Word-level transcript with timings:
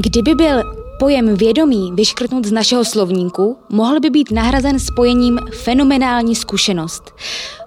Kdyby 0.00 0.34
byl 0.34 0.62
pojem 0.98 1.36
vědomí 1.36 1.92
vyškrtnut 1.94 2.44
z 2.44 2.52
našeho 2.52 2.84
slovníku, 2.84 3.58
mohl 3.68 4.00
by 4.00 4.10
být 4.10 4.30
nahrazen 4.30 4.78
spojením 4.78 5.38
fenomenální 5.52 6.34
zkušenost. 6.34 7.14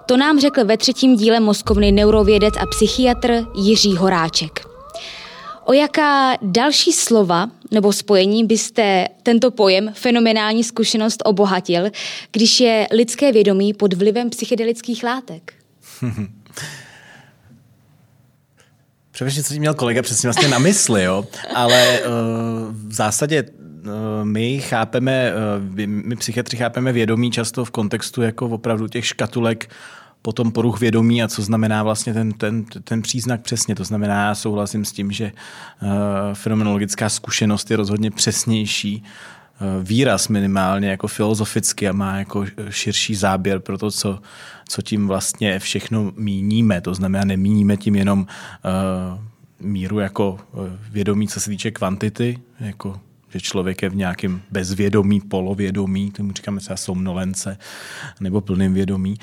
To 0.06 0.16
nám 0.16 0.40
řekl 0.40 0.64
ve 0.64 0.76
třetím 0.76 1.16
díle 1.16 1.40
mozkovny 1.40 1.92
neurovědec 1.92 2.54
a 2.60 2.66
psychiatr 2.66 3.44
Jiří 3.54 3.96
Horáček. 3.96 4.66
O 5.64 5.72
jaká 5.72 6.36
další 6.42 6.92
slova 6.92 7.50
nebo 7.70 7.92
spojení 7.92 8.44
byste 8.44 9.08
tento 9.22 9.50
pojem 9.50 9.92
fenomenální 9.94 10.64
zkušenost 10.64 11.22
obohatil, 11.24 11.90
když 12.30 12.60
je 12.60 12.88
lidské 12.92 13.32
vědomí 13.32 13.74
pod 13.74 13.92
vlivem 13.92 14.30
psychedelických 14.30 15.04
látek? 15.04 15.54
Přemýšlím, 19.12 19.44
co 19.44 19.54
tím 19.54 19.60
měl 19.60 19.74
kolega 19.74 20.02
přesně 20.02 20.26
vlastně 20.26 20.48
na 20.48 20.58
mysli, 20.58 21.04
jo? 21.04 21.24
ale 21.54 22.00
uh, 22.00 22.08
v 22.88 22.92
zásadě 22.92 23.42
uh, 23.42 23.90
my 24.24 24.60
chápeme, 24.60 25.32
uh, 25.76 25.86
my 25.86 26.16
psychiatři 26.16 26.56
chápeme 26.56 26.92
vědomí 26.92 27.30
často 27.30 27.64
v 27.64 27.70
kontextu 27.70 28.22
jako 28.22 28.48
opravdu 28.48 28.88
těch 28.88 29.06
škatulek 29.06 29.70
potom 30.22 30.52
poruch 30.52 30.80
vědomí 30.80 31.22
a 31.22 31.28
co 31.28 31.42
znamená 31.42 31.82
vlastně 31.82 32.14
ten, 32.14 32.32
ten, 32.32 32.64
ten 32.64 33.02
příznak 33.02 33.40
přesně. 33.40 33.74
To 33.74 33.84
znamená, 33.84 34.24
já 34.24 34.34
souhlasím 34.34 34.84
s 34.84 34.92
tím, 34.92 35.12
že 35.12 35.32
uh, 35.82 35.88
fenomenologická 36.34 37.08
zkušenost 37.08 37.70
je 37.70 37.76
rozhodně 37.76 38.10
přesnější 38.10 39.04
výraz 39.82 40.28
minimálně 40.28 40.88
jako 40.88 41.08
filozoficky 41.08 41.88
a 41.88 41.92
má 41.92 42.16
jako 42.16 42.44
širší 42.70 43.14
záběr 43.14 43.58
pro 43.58 43.78
to, 43.78 43.90
co, 43.90 44.18
co 44.68 44.82
tím 44.82 45.08
vlastně 45.08 45.58
všechno 45.58 46.12
míníme. 46.16 46.80
To 46.80 46.94
znamená, 46.94 47.24
nemíníme 47.24 47.76
tím 47.76 47.96
jenom 47.96 48.20
uh, 48.20 49.20
míru 49.60 49.98
jako 49.98 50.38
vědomí, 50.90 51.28
co 51.28 51.40
se 51.40 51.50
týče 51.50 51.70
kvantity, 51.70 52.38
jako 52.60 53.00
že 53.28 53.40
člověk 53.40 53.82
je 53.82 53.88
v 53.88 53.96
nějakém 53.96 54.42
bezvědomí, 54.50 55.20
polovědomí, 55.20 56.10
tomu 56.10 56.32
říkáme 56.32 56.60
třeba 56.60 56.76
somnolence, 56.76 57.58
nebo 58.20 58.40
plným 58.40 58.74
vědomí, 58.74 59.16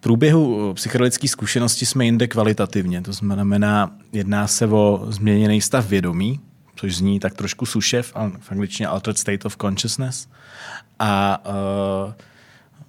průběhu 0.00 0.74
psychedelické 0.74 1.28
zkušenosti 1.28 1.86
jsme 1.86 2.04
jinde 2.04 2.26
kvalitativně. 2.26 3.02
To 3.02 3.12
znamená, 3.12 3.96
jedná 4.12 4.46
se 4.46 4.66
o 4.66 5.06
změněný 5.08 5.60
stav 5.60 5.88
vědomí, 5.88 6.40
což 6.80 6.96
zní 6.96 7.20
tak 7.20 7.34
trošku 7.34 7.66
sušev, 7.66 8.12
v 8.40 8.52
angličtině 8.52 8.86
altered 8.86 9.18
state 9.18 9.44
of 9.44 9.56
consciousness. 9.56 10.28
A 10.98 11.42
uh, 11.44 12.12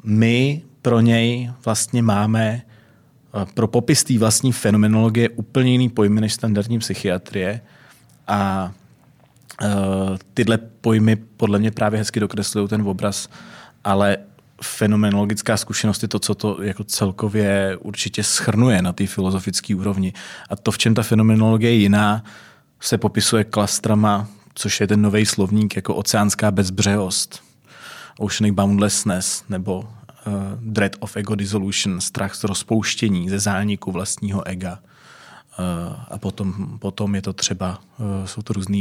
my 0.04 0.62
pro 0.82 1.00
něj 1.00 1.52
vlastně 1.66 2.02
máme 2.02 2.62
uh, 3.36 3.44
pro 3.46 3.68
popis 3.68 4.04
té 4.04 4.18
vlastní 4.18 4.52
fenomenologie 4.52 5.30
úplně 5.30 5.72
jiný 5.72 5.90
pojmy 5.90 6.22
než 6.22 6.34
standardní 6.34 6.80
psychiatrie. 6.80 7.62
A 8.28 8.72
uh, 9.64 9.70
tyhle 10.34 10.58
pojmy 10.58 11.16
podle 11.16 11.60
mě 11.60 11.72
právě 11.72 12.00
hezky 12.00 12.20
dokreslují 12.20 12.68
ten 12.68 12.82
obraz, 12.82 13.30
ale 13.84 14.18
fenomenologická 14.62 15.58
zkušenost 15.58 16.02
je 16.02 16.08
to, 16.08 16.20
co 16.20 16.36
to 16.36 16.64
jako 16.64 16.84
celkově 16.84 17.78
určitě 17.82 18.24
schrnuje 18.24 18.82
na 18.82 18.94
té 18.94 19.08
filozofické 19.08 19.76
úrovni. 19.76 20.14
A 20.50 20.56
to, 20.56 20.72
v 20.72 20.78
čem 20.78 20.94
ta 20.94 21.04
fenomenologie 21.04 21.72
je 21.72 21.78
jiná, 21.78 22.24
se 22.82 22.98
popisuje 22.98 23.44
klastrama, 23.44 24.28
což 24.54 24.82
je 24.82 24.88
ten 24.88 25.02
nový 25.02 25.26
slovník 25.26 25.76
jako 25.76 25.96
oceánská 25.96 26.52
bezbřehost, 26.52 27.44
oceanic 28.20 28.56
boundlessness, 28.56 29.44
nebo 29.50 29.80
uh, 29.80 30.34
dread 30.60 30.96
of 31.00 31.18
ego 31.18 31.36
dissolution, 31.36 32.02
strach 32.02 32.36
z 32.36 32.44
rozpouštění, 32.44 33.30
ze 33.30 33.40
zániku 33.40 33.92
vlastního 33.92 34.48
ega. 34.48 34.80
Uh, 35.60 35.96
a 36.10 36.18
potom, 36.18 36.78
potom 36.80 37.16
je 37.16 37.22
to 37.22 37.34
třeba, 37.34 37.82
uh, 37.98 38.26
jsou 38.26 38.42
to 38.42 38.54
různé 38.54 38.78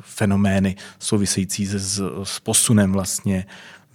fenomény 0.00 0.76
související 0.98 1.66
se, 1.66 1.78
s, 1.78 2.02
s 2.24 2.40
posunem 2.40 2.92
vlastně 2.92 3.46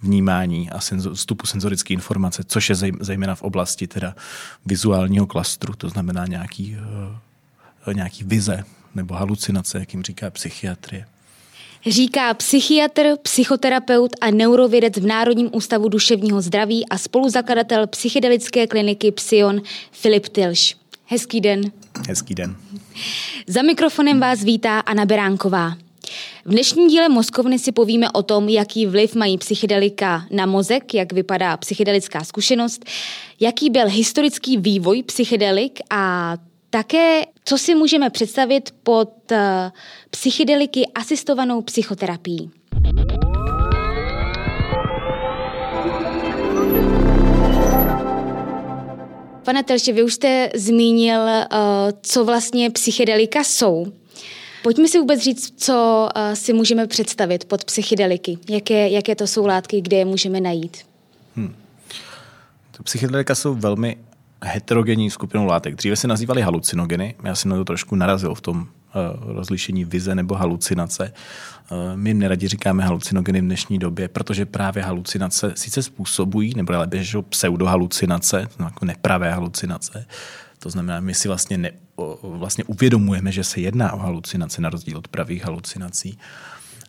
vnímání 0.02 0.70
a 0.70 0.80
senzo, 0.80 1.14
vstupu 1.14 1.46
senzorické 1.46 1.94
informace, 1.94 2.42
což 2.46 2.68
je 2.68 2.76
zejména 3.00 3.34
v 3.34 3.42
oblasti 3.42 3.86
teda 3.86 4.14
vizuálního 4.66 5.26
klastru, 5.26 5.74
to 5.74 5.88
znamená 5.88 6.26
nějaký, 6.26 6.76
nějaký 7.92 8.24
vize 8.24 8.64
nebo 8.96 9.14
halucinace, 9.14 9.78
jak 9.78 9.92
jim 9.92 10.02
říká 10.02 10.30
psychiatrie. 10.30 11.06
Říká 11.86 12.34
psychiatr, 12.34 13.16
psychoterapeut 13.22 14.10
a 14.20 14.30
neurovědec 14.30 14.96
v 14.96 15.06
Národním 15.06 15.50
ústavu 15.52 15.88
duševního 15.88 16.42
zdraví 16.42 16.88
a 16.88 16.98
spoluzakladatel 16.98 17.86
psychedelické 17.86 18.66
kliniky 18.66 19.12
Psion 19.12 19.62
Filip 19.92 20.28
Tilš. 20.28 20.76
Hezký 21.06 21.40
den. 21.40 21.72
Hezký 22.08 22.34
den. 22.34 22.56
Za 23.46 23.62
mikrofonem 23.62 24.20
vás 24.20 24.44
vítá 24.44 24.80
Anna 24.80 25.04
Beránková. 25.04 25.76
V 26.44 26.50
dnešním 26.50 26.88
díle 26.88 27.08
Mozkovny 27.08 27.58
si 27.58 27.72
povíme 27.72 28.10
o 28.10 28.22
tom, 28.22 28.48
jaký 28.48 28.86
vliv 28.86 29.14
mají 29.14 29.38
psychedelika 29.38 30.26
na 30.30 30.46
mozek, 30.46 30.94
jak 30.94 31.12
vypadá 31.12 31.56
psychedelická 31.56 32.24
zkušenost, 32.24 32.84
jaký 33.40 33.70
byl 33.70 33.88
historický 33.88 34.56
vývoj 34.56 35.02
psychedelik 35.02 35.80
a 35.90 36.34
také, 36.70 37.22
co 37.48 37.58
si 37.58 37.74
můžeme 37.74 38.10
představit 38.10 38.74
pod 38.82 39.10
uh, 39.32 39.38
psychedeliky 40.10 40.86
asistovanou 40.94 41.62
psychoterapií. 41.62 42.50
Pane 49.44 49.62
Telše, 49.62 49.92
vy 49.92 50.02
už 50.02 50.14
jste 50.14 50.50
zmínil, 50.54 51.20
uh, 51.20 51.48
co 52.02 52.24
vlastně 52.24 52.70
psychedelika 52.70 53.44
jsou. 53.44 53.92
Pojďme 54.62 54.88
si 54.88 54.98
vůbec 54.98 55.20
říct, 55.20 55.54
co 55.56 56.08
uh, 56.16 56.34
si 56.34 56.52
můžeme 56.52 56.86
představit 56.86 57.44
pod 57.44 57.64
psychedeliky. 57.64 58.38
Jaké, 58.48 58.88
jaké 58.88 59.14
to 59.14 59.26
jsou 59.26 59.46
látky, 59.46 59.80
kde 59.80 59.96
je 59.96 60.04
můžeme 60.04 60.40
najít? 60.40 60.76
Hmm. 61.36 61.54
Psychedelika 62.82 63.34
jsou 63.34 63.54
velmi 63.54 63.96
heterogenní 64.44 65.10
skupinou 65.10 65.46
látek. 65.46 65.74
Dříve 65.74 65.96
se 65.96 66.08
nazývaly 66.08 66.42
halucinogeny. 66.42 67.14
Já 67.24 67.34
jsem 67.34 67.50
na 67.50 67.56
to 67.56 67.64
trošku 67.64 67.96
narazil 67.96 68.34
v 68.34 68.40
tom 68.40 68.60
uh, 68.60 68.66
rozlišení 69.34 69.84
vize 69.84 70.14
nebo 70.14 70.34
halucinace. 70.34 71.12
Uh, 71.70 71.78
my 71.94 72.14
neradi 72.14 72.48
říkáme 72.48 72.84
halucinogeny 72.84 73.40
v 73.40 73.44
dnešní 73.44 73.78
době, 73.78 74.08
protože 74.08 74.46
právě 74.46 74.82
halucinace 74.82 75.52
sice 75.56 75.82
způsobují, 75.82 76.52
nebo 76.56 76.72
ale 76.72 76.86
běžou 76.86 77.22
pseudohalucinace, 77.22 78.48
jako 78.64 78.84
nepravé 78.84 79.32
halucinace, 79.32 80.06
to 80.58 80.70
znamená, 80.70 81.00
my 81.00 81.14
si 81.14 81.28
vlastně, 81.28 81.58
ne, 81.58 81.70
vlastně 82.22 82.64
uvědomujeme, 82.64 83.32
že 83.32 83.44
se 83.44 83.60
jedná 83.60 83.92
o 83.92 83.98
halucinace 83.98 84.62
na 84.62 84.70
rozdíl 84.70 84.98
od 84.98 85.08
pravých 85.08 85.44
halucinací. 85.44 86.18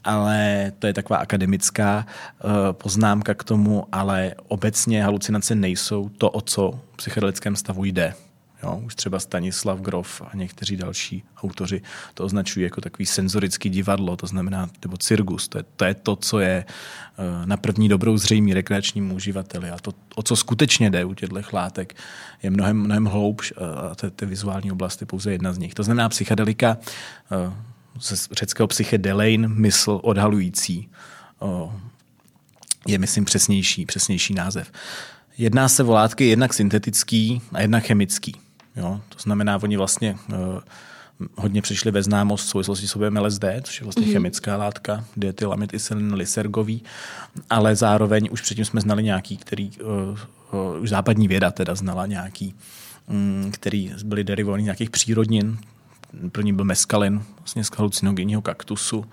Ale 0.07 0.71
to 0.79 0.87
je 0.87 0.93
taková 0.93 1.19
akademická 1.19 2.05
uh, 2.43 2.51
poznámka 2.71 3.33
k 3.33 3.43
tomu, 3.43 3.85
ale 3.91 4.35
obecně 4.47 5.03
halucinace 5.03 5.55
nejsou 5.55 6.09
to, 6.09 6.29
o 6.29 6.41
co 6.41 6.71
v 6.93 6.97
psychedelickém 6.97 7.55
stavu 7.55 7.85
jde. 7.85 8.13
Jo, 8.63 8.81
už 8.85 8.95
třeba 8.95 9.19
Stanislav 9.19 9.79
Grof 9.79 10.21
a 10.21 10.35
někteří 10.35 10.77
další 10.77 11.23
autoři 11.43 11.81
to 12.13 12.23
označují 12.23 12.63
jako 12.63 12.81
takový 12.81 13.05
senzorický 13.05 13.69
divadlo, 13.69 14.15
to 14.15 14.27
znamená, 14.27 14.69
nebo 14.81 14.97
cirkus. 14.97 15.47
To 15.47 15.57
je 15.57 15.63
to, 15.75 15.85
je 15.85 15.93
to 15.93 16.15
co 16.15 16.39
je 16.39 16.65
eh, 16.65 17.45
na 17.45 17.57
první 17.57 17.89
dobrou 17.89 18.17
zřejmý 18.17 18.53
rekreačním 18.53 19.11
uživateli. 19.11 19.69
A 19.69 19.77
to, 19.77 19.93
o 20.15 20.23
co 20.23 20.35
skutečně 20.35 20.89
jde 20.89 21.05
u 21.05 21.13
těchto 21.13 21.35
látek, 21.53 21.95
je 22.43 22.49
mnohem, 22.49 22.77
mnohem 22.77 23.05
hloubš 23.05 23.53
a 23.91 23.95
ty, 23.95 24.11
ty 24.11 24.25
vizuální 24.25 24.71
oblasti 24.71 25.05
pouze 25.05 25.31
jedna 25.31 25.53
z 25.53 25.57
nich. 25.57 25.73
To 25.73 25.83
znamená 25.83 26.09
psychedelika 26.09 26.77
eh, 27.31 27.53
ze 28.01 28.15
řeckého 28.31 28.67
psychedelein, 28.67 29.47
mysl 29.47 29.99
odhalující, 30.03 30.89
je, 32.87 32.97
myslím, 32.97 33.25
přesnější, 33.25 33.85
přesnější 33.85 34.33
název. 34.33 34.71
Jedná 35.37 35.69
se 35.69 35.83
o 35.83 35.91
látky 35.91 36.27
jednak 36.27 36.53
syntetický 36.53 37.41
a 37.53 37.61
jednak 37.61 37.83
chemický. 37.83 38.35
Jo? 38.75 39.01
To 39.09 39.19
znamená, 39.19 39.59
oni 39.63 39.77
vlastně 39.77 40.17
uh, 40.29 40.35
hodně 41.35 41.61
přišli 41.61 41.91
ve 41.91 42.03
známost 42.03 42.45
v 42.45 42.49
souvislosti 42.49 42.87
s 42.87 42.95
objem 42.95 43.17
LSD, 43.17 43.43
což 43.63 43.79
je 43.79 43.83
vlastně 43.83 44.05
mm-hmm. 44.05 44.11
chemická 44.11 44.57
látka, 44.57 45.05
dietylamidyselin 45.17 46.13
lysergový, 46.13 46.83
ale 47.49 47.75
zároveň 47.75 48.27
už 48.31 48.41
předtím 48.41 48.65
jsme 48.65 48.81
znali 48.81 49.03
nějaký, 49.03 49.37
který 49.37 49.71
uh, 49.79 50.19
uh, 50.75 50.81
už 50.81 50.89
západní 50.89 51.27
věda 51.27 51.51
teda 51.51 51.75
znala 51.75 52.05
nějaký, 52.05 52.55
um, 53.07 53.51
který 53.51 53.93
byly 54.03 54.23
derivovaný 54.23 54.63
z 54.63 54.65
nějakých 54.65 54.89
přírodnin, 54.89 55.57
první 56.31 56.53
byl 56.53 56.65
meskalin, 56.65 57.21
vlastně 57.37 57.63
z 57.63 57.71
halucinogenního 57.77 58.41
kaktusu. 58.41 59.05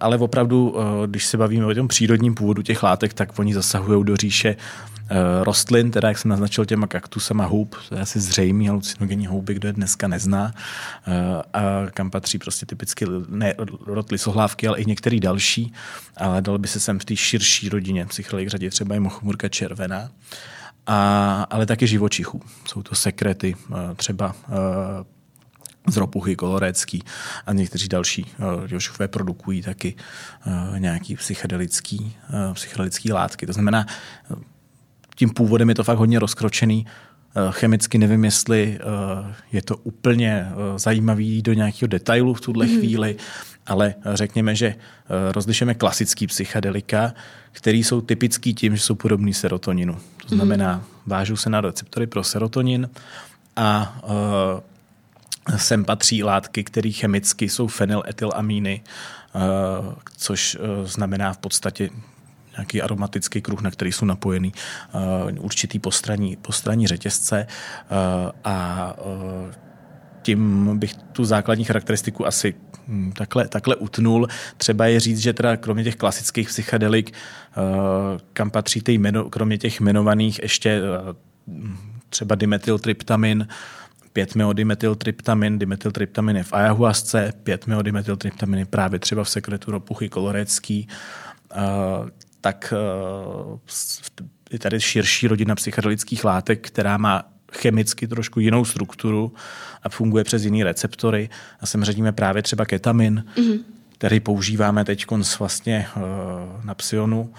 Ale 0.00 0.18
opravdu, 0.18 0.76
když 1.06 1.26
se 1.26 1.36
bavíme 1.36 1.66
o 1.66 1.74
tom 1.74 1.88
přírodním 1.88 2.34
původu 2.34 2.62
těch 2.62 2.82
látek, 2.82 3.14
tak 3.14 3.38
oni 3.38 3.54
zasahují 3.54 4.04
do 4.04 4.16
říše 4.16 4.56
Eh, 5.12 5.44
rostlin, 5.44 5.90
teda 5.90 6.08
jak 6.08 6.18
jsem 6.18 6.28
naznačil 6.28 6.64
těma 6.64 6.86
kaktusama 6.86 7.44
hub, 7.44 7.76
to 7.88 7.94
je 7.94 8.00
asi 8.00 8.20
zřejmý 8.20 8.68
halucinogenní 8.68 9.26
houby, 9.26 9.54
kdo 9.54 9.68
je 9.68 9.72
dneska 9.72 10.08
nezná, 10.08 10.54
eh, 11.06 11.42
a 11.52 11.90
kam 11.90 12.10
patří 12.10 12.38
prostě 12.38 12.66
typicky 12.66 13.06
ne 13.28 13.54
rod 13.86 14.10
lisohlávky, 14.12 14.68
ale 14.68 14.78
i 14.78 14.86
některý 14.86 15.20
další, 15.20 15.72
ale 16.16 16.42
dal 16.42 16.58
by 16.58 16.68
se 16.68 16.80
sem 16.80 16.98
v 16.98 17.04
té 17.04 17.16
širší 17.16 17.68
rodině 17.68 18.06
psychedelik 18.06 18.48
řadě 18.48 18.70
třeba 18.70 18.94
i 18.94 19.00
mochomurka 19.00 19.48
červená. 19.48 20.10
A, 20.86 21.46
ale 21.50 21.66
taky 21.66 21.86
živočichů. 21.86 22.42
Jsou 22.68 22.82
to 22.82 22.94
sekrety, 22.94 23.56
eh, 23.70 23.94
třeba 23.94 24.34
z 25.88 25.96
ropuchy 25.96 26.36
kolorécký 26.36 27.02
a 27.46 27.52
někteří 27.52 27.88
další 27.88 28.26
jošové 28.66 29.08
produkují 29.08 29.62
taky 29.62 29.94
nějaký 30.78 31.16
psychedelický, 31.16 32.16
psychedelický 32.52 33.12
látky. 33.12 33.46
To 33.46 33.52
znamená, 33.52 33.86
tím 35.14 35.30
původem 35.30 35.68
je 35.68 35.74
to 35.74 35.84
fakt 35.84 35.98
hodně 35.98 36.18
rozkročený. 36.18 36.86
Chemicky 37.50 37.98
nevím, 37.98 38.24
jestli 38.24 38.78
je 39.52 39.62
to 39.62 39.76
úplně 39.76 40.46
zajímavý 40.76 41.42
do 41.42 41.52
nějakého 41.52 41.88
detailu 41.88 42.34
v 42.34 42.40
tuhle 42.40 42.66
mm. 42.66 42.78
chvíli, 42.78 43.16
ale 43.66 43.94
řekněme, 44.14 44.54
že 44.54 44.74
rozlišujeme 45.32 45.74
klasický 45.74 46.26
psychedelika, 46.26 47.14
který 47.52 47.84
jsou 47.84 48.00
typický 48.00 48.54
tím, 48.54 48.76
že 48.76 48.82
jsou 48.82 48.94
podobný 48.94 49.34
serotoninu. 49.34 49.96
To 50.28 50.34
znamená, 50.34 50.76
mm. 50.76 50.82
vážou 51.06 51.36
se 51.36 51.50
na 51.50 51.60
receptory 51.60 52.06
pro 52.06 52.24
serotonin 52.24 52.90
a 53.56 54.00
sem 55.56 55.84
patří 55.84 56.22
látky, 56.22 56.64
které 56.64 56.90
chemicky 56.90 57.48
jsou 57.48 57.66
fenyletylamíny, 57.66 58.82
což 60.16 60.58
znamená 60.84 61.32
v 61.32 61.38
podstatě 61.38 61.90
nějaký 62.56 62.82
aromatický 62.82 63.42
kruh, 63.42 63.60
na 63.60 63.70
který 63.70 63.92
jsou 63.92 64.04
napojený 64.06 64.52
určitý 65.38 65.78
postranní, 65.78 66.36
postranní 66.36 66.86
řetězce 66.86 67.46
a 68.44 68.94
tím 70.22 70.78
bych 70.78 70.94
tu 71.12 71.24
základní 71.24 71.64
charakteristiku 71.64 72.26
asi 72.26 72.54
hm, 72.88 73.12
takhle, 73.12 73.48
takhle 73.48 73.76
utnul. 73.76 74.28
Třeba 74.56 74.86
je 74.86 75.00
říct, 75.00 75.18
že 75.18 75.32
teda 75.32 75.56
kromě 75.56 75.84
těch 75.84 75.96
klasických 75.96 76.48
psychedelik, 76.48 77.12
kam 78.32 78.50
patří 78.50 78.80
ty 78.80 79.00
kromě 79.30 79.58
těch 79.58 79.80
jmenovaných 79.80 80.40
ještě 80.42 80.80
třeba 82.08 82.34
dimetyltryptamin, 82.34 83.48
5-meodimethyltryptamin, 84.14 85.58
dimethyltryptamin 85.58 86.36
je 86.36 86.44
v 86.44 86.52
ayahuasce, 86.52 87.32
5-meodimethyltryptamin 87.44 88.58
je 88.58 88.64
právě 88.64 88.98
třeba 88.98 89.24
v 89.24 89.30
sekretu 89.30 89.70
ropuchy 89.70 90.08
kolorecký, 90.08 90.88
tak 92.40 92.74
je 94.50 94.58
tady 94.58 94.80
širší 94.80 95.28
rodina 95.28 95.54
psychedelických 95.54 96.24
látek, 96.24 96.66
která 96.66 96.96
má 96.96 97.24
chemicky 97.52 98.08
trošku 98.08 98.40
jinou 98.40 98.64
strukturu 98.64 99.34
a 99.82 99.88
funguje 99.88 100.24
přes 100.24 100.44
jiné 100.44 100.64
receptory. 100.64 101.28
A 101.60 101.66
sem 101.66 101.84
řadíme 101.84 102.12
právě 102.12 102.42
třeba 102.42 102.64
ketamin, 102.64 103.24
mm-hmm 103.36 103.58
který 104.00 104.20
používáme 104.20 104.84
teď 104.84 105.06
vlastně 105.38 105.86
na 106.64 106.74
psionu 106.74 107.32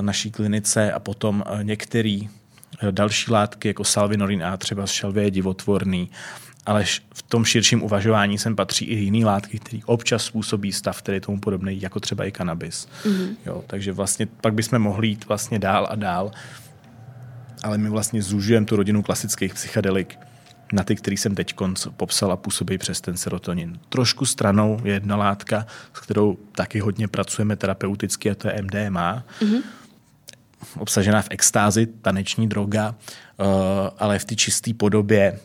naší 0.00 0.30
klinice 0.30 0.92
a 0.92 0.98
potom 0.98 1.44
některý 1.62 2.28
další 2.90 3.30
látky 3.30 3.68
jako 3.68 3.84
salvinorin 3.84 4.44
A 4.44 4.56
třeba 4.56 4.86
z 4.86 4.90
šelvy 4.90 5.22
je 5.22 5.30
divotvorný, 5.30 6.10
ale 6.66 6.84
v 7.14 7.22
tom 7.22 7.44
širším 7.44 7.82
uvažování 7.82 8.38
sem 8.38 8.56
patří 8.56 8.84
i 8.84 8.94
jiné 8.94 9.26
látky, 9.26 9.58
které 9.58 9.80
občas 9.86 10.24
způsobí 10.24 10.72
stav, 10.72 10.98
který 10.98 11.16
je 11.16 11.20
tomu 11.20 11.40
podobný, 11.40 11.82
jako 11.82 12.00
třeba 12.00 12.24
i 12.24 12.32
kanabis. 12.32 12.88
Mm-hmm. 13.04 13.36
Jo, 13.46 13.64
takže 13.66 13.92
vlastně 13.92 14.26
pak 14.26 14.54
bychom 14.54 14.78
mohli 14.78 15.08
jít 15.08 15.28
vlastně 15.28 15.58
dál 15.58 15.86
a 15.90 15.94
dál, 15.94 16.30
ale 17.62 17.78
my 17.78 17.88
vlastně 17.88 18.22
zužujeme 18.22 18.66
tu 18.66 18.76
rodinu 18.76 19.02
klasických 19.02 19.54
psychedelik 19.54 20.18
na 20.72 20.82
ty, 20.82 20.96
který 20.96 21.16
jsem 21.16 21.34
teď 21.34 21.54
popsal 21.96 22.32
a 22.32 22.36
působí 22.36 22.78
přes 22.78 23.00
ten 23.00 23.16
serotonin. 23.16 23.78
Trošku 23.88 24.26
stranou 24.26 24.80
je 24.84 24.92
jedna 24.92 25.16
látka, 25.16 25.66
s 25.94 26.00
kterou 26.00 26.38
taky 26.56 26.80
hodně 26.80 27.08
pracujeme 27.08 27.56
terapeuticky, 27.56 28.30
a 28.30 28.34
to 28.34 28.48
je 28.48 28.62
MDMA. 28.62 29.24
Mm-hmm 29.40 29.62
obsažená 30.78 31.22
v 31.22 31.28
extázi, 31.30 31.86
taneční 31.86 32.48
droga, 32.48 32.94
eh, 32.94 33.44
ale 33.98 34.18
v 34.18 34.24
té 34.24 34.36
čisté 34.36 34.74
podobě 34.74 35.38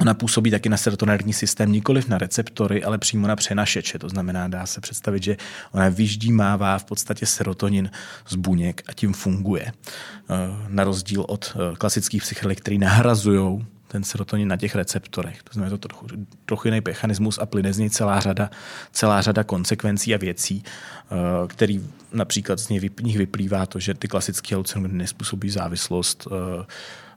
Ona 0.00 0.14
působí 0.14 0.50
taky 0.50 0.68
na 0.68 0.76
serotonerní 0.76 1.32
systém, 1.32 1.72
nikoliv 1.72 2.08
na 2.08 2.18
receptory, 2.18 2.84
ale 2.84 2.98
přímo 2.98 3.28
na 3.28 3.36
přenašeče. 3.36 3.98
To 3.98 4.08
znamená, 4.08 4.48
dá 4.48 4.66
se 4.66 4.80
představit, 4.80 5.22
že 5.22 5.36
ona 5.72 5.88
vyždímává 5.88 6.78
v 6.78 6.84
podstatě 6.84 7.26
serotonin 7.26 7.90
z 8.28 8.34
buněk 8.34 8.82
a 8.88 8.92
tím 8.92 9.12
funguje. 9.12 9.64
Eh, 9.66 10.34
na 10.68 10.84
rozdíl 10.84 11.24
od 11.28 11.56
eh, 11.56 11.76
klasických 11.76 12.22
psychedelik, 12.22 12.60
který 12.60 12.78
nahrazují 12.78 13.66
ten 13.92 14.04
serotonin 14.04 14.48
na 14.48 14.56
těch 14.56 14.74
receptorech. 14.74 15.42
To 15.42 15.52
znamená, 15.52 15.70
to 15.70 15.78
trochu, 15.78 16.06
trochu 16.46 16.68
jiný 16.68 16.80
mechanismus 16.84 17.38
a 17.38 17.46
plyne 17.46 17.72
z 17.72 17.78
něj 17.78 17.90
celá 17.90 18.20
řada, 18.20 18.50
celá 18.92 19.22
řada 19.22 19.44
konsekvencí 19.44 20.14
a 20.14 20.18
věcí, 20.18 20.64
eh, 20.64 21.14
který 21.46 21.86
například 22.12 22.58
z 22.58 22.68
nich 23.02 23.18
vyplývá 23.18 23.66
to, 23.66 23.78
že 23.80 23.94
ty 23.94 24.08
klasické 24.08 24.54
halucinogeny 24.54 24.98
nespůsobí 24.98 25.50
závislost, 25.50 26.28
eh, 26.30 26.64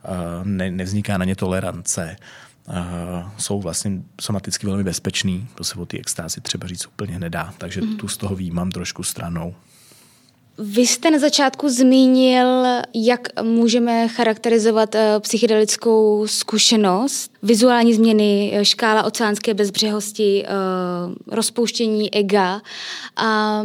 eh, 0.06 0.10
ne, 0.44 0.72
nevzniká 0.72 1.18
na 1.18 1.25
ně 1.25 1.36
tolerance, 1.36 2.16
jsou 3.38 3.62
vlastně 3.62 3.92
somaticky 4.22 4.68
velmi 4.68 4.84
bezpečný, 4.84 5.48
to 5.56 5.64
se 5.64 5.75
o 5.75 5.86
té 5.86 5.98
extázi 5.98 6.42
třeba 6.42 6.68
říct 6.68 6.86
úplně 6.86 7.20
nedá, 7.20 7.54
takže 7.58 7.81
mm. 7.81 7.98
tu 7.98 8.08
z 8.08 8.18
toho 8.18 8.36
výjímám 8.36 8.72
trošku 8.72 9.04
stranou. 9.04 9.56
Vy 10.58 10.82
jste 10.88 11.12
na 11.12 11.20
začátku 11.20 11.70
zmínil, 11.70 12.66
jak 12.94 13.42
můžeme 13.42 14.08
charakterizovat 14.08 14.96
eh, 14.96 15.20
psychedelickou 15.20 16.28
zkušenost, 16.28 17.32
vizuální 17.44 17.94
změny, 17.94 18.52
eh, 18.54 18.66
škála 18.66 19.04
oceánské 19.04 19.54
bezbřehosti, 19.54 20.44
eh, 20.46 20.50
rozpouštění 21.28 22.16
ega. 22.16 22.62
A 23.16 23.64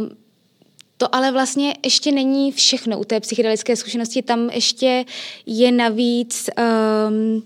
to 0.97 1.15
ale 1.15 1.31
vlastně 1.31 1.73
ještě 1.83 2.11
není 2.11 2.51
všechno 2.51 2.99
u 2.99 3.03
té 3.03 3.19
psychedelické 3.19 3.75
zkušenosti. 3.75 4.21
Tam 4.21 4.49
ještě 4.49 5.05
je 5.45 5.71
navíc 5.71 6.49
um, 7.07 7.43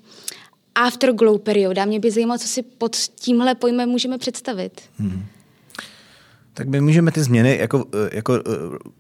afterglow 0.76 1.40
perioda. 1.40 1.86
Mě 1.86 2.00
by 2.00 2.12
zajímalo, 2.12 2.40
co 2.40 2.48
si 2.48 2.62
pod 2.62 2.96
tímhle 2.96 3.56
pojmem 3.56 3.90
můžeme 3.90 4.18
představit. 4.18 4.82
Hmm. 4.98 5.26
Tak 6.54 6.68
my 6.68 6.82
můžeme 6.82 7.12
ty 7.12 7.24
změny 7.24 7.58
jako, 7.58 7.86
eh, 7.94 8.10
jako 8.16 8.36
eh, 8.36 8.40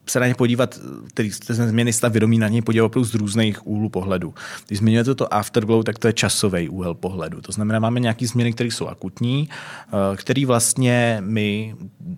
se 0.05 0.19
na 0.19 0.27
ně 0.27 0.35
podívat, 0.35 0.79
tedy 1.13 1.31
ty 1.47 1.53
změny 1.53 1.93
stav 1.93 2.11
vědomí 2.11 2.37
na 2.37 2.47
ně 2.47 2.61
podívat 2.61 2.85
opravdu 2.85 3.09
z 3.09 3.15
různých 3.15 3.67
úhlů 3.67 3.89
pohledu. 3.89 4.33
Když 4.67 4.79
zmiňujete 4.79 5.15
to 5.15 5.33
afterglow, 5.33 5.83
tak 5.83 5.99
to 5.99 6.07
je 6.07 6.13
časový 6.13 6.69
úhel 6.69 6.93
pohledu. 6.93 7.41
To 7.41 7.51
znamená, 7.51 7.79
máme 7.79 7.99
nějaké 7.99 8.27
změny, 8.27 8.53
které 8.53 8.71
jsou 8.71 8.87
akutní, 8.87 9.49
eh, 9.87 10.17
které 10.17 10.45
vlastně 10.45 11.17
my 11.25 11.75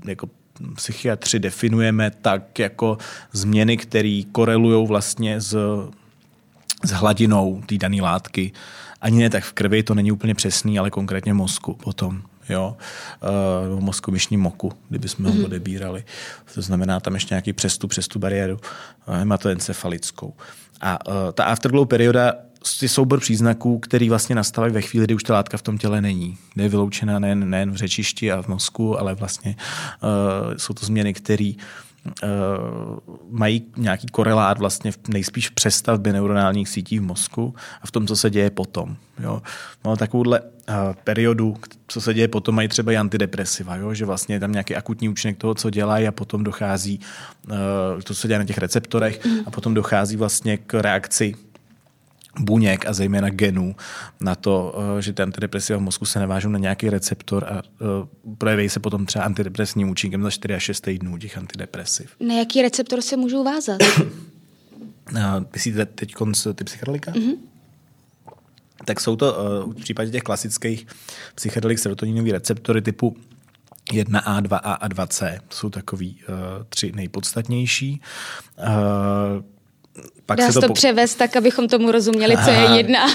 jako 0.08 0.30
psychiatři 0.76 1.40
definujeme 1.40 2.12
tak 2.22 2.60
jako 2.60 2.98
změny, 3.32 3.78
které 3.78 4.22
korelují 4.32 4.88
vlastně 4.88 5.42
s, 5.42 5.58
s 6.86 6.90
hladinou 6.92 7.62
té 7.66 7.78
dané 7.78 8.02
látky. 8.02 8.52
Ani 9.02 9.20
ne 9.20 9.30
tak 9.30 9.44
v 9.44 9.54
krvi, 9.54 9.84
to 9.84 9.96
není 9.96 10.12
úplně 10.12 10.36
přesný, 10.36 10.80
ale 10.80 10.90
konkrétně 10.90 11.34
mozku 11.34 11.74
potom 11.74 12.22
jo, 12.50 12.78
uh, 13.74 13.80
mozkomišní 13.80 14.38
moku, 14.38 14.72
kdybychom 14.90 15.26
mm-hmm. 15.26 15.30
ho 15.30 15.36
mhm. 15.36 15.46
odebírali. 15.46 16.04
To 16.54 16.62
znamená 16.62 17.00
tam 17.00 17.14
ještě 17.14 17.34
nějaký 17.34 17.54
přestup 17.54 17.90
přes 17.90 18.08
tu 18.08 18.20
bariéru 18.20 18.54
uh, 18.54 19.16
hematoencefalickou. 19.16 20.34
A 20.82 21.08
uh, 21.08 21.14
ta 21.34 21.44
afterglow 21.44 21.88
perioda 21.88 22.34
je 22.82 22.90
soubor 22.90 23.20
příznaků, 23.20 23.80
který 23.80 24.10
vlastně 24.10 24.36
nastávají 24.36 24.74
ve 24.74 24.82
chvíli, 24.82 25.06
kdy 25.06 25.16
už 25.16 25.24
ta 25.24 25.34
látka 25.34 25.58
v 25.58 25.62
tom 25.62 25.78
těle 25.78 26.02
není. 26.02 26.38
Je 26.56 26.70
vyloučena 26.70 27.20
nejen, 27.20 27.50
nejen 27.50 27.72
v 27.72 27.76
řečišti 27.76 28.32
a 28.32 28.42
v 28.42 28.48
mozku, 28.48 29.00
ale 29.00 29.16
vlastně 29.16 29.56
uh, 30.04 30.58
jsou 30.58 30.74
to 30.74 30.86
změny, 30.86 31.14
které 31.14 31.52
Uh, 31.56 31.85
mají 33.30 33.66
nějaký 33.78 34.08
korelát 34.08 34.60
vlastně 34.60 34.92
v, 34.92 34.98
nejspíš 35.08 35.50
v 35.50 35.52
přestavbě 35.52 36.14
neuronálních 36.14 36.70
sítí 36.70 37.00
v 37.00 37.04
mozku 37.04 37.56
a 37.82 37.88
v 37.88 37.92
tom, 37.92 38.08
co 38.08 38.16
se 38.16 38.30
děje 38.30 38.50
potom. 38.50 38.96
Jo. 39.20 39.42
Máme 39.84 39.98
takovouhle 39.98 40.42
uh, 40.42 40.46
periodu, 41.04 41.58
co 41.88 42.02
se 42.02 42.14
děje 42.14 42.28
potom, 42.28 42.56
mají 42.56 42.68
třeba 42.68 42.92
i 42.92 42.98
antidepresiva, 42.98 43.76
jo? 43.76 43.94
že 43.94 44.06
vlastně 44.06 44.36
je 44.36 44.40
tam 44.40 44.52
nějaký 44.52 44.76
akutní 44.76 45.10
účinek 45.10 45.38
toho, 45.38 45.56
co 45.56 45.70
dělají 45.70 46.08
a 46.08 46.12
potom 46.12 46.44
dochází, 46.44 47.00
uh, 47.48 47.56
to, 48.04 48.14
co 48.14 48.28
dělá 48.28 48.40
na 48.40 48.46
těch 48.46 48.58
receptorech 48.58 49.26
mm. 49.26 49.38
a 49.46 49.52
potom 49.52 49.74
dochází 49.74 50.16
vlastně 50.18 50.58
k 50.58 50.82
reakci 50.82 51.36
buněk 52.40 52.86
a 52.86 52.94
zejména 52.94 53.30
genů 53.30 53.76
na 54.22 54.36
to, 54.36 54.76
eh, 54.98 55.02
že 55.02 55.14
ty 55.14 55.24
antidepresiva 55.24 55.80
v 55.80 55.82
mozku 55.82 56.06
se 56.06 56.20
navážou 56.20 56.50
na 56.50 56.60
nějaký 56.60 56.90
receptor 56.90 57.44
a 57.44 57.62
eh, 57.64 57.86
projeví 58.38 58.70
se 58.70 58.80
potom 58.80 59.06
třeba 59.06 59.26
antidepresním 59.26 59.90
účinkem 59.90 60.24
za 60.24 60.30
4 60.30 60.54
až 60.54 60.64
6 60.64 60.82
týdnů 60.82 61.18
těch 61.18 61.38
antidepresiv. 61.38 62.16
Na 62.20 62.34
jaký 62.34 62.62
receptor 62.62 63.02
se 63.02 63.18
můžou 63.18 63.44
vázat? 63.44 63.78
Myslíte 65.54 65.86
teď 65.86 66.16
ty 66.56 66.64
psychedelika? 66.64 67.12
Mm-hmm. 67.12 67.36
Tak 68.86 69.00
jsou 69.00 69.16
to 69.16 69.38
eh, 69.38 69.72
v 69.72 69.84
případě 69.84 70.12
těch 70.12 70.24
klasických 70.24 70.88
psychedelik 71.36 71.80
serotoninové 71.80 72.32
receptory 72.32 72.82
typu 72.82 73.18
1A, 73.94 74.42
2A 74.42 74.78
a 74.82 74.88
2C. 74.90 75.40
To 75.48 75.56
jsou 75.56 75.70
takový 75.70 76.20
uh, 76.30 76.36
tři 76.70 76.92
nejpodstatnější. 76.96 78.02
Uh, 78.58 79.44
pak 80.26 80.38
Dá 80.38 80.48
se 80.48 80.54
to, 80.54 80.62
to 80.62 80.68
po... 80.68 80.74
převést 80.74 81.16
tak, 81.16 81.36
abychom 81.36 81.68
tomu 81.68 81.92
rozuměli, 81.92 82.38
co 82.44 82.50
je 82.50 82.78
jedna. 82.78 83.06
uh, 83.06 83.12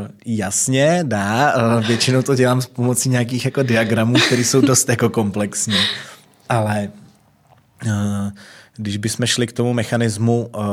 jasně, 0.26 1.00
dá. 1.02 1.54
Uh, 1.56 1.86
většinou 1.86 2.22
to 2.22 2.34
dělám 2.34 2.62
s 2.62 2.66
pomocí 2.66 3.08
nějakých 3.08 3.44
jako 3.44 3.62
diagramů, 3.62 4.14
které 4.26 4.44
jsou 4.44 4.60
dost 4.60 4.88
jako 4.88 5.08
komplexní. 5.08 5.78
Ale 6.48 6.90
uh, 7.86 7.92
když 8.76 8.96
bychom 8.96 9.26
šli 9.26 9.46
k 9.46 9.52
tomu 9.52 9.72
mechanismu, 9.72 10.50
uh, 10.54 10.64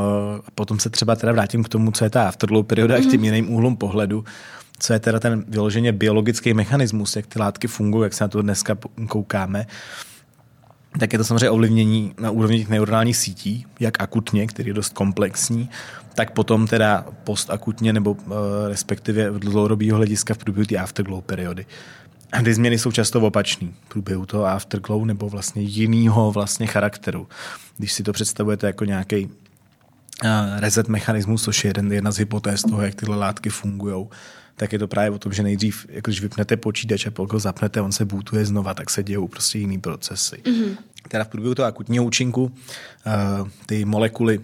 potom 0.56 0.80
se 0.80 0.90
třeba 0.90 1.16
teda 1.16 1.32
vrátím 1.32 1.64
k 1.64 1.70
tomu, 1.70 1.92
co 1.92 2.04
je 2.04 2.10
ta 2.10 2.28
afterglow 2.28 2.66
perioda 2.66 2.98
mm. 2.98 3.04
k 3.04 3.12
těm 3.12 3.24
jiným 3.24 3.54
úhlům 3.54 3.78
pohledu, 3.78 4.24
co 4.80 4.94
je 4.94 5.00
teda 5.00 5.20
ten 5.20 5.46
vyloženě 5.48 5.92
biologický 5.92 6.54
mechanismus, 6.54 7.16
jak 7.16 7.28
ty 7.28 7.40
látky 7.40 7.68
fungují, 7.68 8.04
jak 8.04 8.14
se 8.14 8.24
na 8.24 8.28
to 8.28 8.42
dneska 8.42 8.78
koukáme, 9.08 9.66
tak 10.98 11.14
je 11.14 11.20
to 11.20 11.26
samozřejmě 11.26 11.50
ovlivnění 11.50 12.14
na 12.20 12.32
úrovni 12.32 12.58
těch 12.58 12.70
neuronálních 12.70 13.18
sítí, 13.18 13.66
jak 13.80 14.02
akutně, 14.02 14.48
který 14.48 14.70
je 14.70 14.74
dost 14.74 14.94
komplexní, 14.94 15.70
tak 16.16 16.32
potom 16.32 16.68
teda 16.68 17.06
postakutně 17.24 17.94
nebo 17.94 18.12
uh, 18.12 18.34
respektive 18.68 19.32
v 19.32 19.40
dlouhodobého 19.40 19.98
hlediska 19.98 20.34
v 20.34 20.38
průběhu 20.38 20.66
té 20.66 20.78
afterglow 20.78 21.22
periody. 21.22 21.66
A 22.32 22.42
ty 22.42 22.54
změny 22.54 22.80
jsou 22.80 22.92
často 22.92 23.22
opačné 23.22 23.68
v 23.86 23.90
průběhu 23.90 24.26
toho 24.26 24.46
afterglow 24.46 25.06
nebo 25.06 25.30
vlastně 25.30 25.62
jinýho 25.62 26.32
vlastně 26.32 26.68
charakteru. 26.68 27.28
Když 27.78 27.94
si 27.94 28.04
to 28.04 28.14
představujete 28.14 28.68
jako 28.68 28.86
nějaký 28.86 29.26
uh, 29.26 29.32
reset 30.58 30.88
mechanismus, 30.88 31.44
což 31.44 31.64
je 31.64 31.70
jeden, 31.70 31.92
jedna 31.92 32.12
z 32.12 32.18
hypotéz 32.18 32.62
toho, 32.62 32.82
jak 32.82 32.96
tyhle 32.96 33.18
látky 33.18 33.50
fungují, 33.50 34.08
tak 34.60 34.74
je 34.74 34.80
to 34.80 34.88
právě 34.88 35.12
o 35.12 35.20
tom, 35.20 35.34
že 35.34 35.44
nejdřív, 35.44 35.86
jako 35.90 36.12
když 36.12 36.22
vypnete 36.22 36.58
počítač 36.58 37.08
a 37.08 37.12
pokud 37.12 37.34
ho 37.34 37.40
zapnete, 37.40 37.82
on 37.82 37.92
se 37.92 38.06
bootuje 38.06 38.46
znova, 38.46 38.74
tak 38.74 38.90
se 38.90 39.04
dějou 39.04 39.28
prostě 39.28 39.60
jiný 39.60 39.80
procesy. 39.80 40.36
Mm-hmm. 40.36 40.78
Teda 41.08 41.24
v 41.24 41.28
průběhu 41.28 41.56
toho 41.56 41.68
akutního 41.68 42.06
účinku 42.06 42.44
uh, 42.44 43.48
ty 43.66 43.86
molekuly 43.86 44.40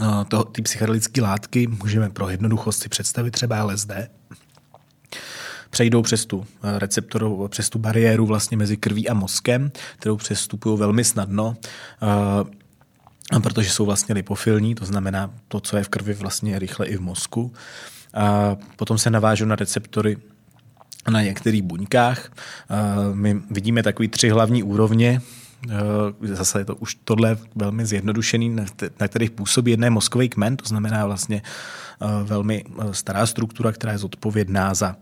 uh, 0.00 0.42
ty 0.52 0.62
psychedelické 0.62 1.22
látky 1.22 1.66
můžeme 1.66 2.10
pro 2.10 2.28
jednoduchost 2.28 2.82
si 2.82 2.88
představit 2.88 3.30
třeba 3.30 3.64
LSD, 3.64 3.90
přejdou 5.70 6.02
přes 6.02 6.26
tu 6.26 6.46
eh, 6.62 6.78
receptorovou, 6.78 7.48
přes 7.48 7.68
tu 7.68 7.78
bariéru 7.78 8.26
vlastně 8.26 8.56
mezi 8.56 8.76
krví 8.76 9.08
a 9.08 9.14
mozkem, 9.14 9.72
kterou 9.98 10.16
přestupují 10.16 10.78
velmi 10.78 11.04
snadno, 11.04 11.56
protože 13.42 13.70
jsou 13.70 13.86
vlastně 13.86 14.14
lipofilní, 14.14 14.74
to 14.74 14.84
znamená 14.84 15.30
to, 15.48 15.60
co 15.60 15.76
je 15.76 15.84
v 15.84 15.88
krvi 15.88 16.14
vlastně 16.14 16.58
rychle 16.58 16.86
i 16.86 16.96
v 16.96 17.00
mozku. 17.00 17.52
A 18.14 18.56
potom 18.76 18.98
se 18.98 19.10
navážou 19.10 19.44
na 19.44 19.56
receptory 19.56 20.16
na 21.10 21.22
některých 21.22 21.62
buňkách. 21.62 22.32
My 23.12 23.40
vidíme 23.50 23.82
takový 23.82 24.08
tři 24.08 24.28
hlavní 24.28 24.62
úrovně, 24.62 25.20
zase 26.22 26.58
je 26.58 26.64
to 26.64 26.76
už 26.76 26.94
tohle 27.04 27.38
velmi 27.54 27.86
zjednodušený, 27.86 28.56
na 29.00 29.08
kterých 29.08 29.30
působí 29.30 29.70
jedné 29.70 29.90
mozkový 29.90 30.28
kmen, 30.28 30.56
to 30.56 30.68
znamená 30.68 31.06
vlastně 31.06 31.42
velmi 32.24 32.64
stará 32.92 33.26
struktura, 33.26 33.72
která 33.72 33.92
je 33.92 33.98
zodpovědná 33.98 34.74
za 34.74 34.96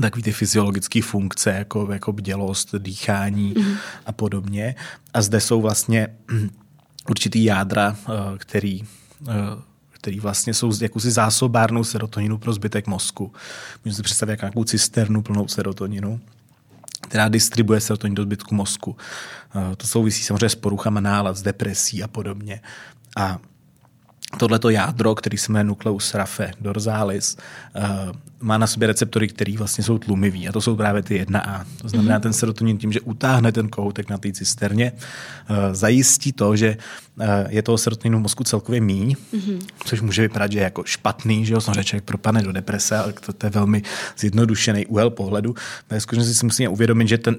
takové 0.00 0.22
ty 0.22 0.32
fyziologické 0.32 1.02
funkce, 1.02 1.50
jako, 1.50 1.92
jako 1.92 2.12
bdělost, 2.12 2.74
dýchání 2.78 3.54
mm-hmm. 3.54 3.76
a 4.06 4.12
podobně. 4.12 4.74
A 5.14 5.22
zde 5.22 5.40
jsou 5.40 5.60
vlastně 5.60 6.08
určitý 7.08 7.44
jádra, 7.44 7.96
který 8.38 8.82
který 10.00 10.20
vlastně 10.20 10.54
jsou 10.54 10.72
jakousi 10.82 11.10
zásobárnou 11.10 11.84
serotoninu 11.84 12.38
pro 12.38 12.52
zbytek 12.52 12.86
mozku. 12.86 13.32
Můžete 13.84 13.96
si 13.96 14.02
představit 14.02 14.30
jako 14.30 14.44
nějakou 14.44 14.64
cisternu 14.64 15.22
plnou 15.22 15.48
serotoninu 15.48 16.20
která 17.00 17.28
distribuje 17.28 17.80
serotonin 17.80 18.14
do 18.14 18.22
zbytku 18.22 18.54
mozku. 18.54 18.96
Eh, 19.56 19.76
to 19.76 19.86
souvisí 19.86 20.22
samozřejmě 20.22 20.48
s 20.48 20.54
poruchama 20.54 21.00
nálad, 21.00 21.36
s 21.36 21.42
depresí 21.42 22.02
a 22.02 22.08
podobně. 22.08 22.60
A 23.16 23.38
tohleto 24.38 24.70
jádro, 24.70 25.14
který 25.14 25.38
se 25.38 25.52
jmenuje 25.52 25.64
nukleus 25.64 26.14
rafe 26.14 26.52
dorsalis, 26.60 27.36
uh, 27.76 27.82
má 28.40 28.58
na 28.58 28.66
sobě 28.66 28.88
receptory, 28.88 29.28
které 29.28 29.56
vlastně 29.58 29.84
jsou 29.84 29.98
tlumivý 29.98 30.48
a 30.48 30.52
to 30.52 30.60
jsou 30.60 30.76
právě 30.76 31.02
ty 31.02 31.24
1A. 31.24 31.64
To 31.82 31.88
znamená, 31.88 32.18
mm-hmm. 32.18 32.22
ten 32.22 32.32
serotonin 32.32 32.78
tím, 32.78 32.92
že 32.92 33.00
utáhne 33.00 33.52
ten 33.52 33.68
kohoutek 33.68 34.10
na 34.10 34.18
té 34.18 34.32
cisterně, 34.32 34.92
uh, 34.92 35.56
zajistí 35.72 36.32
to, 36.32 36.56
že 36.56 36.76
uh, 37.16 37.26
je 37.48 37.62
toho 37.62 37.78
serotoninu 37.78 38.18
v 38.18 38.22
mozku 38.22 38.44
celkově 38.44 38.80
míň, 38.80 39.16
mm-hmm. 39.34 39.58
což 39.84 40.00
může 40.00 40.22
vypadat, 40.22 40.52
že 40.52 40.58
je 40.58 40.64
jako 40.64 40.82
špatný, 40.84 41.46
že 41.46 41.52
jo, 41.52 41.60
samozřejmě 41.60 41.84
člověk 41.84 42.04
propadne 42.04 42.42
do 42.42 42.52
deprese, 42.52 42.98
ale 42.98 43.12
to, 43.12 43.32
to 43.32 43.46
je 43.46 43.50
velmi 43.50 43.82
zjednodušený 44.18 44.86
úhel 44.86 45.10
pohledu. 45.10 45.54
Ve 45.90 46.00
skutečnosti 46.00 46.34
si 46.34 46.46
musíme 46.46 46.68
uvědomit, 46.68 47.08
že 47.08 47.18
ten 47.18 47.36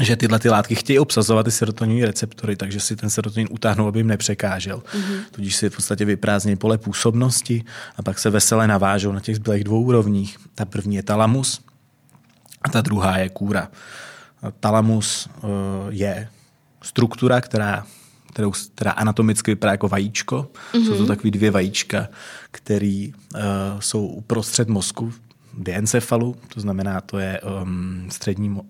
že 0.00 0.16
tyhle 0.16 0.38
ty 0.38 0.48
látky 0.48 0.74
chtějí 0.74 0.98
obsazovat 0.98 1.42
ty 1.42 1.50
serotoninové 1.50 2.06
receptory, 2.06 2.56
takže 2.56 2.80
si 2.80 2.96
ten 2.96 3.10
serotonin 3.10 3.48
utáhnou, 3.50 3.86
aby 3.86 3.98
jim 3.98 4.06
nepřekážel. 4.06 4.78
Mm-hmm. 4.78 5.18
Tudíž 5.30 5.56
si 5.56 5.70
v 5.70 5.76
podstatě 5.76 6.04
vyprázdní 6.04 6.56
pole 6.56 6.78
působnosti 6.78 7.64
a 7.96 8.02
pak 8.02 8.18
se 8.18 8.30
veselé 8.30 8.66
navážou 8.66 9.12
na 9.12 9.20
těch 9.20 9.36
zbylých 9.36 9.64
dvou 9.64 9.82
úrovních. 9.82 10.38
Ta 10.54 10.64
první 10.64 10.96
je 10.96 11.02
talamus 11.02 11.60
a 12.62 12.68
ta 12.68 12.80
druhá 12.80 13.18
je 13.18 13.28
kůra. 13.28 13.68
Talamus 14.60 15.28
uh, 15.42 15.50
je 15.88 16.28
struktura, 16.82 17.40
která, 17.40 17.86
kterou, 18.32 18.52
která 18.74 18.90
anatomicky 18.90 19.50
vypadá 19.50 19.72
jako 19.72 19.88
vajíčko. 19.88 20.50
Mm-hmm. 20.72 20.84
Jsou 20.84 20.92
to 20.92 20.98
mhm. 20.98 21.06
takové 21.06 21.30
dvě 21.30 21.50
vajíčka, 21.50 22.08
které 22.50 23.08
uh, 23.34 23.40
jsou 23.80 24.06
uprostřed 24.06 24.68
mozku, 24.68 25.12
diencefalu, 25.58 26.36
to 26.54 26.60
znamená, 26.60 27.00
to 27.00 27.18
je 27.18 27.40
um, 27.40 28.06
střední 28.10 28.60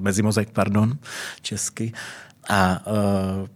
mezimozek, 0.00 0.50
pardon, 0.50 0.98
česky. 1.42 1.92
A 2.48 2.86
uh, 2.86 3.48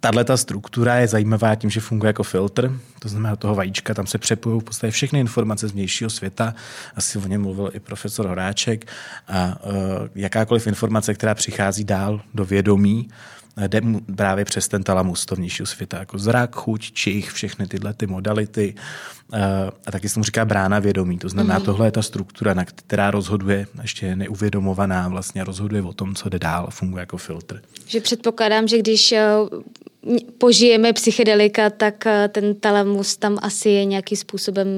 tahle 0.00 0.24
ta 0.24 0.36
struktura 0.36 0.94
je 0.94 1.08
zajímavá 1.08 1.54
tím, 1.54 1.70
že 1.70 1.80
funguje 1.80 2.08
jako 2.08 2.22
filtr, 2.22 2.72
to 2.98 3.08
znamená 3.08 3.36
toho 3.36 3.54
vajíčka, 3.54 3.94
tam 3.94 4.06
se 4.06 4.18
přepojují 4.18 4.60
v 4.60 4.64
podstatě 4.64 4.90
všechny 4.90 5.20
informace 5.20 5.68
z 5.68 5.72
vnějšího 5.72 6.10
světa, 6.10 6.54
asi 6.96 7.18
o 7.18 7.26
něm 7.26 7.42
mluvil 7.42 7.70
i 7.74 7.80
profesor 7.80 8.26
Horáček, 8.26 8.86
a 9.28 9.58
uh, 9.66 9.72
jakákoliv 10.14 10.66
informace, 10.66 11.14
která 11.14 11.34
přichází 11.34 11.84
dál 11.84 12.20
do 12.34 12.44
vědomí, 12.44 13.08
jde 13.56 13.80
právě 14.16 14.44
přes 14.44 14.68
ten 14.68 14.82
talamus 14.82 15.26
to 15.26 15.34
vnějšího 15.34 15.66
světa, 15.66 15.98
jako 15.98 16.18
zrak, 16.18 16.56
chuť, 16.56 16.92
čich, 16.92 17.32
všechny 17.32 17.66
tyhle 17.66 17.94
ty 17.94 18.06
modality. 18.06 18.74
Eh, 19.32 19.70
a 19.86 19.90
taky 19.90 20.08
se 20.08 20.20
mu 20.20 20.24
říká 20.24 20.44
brána 20.44 20.78
vědomí. 20.78 21.18
To 21.18 21.28
znamená, 21.28 21.58
mm. 21.58 21.64
tohle 21.64 21.86
je 21.86 21.90
ta 21.90 22.02
struktura, 22.02 22.54
na 22.54 22.64
která 22.64 23.10
rozhoduje, 23.10 23.66
ještě 23.82 24.16
neuvědomovaná, 24.16 25.08
vlastně 25.08 25.44
rozhoduje 25.44 25.82
o 25.82 25.92
tom, 25.92 26.14
co 26.14 26.28
jde 26.28 26.38
dál, 26.38 26.68
funguje 26.70 27.00
jako 27.00 27.16
filtr. 27.16 27.62
Že 27.86 28.00
předpokládám, 28.00 28.68
že 28.68 28.78
když 28.78 29.12
eh, 29.12 29.26
požijeme 30.38 30.92
psychedelika, 30.92 31.70
tak 31.70 32.06
eh, 32.06 32.28
ten 32.28 32.54
talamus 32.54 33.16
tam 33.16 33.38
asi 33.42 33.68
je 33.68 33.84
nějakým 33.84 34.18
způsobem 34.18 34.68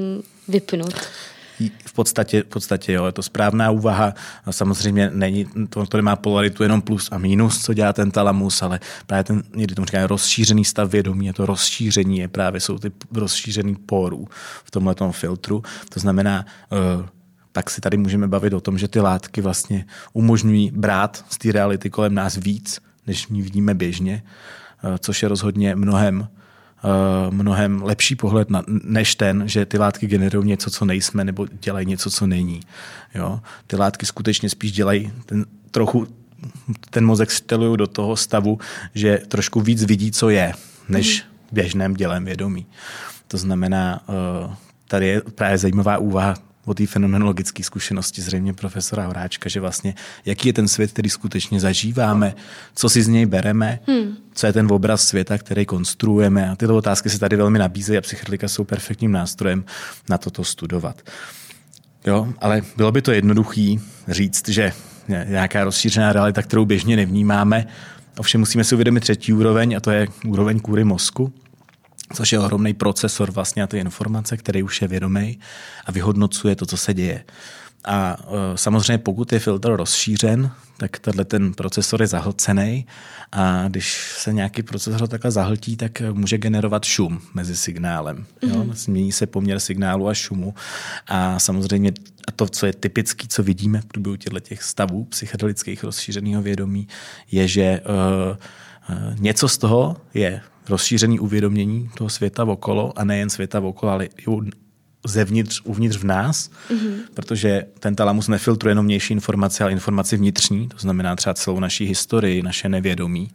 vypnut. 0.49 0.95
Podstatě, 1.97 2.43
v 2.43 2.47
podstatě 2.47 2.93
jo, 2.93 3.07
je 3.07 3.13
to 3.13 3.23
správná 3.23 3.71
úvaha. 3.71 4.15
Samozřejmě 4.51 5.11
není, 5.15 5.47
to, 5.69 5.87
to 5.87 5.97
nemá 5.97 6.17
polaritu 6.17 6.63
jenom 6.63 6.83
plus 6.83 7.09
a 7.13 7.19
minus, 7.19 7.63
co 7.63 7.75
dělá 7.75 7.93
ten 7.93 8.11
talamus, 8.11 8.63
ale 8.63 8.81
právě 9.07 9.25
ten, 9.25 9.43
někdy 9.57 9.75
tomu 9.75 9.87
říká 9.87 10.07
rozšířený 10.07 10.65
stav 10.65 10.91
vědomí, 10.91 11.27
je 11.27 11.33
to 11.33 11.47
rozšíření, 11.47 12.19
je 12.19 12.29
právě 12.29 12.61
jsou 12.61 12.79
ty 12.79 12.93
rozšířený 13.15 13.75
porů 13.75 14.29
v 14.65 14.71
tomhle 14.71 14.95
filtru. 15.11 15.63
To 15.89 16.01
znamená, 16.01 16.45
tak 17.53 17.71
si 17.71 17.81
tady 17.81 17.97
můžeme 17.97 18.29
bavit 18.29 18.53
o 18.53 18.61
tom, 18.61 18.79
že 18.79 18.89
ty 18.89 19.01
látky 19.01 19.41
vlastně 19.41 19.85
umožňují 20.13 20.71
brát 20.71 21.25
z 21.29 21.39
té 21.39 21.53
reality 21.53 21.91
kolem 21.91 22.15
nás 22.15 22.37
víc, 22.37 22.81
než 23.07 23.29
my 23.29 23.43
vidíme 23.43 23.75
běžně, 23.75 24.23
uh, 24.85 24.97
což 24.99 25.23
je 25.23 25.29
rozhodně 25.29 25.75
mnohem 25.75 26.29
Eh, 26.29 26.36
mnohem 27.31 27.83
lepší 27.83 28.15
pohled 28.17 28.51
na, 28.51 28.63
než 28.85 29.15
ten, 29.15 29.49
že 29.49 29.67
ty 29.67 29.79
látky 29.79 30.07
generují 30.07 30.49
něco, 30.49 30.71
co 30.71 30.85
nejsme, 30.85 31.25
nebo 31.25 31.47
dělají 31.61 31.87
něco, 31.87 32.11
co 32.11 32.27
není. 32.27 32.61
Jo? 33.15 33.41
Ty 33.67 33.77
látky 33.77 34.07
skutečně 34.07 34.49
spíš 34.49 34.73
dělají 34.73 35.13
ten 35.27 35.45
trochu 35.71 36.07
ten 36.91 37.07
mozek 37.07 37.31
stelují 37.31 37.77
do 37.77 37.87
toho 37.87 38.17
stavu, 38.17 38.59
že 38.95 39.19
trošku 39.29 39.61
víc 39.61 39.85
vidí, 39.85 40.13
co 40.13 40.31
je, 40.31 40.53
než 40.89 41.23
mhm. 41.23 41.31
běžném 41.53 41.95
dělem 41.95 42.25
vědomí. 42.25 42.67
To 43.29 43.39
znamená, 43.39 44.01
eh, 44.09 44.55
tady 44.89 45.07
je 45.07 45.21
právě 45.21 45.59
zajímavá 45.59 45.99
úvaha 45.99 46.35
o 46.67 46.75
té 46.75 46.87
fenomenologické 46.87 47.63
zkušenosti 47.63 48.23
zřejmě 48.23 48.53
profesora 48.53 49.07
Horáčka, 49.07 49.49
že 49.49 49.61
vlastně 49.61 49.95
jaký 50.25 50.49
je 50.49 50.53
ten 50.53 50.69
svět, 50.69 50.93
který 50.93 51.11
skutečně 51.11 51.61
zažíváme, 51.61 52.35
co 52.75 52.89
si 52.89 53.03
z 53.03 53.09
něj 53.09 53.27
bereme, 53.27 53.79
hmm. 53.87 54.17
co 54.35 54.47
je 54.47 54.53
ten 54.53 54.73
obraz 54.73 55.09
světa, 55.09 55.39
který 55.39 55.67
konstruujeme. 55.67 56.51
A 56.51 56.57
tyto 56.57 56.77
otázky 56.77 57.11
se 57.11 57.19
tady 57.19 57.37
velmi 57.37 57.59
nabízejí 57.59 57.99
a 57.99 58.01
psychedelika 58.01 58.49
jsou 58.49 58.65
perfektním 58.65 59.13
nástrojem 59.13 59.65
na 60.09 60.19
toto 60.19 60.45
studovat. 60.45 61.03
Jo, 62.07 62.33
ale 62.39 62.63
bylo 62.77 62.93
by 62.93 63.03
to 63.03 63.13
jednoduchý 63.13 63.81
říct, 64.09 64.49
že 64.49 64.73
nějaká 65.09 65.65
rozšířená 65.65 66.13
realita, 66.13 66.43
kterou 66.43 66.65
běžně 66.65 66.97
nevnímáme, 66.97 67.67
ovšem 68.19 68.41
musíme 68.41 68.65
si 68.65 68.75
uvědomit 68.75 69.01
třetí 69.01 69.33
úroveň 69.33 69.77
a 69.77 69.81
to 69.81 69.91
je 69.91 70.09
úroveň 70.25 70.61
kůry 70.61 70.85
mozku, 70.85 71.33
což 72.15 72.33
je 72.33 72.39
ohromný 72.39 72.75
procesor 72.75 73.31
vlastně 73.31 73.63
a 73.63 73.67
ty 73.67 73.79
informace, 73.79 74.37
který 74.37 74.63
už 74.63 74.83
je 74.83 74.89
vědomý 74.89 75.39
a 75.87 75.93
vyhodnocuje 75.93 76.57
to, 76.57 76.67
co 76.67 76.77
se 76.77 76.95
děje. 76.95 77.25
A 77.85 78.17
uh, 78.27 78.35
samozřejmě 78.55 78.99
pokud 78.99 79.33
je 79.33 79.39
filtr 79.39 79.77
rozšířen, 79.77 80.51
tak 80.77 80.99
tenhle 80.99 81.25
ten 81.25 81.55
procesor 81.55 82.03
je 82.03 82.07
zahlcený 82.07 82.87
a 83.33 83.69
když 83.69 84.15
se 84.19 84.33
nějaký 84.33 84.63
procesor 84.63 85.09
takhle 85.09 85.31
zahltí, 85.31 85.77
tak 85.77 86.03
může 86.13 86.39
generovat 86.39 86.85
šum 86.85 87.21
mezi 87.35 87.57
signálem. 87.57 88.27
Jo? 88.43 88.65
Mhm. 88.65 88.73
Změní 88.73 89.13
se 89.13 89.27
poměr 89.27 89.61
signálu 89.61 90.09
a 90.09 90.15
šumu 90.15 90.55
a 91.07 91.39
samozřejmě 91.39 91.93
a 92.29 92.33
to, 92.33 92.49
co 92.49 92.67
je 92.67 92.73
typické, 92.73 93.27
co 93.29 93.43
vidíme 93.43 93.81
v 93.81 93.87
průběhu 93.87 94.17
těch 94.17 94.63
stavů 94.63 95.05
psychedelických 95.05 95.85
rozšířeného 95.85 96.43
vědomí, 96.43 96.89
je, 97.31 97.49
že 97.49 97.81
uh, 97.81 98.37
něco 99.19 99.49
z 99.49 99.59
toho 99.59 99.97
je 100.15 100.41
rozšířený 100.69 101.21
uvědomění 101.21 101.91
toho 101.95 102.11
světa 102.11 102.45
okolo 102.45 102.93
a 102.97 103.05
nejen 103.05 103.31
světa 103.31 103.61
okolo, 103.61 103.93
ale 103.93 104.05
i 104.05 104.11
zevnitř, 105.07 105.61
uvnitř 105.65 105.97
v 105.97 106.05
nás, 106.05 106.51
mm-hmm. 106.71 106.95
protože 107.15 107.67
ten 107.79 107.95
talamus 107.95 108.29
nefiltruje 108.29 108.71
jenom 108.71 108.87
vnější 108.87 109.15
informace, 109.15 109.65
ale 109.65 109.73
informaci 109.73 110.17
vnitřní, 110.17 110.69
to 110.69 110.79
znamená 110.79 111.17
třeba 111.17 111.35
celou 111.35 111.61
naší 111.61 111.85
historii, 111.85 112.43
naše 112.43 112.69
nevědomí. 112.69 113.31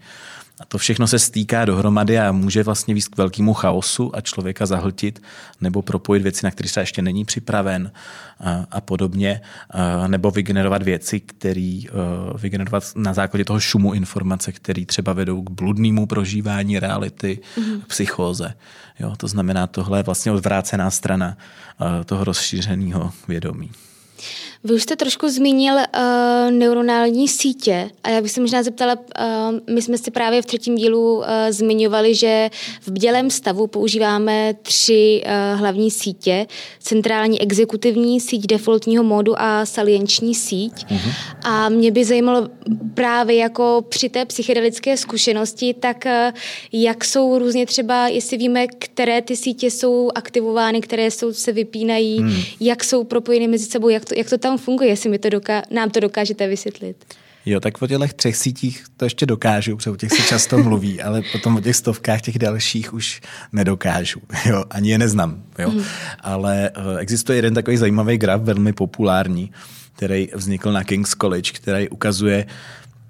A 0.62 0.65
to 0.65 0.77
všechno 0.77 1.08
se 1.08 1.20
stýká 1.20 1.65
dohromady 1.65 2.20
a 2.20 2.32
může 2.32 2.63
vlastně 2.63 2.94
výst 2.94 3.08
k 3.08 3.18
velkému 3.18 3.53
chaosu 3.53 4.15
a 4.15 4.22
člověka 4.22 4.65
zahltit 4.65 5.22
nebo 5.62 5.82
propojit 5.82 6.24
věci, 6.24 6.46
na 6.46 6.51
které 6.51 6.70
se 6.70 6.80
ještě 6.80 7.01
není 7.01 7.25
připraven 7.25 7.91
a, 8.39 8.65
a 8.72 8.82
podobně, 8.82 9.41
a, 9.70 10.08
nebo 10.08 10.32
vygenerovat 10.32 10.84
věci, 10.84 11.20
které 11.20 11.82
vygenerovat 12.41 12.84
na 12.96 13.13
základě 13.13 13.46
toho 13.46 13.60
šumu 13.60 13.94
informace, 13.94 14.51
které 14.51 14.86
třeba 14.86 15.13
vedou 15.13 15.41
k 15.41 15.50
bludnému 15.50 16.06
prožívání 16.06 16.80
reality, 16.80 17.39
mm-hmm. 17.58 17.82
psychóze. 17.88 18.53
Jo, 19.00 19.13
to 19.18 19.27
znamená, 19.27 19.68
tohle 19.68 20.00
je 20.00 20.03
vlastně 20.03 20.32
odvrácená 20.32 20.91
strana 20.91 21.38
toho 22.06 22.24
rozšířeného 22.24 23.12
vědomí. 23.27 23.72
Vy 24.63 24.74
už 24.74 24.84
jste 24.84 24.96
trošku 24.96 25.30
zmínil 25.30 25.75
uh, 25.75 26.51
neuronální 26.51 27.27
sítě 27.27 27.89
a 28.03 28.10
já 28.10 28.22
bych 28.22 28.32
se 28.32 28.41
možná 28.41 28.63
zeptala, 28.63 28.94
uh, 28.96 29.75
my 29.75 29.82
jsme 29.82 29.98
si 29.98 30.12
právě 30.12 30.41
v 30.41 30.46
třetím 30.46 30.75
dílu 30.75 31.18
uh, 31.18 31.24
zmiňovali, 31.50 32.15
že 32.15 32.50
v 32.82 32.91
bdělém 32.91 33.30
stavu 33.30 33.68
používáme 33.68 34.53
tři 34.62 35.24
uh, 35.25 35.60
hlavní 35.60 35.91
sítě, 35.91 36.48
centrální 36.80 37.41
exekutivní 37.41 38.20
síť 38.20 38.48
defaultního 38.48 39.03
módu 39.03 39.41
a 39.41 39.65
salienční 39.65 40.36
síť. 40.36 40.74
Uh-huh. 40.74 41.13
A 41.44 41.70
mě 41.70 41.91
by 41.91 42.06
zajímalo 42.06 42.48
právě 42.94 43.36
jako 43.36 43.86
při 43.89 44.10
té 44.10 44.25
psychedelické 44.25 44.98
zkušenosti, 44.98 45.74
tak 45.74 46.06
uh, 46.06 46.12
jak 46.72 47.06
jsou 47.06 47.39
různě 47.39 47.65
třeba, 47.65 48.08
jestli 48.08 48.38
víme, 48.38 48.68
které 48.68 49.22
ty 49.22 49.36
sítě 49.36 49.72
jsou 49.72 50.10
aktivovány, 50.15 50.82
které 50.82 51.12
jsou, 51.12 51.34
se 51.34 51.51
vypínají, 51.51 52.20
hmm. 52.20 52.41
jak 52.60 52.84
jsou 52.84 53.03
propojeny 53.03 53.48
mezi 53.48 53.65
sebou, 53.65 53.89
jak 53.89 54.06
to, 54.06 54.13
jak 54.18 54.30
to 54.30 54.38
tam 54.38 54.50
tam 54.51 54.58
funguje, 54.58 54.89
jestli 54.89 55.10
mi 55.10 55.20
to 55.20 55.29
doká- 55.29 55.63
nám 55.72 55.89
to 55.89 56.00
dokážete 56.00 56.48
vysvětlit. 56.48 57.05
Jo, 57.46 57.60
tak 57.60 57.81
o 57.81 57.88
těch 57.88 58.13
třech 58.13 58.38
sítích 58.38 58.86
to 58.98 59.05
ještě 59.05 59.25
dokážu, 59.25 59.77
protože 59.77 59.89
o 59.89 59.96
těch 59.96 60.12
se 60.12 60.24
často 60.24 60.58
mluví, 60.58 61.01
ale 61.05 61.22
potom 61.31 61.55
o 61.55 61.62
těch 61.62 61.75
stovkách 61.75 62.22
těch 62.22 62.39
dalších 62.39 62.93
už 62.93 63.22
nedokážu. 63.53 64.20
Jo, 64.46 64.63
ani 64.70 64.89
je 64.89 64.98
neznám. 64.98 65.43
Jo. 65.60 65.72
Mm. 65.72 65.84
Ale 66.20 66.72
uh, 66.77 67.00
existuje 67.00 67.38
jeden 67.38 67.53
takový 67.53 67.77
zajímavý 67.77 68.17
graf, 68.17 68.41
velmi 68.41 68.74
populární, 68.74 69.51
který 69.96 70.29
vznikl 70.36 70.72
na 70.72 70.84
King's 70.84 71.15
College, 71.15 71.51
který 71.51 71.89
ukazuje 71.89 72.46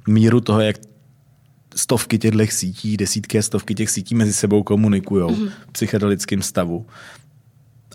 míru 0.08 0.42
toho, 0.42 0.62
jak 0.62 0.76
stovky 1.76 2.18
těchto 2.18 2.48
sítí, 2.50 2.98
desítky 2.98 3.38
a 3.38 3.42
stovky 3.42 3.76
těch 3.76 3.90
sítí 3.90 4.16
mezi 4.16 4.34
sebou 4.34 4.64
komunikují 4.64 5.36
mm. 5.36 5.48
v 5.48 5.72
psychedelickém 5.72 6.42
stavu. 6.42 6.86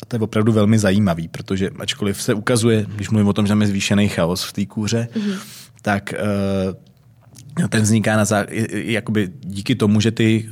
A 0.07 0.09
to 0.09 0.17
je 0.17 0.21
opravdu 0.21 0.53
velmi 0.53 0.79
zajímavý, 0.79 1.29
protože 1.29 1.71
ačkoliv 1.79 2.23
se 2.23 2.35
ukazuje, 2.35 2.87
když 2.95 3.11
mluvím 3.11 3.29
o 3.29 3.33
tom, 3.33 3.47
že 3.47 3.55
máme 3.55 3.67
zvýšený 3.67 4.09
chaos 4.09 4.45
v 4.45 4.53
té 4.53 4.67
kůře, 4.67 5.09
mm-hmm. 5.15 5.39
tak 5.83 6.15
uh, 7.59 7.69
ten 7.69 7.83
vzniká 7.83 8.17
na 8.17 8.25
zá... 8.25 8.45
jakoby 8.71 9.29
díky 9.41 9.75
tomu, 9.75 10.01
že 10.01 10.11
ty 10.11 10.49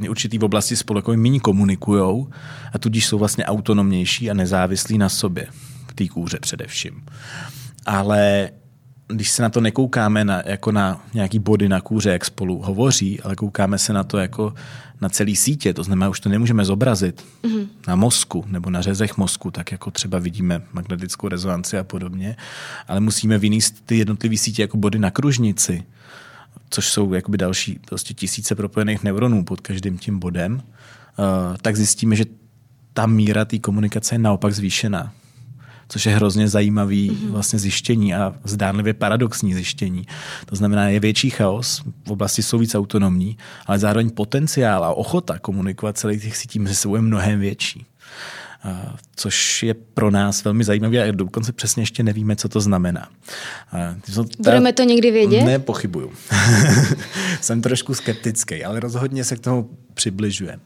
uh, 0.00 0.10
určitý 0.10 0.38
v 0.38 0.44
oblasti 0.44 0.76
spolu 0.76 0.98
jako 0.98 1.12
méně 1.16 1.40
komunikují 1.40 2.26
a 2.72 2.78
tudíž 2.78 3.06
jsou 3.06 3.18
vlastně 3.18 3.44
autonomnější 3.44 4.30
a 4.30 4.34
nezávislí 4.34 4.98
na 4.98 5.08
sobě. 5.08 5.46
V 5.86 5.94
té 5.94 6.08
kůře 6.08 6.38
především. 6.40 7.04
Ale 7.86 8.50
když 9.08 9.30
se 9.30 9.42
na 9.42 9.48
to 9.48 9.60
nekoukáme 9.60 10.24
na, 10.24 10.42
jako 10.46 10.72
na 10.72 11.06
nějaký 11.14 11.38
body 11.38 11.68
na 11.68 11.80
kůře, 11.80 12.10
jak 12.10 12.24
spolu 12.24 12.62
hovoří, 12.62 13.20
ale 13.20 13.36
koukáme 13.36 13.78
se 13.78 13.92
na 13.92 14.04
to 14.04 14.18
jako 14.18 14.54
na 15.00 15.08
celý 15.08 15.36
sítě, 15.36 15.74
to 15.74 15.84
znamená, 15.84 16.08
už 16.08 16.20
to 16.20 16.28
nemůžeme 16.28 16.64
zobrazit 16.64 17.24
mm-hmm. 17.42 17.66
na 17.88 17.96
mozku 17.96 18.44
nebo 18.48 18.70
na 18.70 18.82
řezech 18.82 19.16
mozku, 19.16 19.50
tak 19.50 19.72
jako 19.72 19.90
třeba 19.90 20.18
vidíme 20.18 20.62
magnetickou 20.72 21.28
rezonanci 21.28 21.78
a 21.78 21.84
podobně, 21.84 22.36
ale 22.88 23.00
musíme 23.00 23.38
vyníst 23.38 23.86
ty 23.86 23.98
jednotlivé 23.98 24.36
sítě 24.36 24.62
jako 24.62 24.76
body 24.76 24.98
na 24.98 25.10
kružnici, 25.10 25.82
což 26.70 26.88
jsou 26.88 27.14
jakoby 27.14 27.38
další 27.38 27.80
prostě 27.88 28.14
tisíce 28.14 28.54
propojených 28.54 29.02
neuronů 29.02 29.44
pod 29.44 29.60
každým 29.60 29.98
tím 29.98 30.18
bodem, 30.18 30.54
uh, 30.54 31.56
tak 31.62 31.76
zjistíme, 31.76 32.16
že 32.16 32.24
ta 32.92 33.06
míra 33.06 33.44
té 33.44 33.58
komunikace 33.58 34.14
je 34.14 34.18
naopak 34.18 34.54
zvýšená 34.54 35.12
což 35.88 36.06
je 36.06 36.14
hrozně 36.14 36.48
zajímavý 36.48 37.10
mm-hmm. 37.10 37.30
vlastně 37.30 37.58
zjištění 37.58 38.14
a 38.14 38.34
zdánlivě 38.44 38.94
paradoxní 38.94 39.54
zjištění. 39.54 40.06
To 40.46 40.56
znamená, 40.56 40.88
je 40.88 41.00
větší 41.00 41.30
chaos, 41.30 41.82
v 42.06 42.10
oblasti 42.10 42.42
jsou 42.42 42.58
víc 42.58 42.74
autonomní, 42.74 43.36
ale 43.66 43.78
zároveň 43.78 44.10
potenciál 44.10 44.84
a 44.84 44.92
ochota 44.92 45.38
komunikovat 45.38 45.98
celých 45.98 46.22
těch 46.22 46.36
sítí 46.36 46.58
mezi 46.58 46.74
sebou 46.74 46.94
je 46.94 47.00
mnohem 47.00 47.40
větší. 47.40 47.86
A 48.62 48.96
což 49.16 49.62
je 49.62 49.74
pro 49.74 50.10
nás 50.10 50.44
velmi 50.44 50.64
zajímavé 50.64 51.08
a 51.08 51.10
dokonce 51.10 51.52
přesně 51.52 51.82
ještě 51.82 52.02
nevíme, 52.02 52.36
co 52.36 52.48
to 52.48 52.60
znamená. 52.60 53.08
A 53.72 53.94
Budeme 54.38 54.72
to 54.72 54.82
někdy 54.82 55.10
vědět? 55.10 55.44
Ne, 55.44 55.58
pochybuju. 55.58 56.12
Jsem 57.40 57.62
trošku 57.62 57.94
skeptický, 57.94 58.64
ale 58.64 58.80
rozhodně 58.80 59.24
se 59.24 59.36
k 59.36 59.40
tomu 59.40 59.70
přibližuje. 59.94 60.58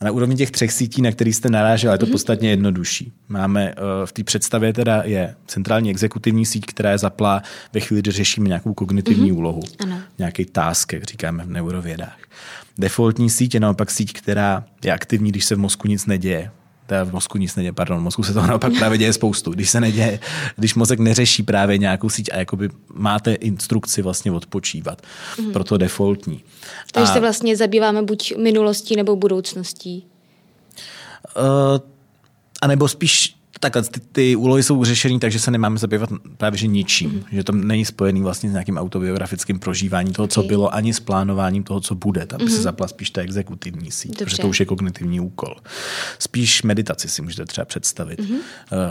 A 0.00 0.04
na 0.04 0.10
úrovni 0.10 0.36
těch 0.36 0.50
třech 0.50 0.72
sítí, 0.72 1.02
na 1.02 1.12
který 1.12 1.32
jste 1.32 1.50
narážel, 1.50 1.92
je 1.92 1.98
to 1.98 2.06
mm-hmm. 2.06 2.10
podstatně 2.10 2.50
jednodušší. 2.50 3.12
Máme 3.28 3.74
uh, 3.74 3.82
v 4.04 4.12
té 4.12 4.24
představě 4.24 4.72
teda 4.72 5.02
je 5.04 5.34
centrální 5.46 5.90
exekutivní 5.90 6.46
síť, 6.46 6.66
která 6.66 6.90
je 6.90 6.98
zaplá 6.98 7.42
ve 7.72 7.80
chvíli, 7.80 8.02
kdy 8.02 8.10
řešíme 8.10 8.48
nějakou 8.48 8.74
kognitivní 8.74 9.32
mm-hmm. 9.32 9.36
úlohu. 9.36 9.62
Ano. 9.78 9.98
Nějaký 10.18 10.44
task, 10.44 10.92
jak 10.92 11.04
říkáme 11.04 11.44
v 11.44 11.50
neurovědách. 11.50 12.18
Defaultní 12.78 13.30
síť 13.30 13.54
je 13.54 13.60
naopak 13.60 13.90
síť, 13.90 14.12
která 14.12 14.64
je 14.84 14.92
aktivní, 14.92 15.30
když 15.30 15.44
se 15.44 15.54
v 15.54 15.58
mozku 15.58 15.88
nic 15.88 16.06
neděje 16.06 16.50
teda 16.86 17.04
v 17.04 17.12
mozku 17.12 17.38
nic 17.38 17.56
neděje, 17.56 17.72
pardon, 17.72 17.98
v 17.98 18.02
mozku 18.02 18.22
se 18.22 18.32
toho 18.32 18.46
naopak 18.46 18.72
právě 18.78 18.98
děje 18.98 19.12
spoustu. 19.12 19.50
Když 19.50 19.70
se 19.70 19.80
neděje, 19.80 20.20
když 20.56 20.74
mozek 20.74 20.98
neřeší 20.98 21.42
právě 21.42 21.78
nějakou 21.78 22.08
síť 22.08 22.30
a 22.32 22.36
jakoby 22.36 22.70
máte 22.94 23.34
instrukci 23.34 24.02
vlastně 24.02 24.32
odpočívat. 24.32 25.02
Mm. 25.40 25.52
Proto 25.52 25.76
defaultní. 25.76 26.42
Takže 26.92 27.10
a, 27.10 27.14
se 27.14 27.20
vlastně 27.20 27.56
zabýváme 27.56 28.02
buď 28.02 28.36
minulostí 28.36 28.96
nebo 28.96 29.16
budoucností. 29.16 30.06
Uh, 31.36 31.78
a 32.62 32.66
nebo 32.66 32.88
spíš 32.88 33.36
takhle, 33.70 33.82
ty, 33.82 34.00
ty 34.00 34.36
úlohy 34.36 34.62
jsou 34.62 34.84
řešené 34.84 35.18
takže 35.18 35.38
se 35.38 35.50
nemáme 35.50 35.78
zabývat 35.78 36.10
právě 36.36 36.58
že 36.58 36.66
ničím. 36.66 37.10
Mm. 37.10 37.22
Že 37.32 37.44
to 37.44 37.52
není 37.52 37.84
spojený 37.84 38.22
vlastně 38.22 38.50
s 38.50 38.52
nějakým 38.52 38.78
autobiografickým 38.78 39.58
prožíváním 39.58 40.12
toho, 40.12 40.28
co 40.28 40.40
okay. 40.40 40.48
bylo, 40.48 40.74
ani 40.74 40.94
s 40.94 41.00
plánováním 41.00 41.62
toho, 41.62 41.80
co 41.80 41.94
bude. 41.94 42.26
Tam 42.26 42.38
by 42.38 42.44
mm. 42.44 42.50
se 42.50 42.56
mhm. 42.56 42.62
zapla 42.62 42.88
spíš 42.88 43.10
ta 43.10 43.20
exekutivní 43.20 43.90
síť, 43.90 44.10
Dobře. 44.10 44.24
protože 44.24 44.42
to 44.42 44.48
už 44.48 44.60
je 44.60 44.66
kognitivní 44.66 45.20
úkol. 45.20 45.56
Spíš 46.18 46.62
meditaci 46.62 47.08
si 47.08 47.22
můžete 47.22 47.44
třeba 47.44 47.64
představit 47.64 48.20
mm. 48.20 48.34
uh, 48.34 48.40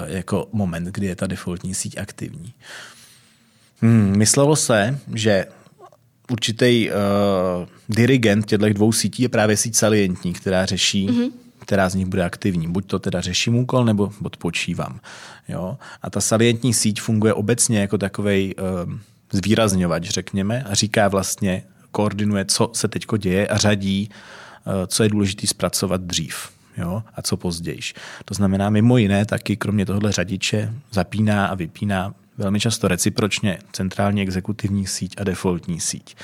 jako 0.06 0.48
moment, 0.52 0.86
kdy 0.86 1.08
je 1.08 1.16
ta 1.16 1.28
defaultní 1.28 1.74
síť 1.74 1.98
aktivní. 1.98 2.54
Hmm, 3.82 4.18
myslelo 4.18 4.56
se, 4.56 5.00
že 5.14 5.46
určitý 6.32 6.90
uh, 6.90 6.96
dirigent 7.90 8.46
těchto 8.46 8.70
dvou 8.70 8.92
sítí 8.92 9.24
je 9.24 9.30
právě 9.30 9.58
síť 9.58 9.76
salientní, 9.76 10.34
která 10.34 10.66
řeší 10.66 11.08
mm-hmm 11.08 11.43
která 11.64 11.90
z 11.90 11.96
nich 11.96 12.06
bude 12.06 12.24
aktivní. 12.24 12.68
Buď 12.68 12.86
to 12.86 13.00
teda 13.00 13.22
řeším 13.22 13.56
úkol, 13.56 13.86
nebo 13.86 14.12
odpočívám. 14.24 15.00
Jo? 15.48 15.78
A 16.02 16.10
ta 16.10 16.22
salientní 16.22 16.74
síť 16.74 17.02
funguje 17.02 17.34
obecně 17.34 17.80
jako 17.80 17.98
takový 17.98 18.56
uh, 18.56 18.94
zvýrazňovač, 19.32 20.10
řekněme, 20.10 20.64
a 20.64 20.74
říká 20.74 21.08
vlastně, 21.08 21.64
koordinuje, 21.92 22.46
co 22.46 22.72
se 22.74 22.88
teď 22.88 23.06
děje 23.18 23.48
a 23.48 23.58
řadí, 23.58 24.10
uh, 24.66 24.74
co 24.88 25.04
je 25.04 25.10
důležité 25.10 25.48
zpracovat 25.48 26.02
dřív. 26.02 26.50
Jo? 26.78 27.04
a 27.16 27.22
co 27.22 27.38
později. 27.38 27.80
To 28.26 28.34
znamená, 28.34 28.70
mimo 28.70 28.98
jiné 28.98 29.26
taky, 29.26 29.58
kromě 29.58 29.86
tohohle 29.86 30.12
řadiče, 30.12 30.74
zapíná 30.92 31.46
a 31.46 31.56
vypíná 31.56 32.14
velmi 32.38 32.60
často 32.60 32.88
recipročně 32.88 33.60
centrální 33.72 34.22
exekutivní 34.22 34.88
síť 34.88 35.16
a 35.18 35.24
defaultní 35.24 35.80
síť. 35.80 36.16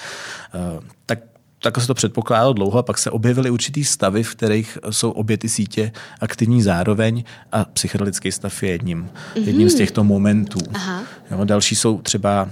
Uh, 0.53 0.83
tak 1.05 1.19
tak 1.61 1.81
se 1.81 1.87
to 1.87 1.93
předpokládalo 1.93 2.53
dlouho 2.53 2.79
a 2.79 2.83
pak 2.83 2.97
se 2.97 3.11
objevily 3.11 3.49
určitý 3.49 3.83
stavy, 3.85 4.23
v 4.23 4.35
kterých 4.35 4.77
jsou 4.89 5.11
obě 5.11 5.37
ty 5.37 5.49
sítě 5.49 5.91
aktivní 6.19 6.61
zároveň 6.61 7.23
a 7.51 7.65
psychedelický 7.65 8.31
stav 8.31 8.63
je 8.63 8.71
jedním, 8.71 9.03
mm-hmm. 9.03 9.47
jedním 9.47 9.69
z 9.69 9.75
těchto 9.75 10.03
momentů. 10.03 10.59
Aha. 10.73 11.03
Jo, 11.31 11.45
další 11.45 11.75
jsou 11.75 12.01
třeba 12.01 12.43
uh, 12.43 12.51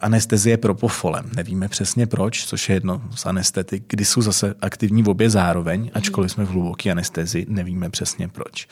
anestezie 0.00 0.56
propofolem. 0.56 1.30
Nevíme 1.36 1.68
přesně 1.68 2.06
proč, 2.06 2.44
což 2.44 2.68
je 2.68 2.76
jedno 2.76 3.02
z 3.14 3.26
anestetik, 3.26 3.84
kdy 3.88 4.04
jsou 4.04 4.22
zase 4.22 4.54
aktivní 4.60 5.02
v 5.02 5.08
obě 5.08 5.30
zároveň, 5.30 5.84
mm-hmm. 5.84 5.90
ačkoliv 5.94 6.32
jsme 6.32 6.44
v 6.44 6.48
hluboké 6.48 6.90
anestezi, 6.90 7.46
nevíme 7.48 7.90
přesně 7.90 8.28
proč. 8.28 8.68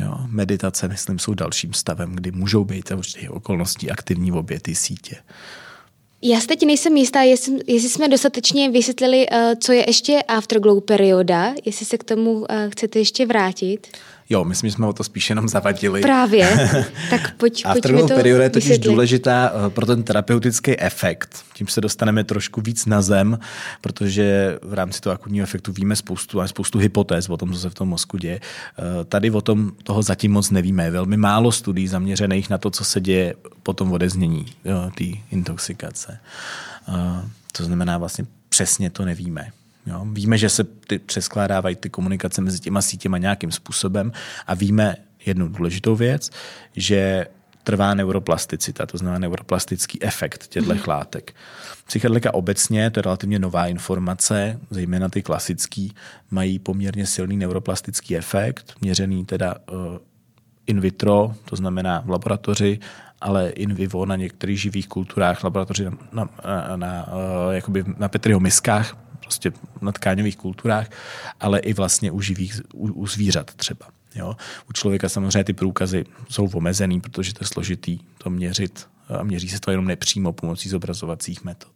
Jo, 0.00 0.18
meditace, 0.26 0.88
myslím, 0.88 1.18
jsou 1.18 1.34
dalším 1.34 1.72
stavem, 1.72 2.12
kdy 2.14 2.30
můžou 2.30 2.64
být 2.64 2.90
určitě 2.90 3.30
okolností 3.30 3.90
aktivní 3.90 4.30
v 4.30 4.36
obě 4.36 4.60
ty 4.60 4.74
sítě. 4.74 5.16
Já 6.22 6.40
se 6.40 6.46
teď 6.46 6.66
nejsem 6.66 6.96
jistá, 6.96 7.20
jestli, 7.22 7.58
jestli 7.66 7.88
jsme 7.88 8.08
dostatečně 8.08 8.70
vysvětlili, 8.70 9.26
uh, 9.28 9.38
co 9.60 9.72
je 9.72 9.84
ještě 9.88 10.22
afterglow 10.28 10.80
perioda, 10.80 11.54
jestli 11.64 11.86
se 11.86 11.98
k 11.98 12.04
tomu 12.04 12.32
uh, 12.32 12.46
chcete 12.68 12.98
ještě 12.98 13.26
vrátit. 13.26 13.86
Jo, 14.30 14.44
myslím, 14.44 14.70
že 14.70 14.74
jsme 14.74 14.86
o 14.86 14.92
to 14.92 15.04
spíš 15.04 15.30
jenom 15.30 15.48
zavadili. 15.48 16.00
Právě. 16.00 16.70
Tak 17.10 17.36
pojď, 17.36 17.62
Afterglow 17.66 18.08
perioda 18.08 18.44
je 18.44 18.50
totiž 18.50 18.78
důležitá 18.78 19.52
eh, 19.54 19.70
pro 19.70 19.86
ten 19.86 20.02
terapeutický 20.02 20.80
efekt. 20.80 21.44
Tím 21.54 21.66
se 21.66 21.80
dostaneme 21.80 22.24
trošku 22.24 22.60
víc 22.60 22.86
na 22.86 23.02
zem, 23.02 23.38
protože 23.80 24.58
v 24.62 24.74
rámci 24.74 25.00
toho 25.00 25.14
akutního 25.14 25.44
efektu 25.44 25.72
víme 25.72 25.96
spoustu, 25.96 26.46
spoustu 26.46 26.78
hypotéz 26.78 27.28
o 27.28 27.36
tom, 27.36 27.52
co 27.52 27.58
se 27.58 27.70
v 27.70 27.74
tom 27.74 27.88
mozku 27.88 28.16
děje. 28.16 28.40
Eh, 28.40 29.04
tady 29.04 29.30
o 29.30 29.40
tom 29.40 29.72
toho 29.82 30.02
zatím 30.02 30.32
moc 30.32 30.50
nevíme. 30.50 30.84
Je 30.84 30.90
velmi 30.90 31.16
málo 31.16 31.52
studií 31.52 31.88
zaměřených 31.88 32.50
na 32.50 32.58
to, 32.58 32.70
co 32.70 32.84
se 32.84 33.00
děje 33.00 33.34
po 33.70 33.74
tom 33.74 33.92
odeznění 33.92 34.46
té 34.98 35.04
intoxikace. 35.30 36.20
Eh, 36.88 36.92
to 37.52 37.64
znamená 37.64 37.98
vlastně 37.98 38.26
přesně 38.48 38.90
to 38.90 39.04
nevíme. 39.04 39.50
Jo? 39.86 40.06
Víme, 40.12 40.38
že 40.38 40.48
se 40.48 40.64
ty 40.64 40.98
přeskládávají 40.98 41.76
ty 41.76 41.90
komunikace 41.90 42.40
mezi 42.40 42.58
těma 42.58 42.82
sítěma 42.82 43.18
nějakým 43.18 43.52
způsobem 43.52 44.12
a 44.46 44.54
víme 44.54 44.96
jednu 45.26 45.48
důležitou 45.48 45.96
věc, 45.96 46.30
že 46.76 47.26
trvá 47.62 47.94
neuroplasticita, 47.94 48.86
to 48.86 48.98
znamená 48.98 49.18
neuroplastický 49.18 50.02
efekt 50.02 50.46
těchto 50.46 50.74
mm. 50.74 50.80
látek. 50.86 51.34
Psychedelika 51.86 52.34
obecně, 52.34 52.90
to 52.90 52.98
je 52.98 53.02
relativně 53.02 53.38
nová 53.38 53.66
informace, 53.66 54.58
zejména 54.70 55.08
ty 55.08 55.22
klasický, 55.22 55.94
mají 56.30 56.58
poměrně 56.58 57.06
silný 57.06 57.36
neuroplastický 57.36 58.16
efekt, 58.16 58.74
měřený 58.80 59.24
teda 59.24 59.54
uh, 59.54 59.78
in 60.66 60.80
vitro, 60.80 61.34
to 61.44 61.56
znamená 61.56 62.02
v 62.06 62.10
laboratoři, 62.10 62.78
ale 63.20 63.50
in 63.50 63.74
vivo 63.74 64.06
na 64.06 64.16
některých 64.16 64.60
živých 64.60 64.88
kulturách, 64.88 65.44
laboratoři 65.44 65.84
na, 65.84 65.90
na, 66.12 66.28
na, 66.44 66.76
na, 66.76 67.06
uh, 67.08 67.54
jakoby 67.54 67.84
na 67.98 68.08
Petriho 68.08 68.40
miskách, 68.40 68.96
prostě 69.20 69.52
na 69.80 69.92
tkáňových 69.92 70.36
kulturách, 70.36 70.86
ale 71.40 71.58
i 71.58 71.72
vlastně 71.72 72.10
u 72.10 72.20
živých, 72.20 72.60
u, 72.74 72.92
u 72.92 73.06
zvířat 73.06 73.54
třeba. 73.54 73.86
Jo? 74.14 74.36
U 74.68 74.72
člověka 74.72 75.08
samozřejmě 75.08 75.44
ty 75.44 75.52
průkazy 75.52 76.04
jsou 76.28 76.50
omezený, 76.54 77.00
protože 77.00 77.34
to 77.34 77.44
je 77.44 77.48
složitý 77.48 77.98
to 78.18 78.30
měřit 78.30 78.86
a 79.18 79.22
měří 79.22 79.48
se 79.48 79.60
to 79.60 79.70
jenom 79.70 79.86
nepřímo 79.86 80.32
pomocí 80.32 80.68
zobrazovacích 80.68 81.44
metod. 81.44 81.72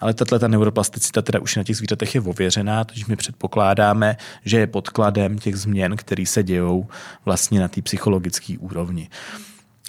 Ale 0.00 0.14
tato 0.14 0.38
ta 0.38 0.48
neuroplasticita 0.48 1.22
teda 1.22 1.40
už 1.40 1.56
na 1.56 1.64
těch 1.64 1.76
zvířatech 1.76 2.14
je 2.14 2.20
ověřená, 2.20 2.84
takže 2.84 3.04
my 3.08 3.16
předpokládáme, 3.16 4.16
že 4.44 4.58
je 4.58 4.66
podkladem 4.66 5.38
těch 5.38 5.56
změn, 5.56 5.96
které 5.96 6.26
se 6.26 6.42
dějou 6.42 6.88
vlastně 7.24 7.60
na 7.60 7.68
té 7.68 7.82
psychologické 7.82 8.58
úrovni. 8.58 9.08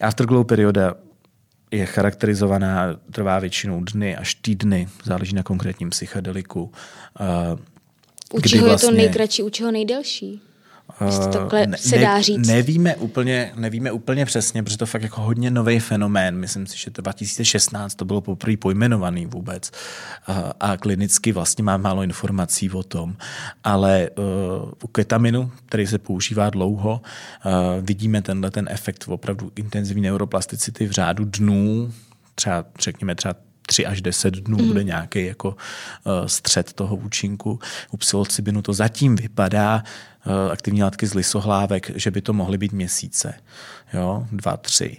Afterglow 0.01 0.45
perioda 0.45 0.95
je 1.71 1.85
charakterizovaná, 1.85 2.99
trvá 3.11 3.39
většinou 3.39 3.83
dny 3.83 4.15
až 4.15 4.35
týdny, 4.35 4.87
záleží 5.03 5.35
na 5.35 5.43
konkrétním 5.43 5.89
psychedeliku. 5.89 6.71
U 8.33 8.41
čeho 8.41 8.41
vlastně, 8.41 8.57
je 8.57 8.61
to 8.61 8.67
vlastně 8.67 8.91
nejkratší, 8.91 9.43
u 9.43 9.49
čeho 9.49 9.71
nejdelší? 9.71 10.41
To 11.09 11.27
takhle 11.27 11.67
ne, 11.67 11.77
se 11.77 11.97
dá 11.97 12.21
říct. 12.21 12.47
Nevíme 12.47 12.95
úplně, 12.95 13.51
nevíme 13.55 13.91
úplně 13.91 14.25
přesně, 14.25 14.63
protože 14.63 14.77
to 14.77 14.83
je 14.83 14.87
fakt 14.87 15.01
jako 15.03 15.21
hodně 15.21 15.51
nový 15.51 15.79
fenomén. 15.79 16.37
Myslím 16.37 16.67
si, 16.67 16.77
že 16.77 16.91
to 16.91 17.01
2016 17.01 17.95
to 17.95 18.05
bylo 18.05 18.21
poprvé 18.21 18.57
pojmenovaný 18.57 19.25
vůbec 19.25 19.71
a, 20.27 20.53
a 20.59 20.77
klinicky 20.77 21.31
vlastně 21.31 21.63
má 21.63 21.77
málo 21.77 22.03
informací 22.03 22.69
o 22.69 22.83
tom. 22.83 23.15
Ale 23.63 24.09
uh, 24.17 24.71
u 24.83 24.87
ketaminu, 24.87 25.51
který 25.65 25.87
se 25.87 25.97
používá 25.97 26.49
dlouho, 26.49 27.01
uh, 27.45 27.51
vidíme 27.85 28.21
tenhle 28.21 28.51
ten 28.51 28.67
efekt 28.71 29.05
opravdu 29.07 29.51
intenzivní 29.55 30.01
neuroplasticity 30.01 30.87
v 30.87 30.91
řádu 30.91 31.25
dnů, 31.25 31.93
třeba 32.35 32.65
řekněme 32.79 33.15
třeba 33.15 33.35
3 33.67 33.85
až 33.85 34.01
10 34.01 34.33
dnů 34.33 34.57
mm. 34.57 34.67
bude 34.67 34.83
nějaký 34.83 35.25
jako 35.25 35.49
uh, 35.49 35.55
střed 36.25 36.73
toho 36.73 36.95
účinku. 36.95 37.59
U 37.91 37.97
psilocybinu 37.97 38.61
to 38.61 38.73
zatím 38.73 39.15
vypadá, 39.15 39.83
uh, 40.25 40.51
aktivní 40.51 40.83
látky 40.83 41.07
z 41.07 41.13
lisohlávek, 41.13 41.91
že 41.95 42.11
by 42.11 42.21
to 42.21 42.33
mohly 42.33 42.57
být 42.57 42.71
měsíce. 42.71 43.33
Jo, 43.93 44.27
dva, 44.31 44.57
tři 44.57 44.97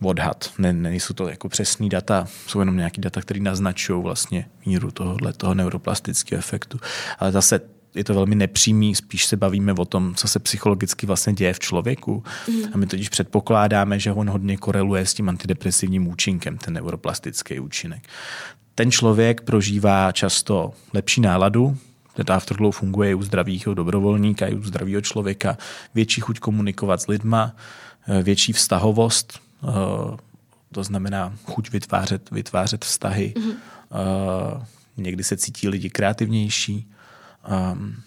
uh, 0.00 0.08
odhad. 0.08 0.50
Ne, 0.58 0.72
nejsou 0.72 1.14
to 1.14 1.28
jako 1.28 1.48
přesný 1.48 1.88
data, 1.88 2.26
jsou 2.46 2.60
jenom 2.60 2.76
nějaký 2.76 3.00
data, 3.00 3.20
které 3.20 3.40
naznačují 3.40 4.02
vlastně 4.02 4.46
míru 4.66 4.90
tohohle, 4.90 5.32
toho 5.32 5.54
neuroplastického 5.54 6.38
efektu. 6.38 6.80
Ale 7.18 7.32
zase 7.32 7.60
je 7.94 8.04
to 8.04 8.14
velmi 8.14 8.34
nepřímý, 8.34 8.94
spíš 8.94 9.26
se 9.26 9.36
bavíme 9.36 9.72
o 9.72 9.84
tom, 9.84 10.14
co 10.14 10.28
se 10.28 10.38
psychologicky 10.38 11.06
vlastně 11.06 11.32
děje 11.32 11.52
v 11.52 11.58
člověku. 11.58 12.24
Mm. 12.48 12.62
A 12.72 12.76
my 12.76 12.86
totiž 12.86 13.08
předpokládáme, 13.08 13.98
že 13.98 14.12
on 14.12 14.30
hodně 14.30 14.56
koreluje 14.56 15.06
s 15.06 15.14
tím 15.14 15.28
antidepresivním 15.28 16.08
účinkem, 16.08 16.58
ten 16.58 16.74
neuroplastický 16.74 17.60
účinek. 17.60 18.02
Ten 18.74 18.90
člověk 18.90 19.40
prožívá 19.40 20.12
často 20.12 20.72
lepší 20.92 21.20
náladu, 21.20 21.76
ten 22.14 22.26
afterglow 22.28 22.74
funguje 22.74 23.10
i 23.10 23.14
u 23.14 23.22
zdravého 23.22 23.74
dobrovolníka, 23.74 24.46
i 24.46 24.54
u 24.54 24.62
zdravého 24.62 25.00
člověka, 25.00 25.58
větší 25.94 26.20
chuť 26.20 26.38
komunikovat 26.38 27.02
s 27.02 27.06
lidma, 27.06 27.56
eh, 28.08 28.22
větší 28.22 28.52
vztahovost, 28.52 29.40
eh, 29.62 29.66
to 30.72 30.84
znamená 30.84 31.32
chuť 31.44 31.70
vytvářet, 31.70 32.30
vytvářet 32.30 32.84
vztahy. 32.84 33.34
Mm-hmm. 33.36 33.54
Někdy 34.96 35.24
se 35.24 35.36
cítí 35.36 35.68
lidi 35.68 35.90
kreativnější, 35.90 36.86
Um, 37.48 38.02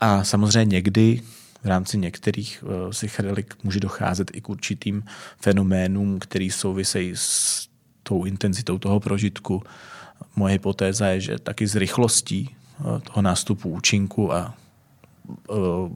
a 0.00 0.24
samozřejmě 0.24 0.74
někdy 0.74 1.22
v 1.62 1.66
rámci 1.66 1.98
některých 1.98 2.64
uh, 2.64 2.90
psychedelik 2.90 3.54
může 3.64 3.80
docházet 3.80 4.30
i 4.34 4.40
k 4.40 4.48
určitým 4.48 5.04
fenoménům, 5.40 6.18
který 6.18 6.50
souvisejí 6.50 7.12
s 7.14 7.68
tou 8.02 8.24
intenzitou 8.24 8.78
toho 8.78 9.00
prožitku. 9.00 9.62
Moje 10.36 10.52
hypotéza 10.52 11.06
je, 11.06 11.20
že 11.20 11.38
taky 11.38 11.66
s 11.66 11.76
rychlostí 11.76 12.56
uh, 12.80 12.98
toho 13.00 13.22
nástupu 13.22 13.68
účinku 13.68 14.32
a 14.32 14.54
uh, 15.48 15.90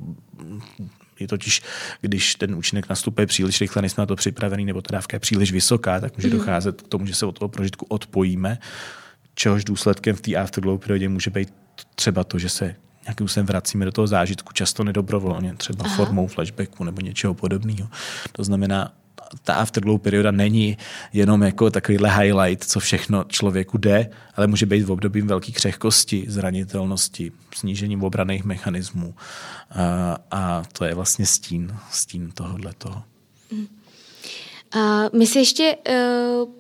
je 1.20 1.28
totiž, 1.28 1.62
když 2.00 2.34
ten 2.34 2.54
účinek 2.54 2.88
nastupuje 2.88 3.26
příliš 3.26 3.60
rychle, 3.60 3.82
nejsme 3.82 4.02
na 4.02 4.06
to 4.06 4.16
připravený, 4.16 4.64
nebo 4.64 4.82
ta 4.82 4.92
dávka 4.92 5.14
je 5.14 5.20
příliš 5.20 5.52
vysoká, 5.52 6.00
tak 6.00 6.16
může 6.16 6.28
mm. 6.28 6.38
docházet 6.38 6.82
k 6.82 6.88
tomu, 6.88 7.06
že 7.06 7.14
se 7.14 7.26
od 7.26 7.38
toho 7.38 7.48
prožitku 7.48 7.86
odpojíme, 7.88 8.58
čehož 9.34 9.64
důsledkem 9.64 10.16
v 10.16 10.20
té 10.20 10.36
afterglow 10.36 10.78
periodě 10.78 11.08
může 11.08 11.30
být 11.30 11.59
třeba 12.00 12.24
to, 12.24 12.38
že 12.38 12.48
se 12.48 12.74
nějakým 13.04 13.28
způsobem 13.28 13.46
vracíme 13.46 13.84
do 13.84 13.92
toho 13.92 14.06
zážitku, 14.06 14.52
často 14.52 14.84
nedobrovolně, 14.84 15.54
třeba 15.56 15.84
Aha. 15.84 15.96
formou 15.96 16.26
flashbacku 16.26 16.84
nebo 16.84 17.00
něčeho 17.00 17.34
podobného. 17.34 17.88
To 18.32 18.44
znamená, 18.44 18.92
ta 19.44 19.54
afterglow 19.54 20.00
perioda 20.00 20.30
není 20.30 20.78
jenom 21.12 21.42
jako 21.42 21.70
takovýhle 21.70 22.10
highlight, 22.18 22.64
co 22.64 22.80
všechno 22.80 23.24
člověku 23.24 23.78
jde, 23.78 24.10
ale 24.36 24.46
může 24.46 24.66
být 24.66 24.82
v 24.82 24.92
období 24.92 25.20
velké 25.22 25.52
křehkosti, 25.52 26.24
zranitelnosti, 26.28 27.32
snížením 27.54 28.04
obraných 28.04 28.44
mechanismů. 28.44 29.14
A, 29.70 30.16
a 30.30 30.62
to 30.72 30.84
je 30.84 30.94
vlastně 30.94 31.26
stín, 31.26 31.76
stín 31.90 32.30
tohohle 32.34 32.72
toho. 32.78 33.02
A 34.72 35.04
my 35.12 35.26
si 35.26 35.38
ještě 35.38 35.76
uh 35.88 36.59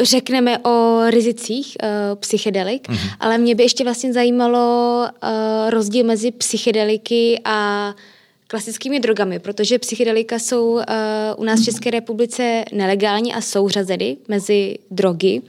řekneme 0.00 0.58
o 0.58 1.02
rizicích 1.10 1.76
uh, 1.82 1.88
psychedelik, 2.20 2.88
mm-hmm. 2.88 3.10
ale 3.20 3.38
mě 3.38 3.54
by 3.54 3.62
ještě 3.62 3.84
vlastně 3.84 4.12
zajímalo 4.12 5.04
uh, 5.22 5.70
rozdíl 5.70 6.06
mezi 6.06 6.30
psychedeliky 6.30 7.40
a 7.44 7.94
klasickými 8.46 9.00
drogami, 9.00 9.38
protože 9.38 9.78
psychedelika 9.78 10.38
jsou 10.38 10.70
uh, 10.72 10.82
u 11.36 11.44
nás 11.44 11.60
v 11.60 11.64
České 11.64 11.90
republice 11.90 12.64
nelegální 12.72 13.34
a 13.34 13.40
jsou 13.40 13.68
řazeny 13.68 14.16
mezi 14.28 14.78
drogy. 14.90 15.42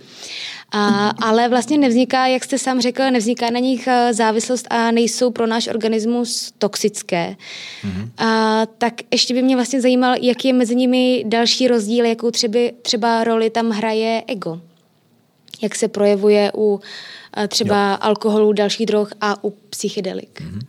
A, 0.72 1.10
ale 1.10 1.50
vlastně 1.50 1.78
nevzniká, 1.78 2.28
jak 2.28 2.44
jste 2.44 2.58
sám 2.58 2.82
řekl, 2.82 3.12
nevzniká 3.12 3.50
na 3.50 3.60
nich 3.60 3.88
závislost 4.12 4.68
a 4.70 4.92
nejsou 4.92 5.32
pro 5.32 5.48
náš 5.48 5.68
organismus 5.68 6.54
toxické. 6.58 7.36
Mm-hmm. 7.84 8.10
A, 8.18 8.66
tak 8.78 8.94
ještě 9.12 9.34
by 9.34 9.42
mě 9.42 9.56
vlastně 9.56 9.82
zajímal, 9.82 10.16
jaký 10.22 10.48
je 10.48 10.54
mezi 10.54 10.76
nimi 10.76 11.24
další 11.28 11.68
rozdíl, 11.68 12.06
jakou 12.06 12.32
třeba, 12.32 12.60
třeba 12.82 13.24
roli 13.24 13.50
tam 13.50 13.70
hraje 13.70 14.24
ego. 14.28 14.62
Jak 15.62 15.76
se 15.76 15.88
projevuje 15.88 16.52
u 16.56 16.82
třeba 17.48 17.92
jo. 17.92 17.98
alkoholu, 18.02 18.54
dalších 18.54 18.86
drog 18.86 19.08
a 19.22 19.44
u 19.44 19.50
psychedelik. 19.50 20.42
Mm-hmm. 20.42 20.62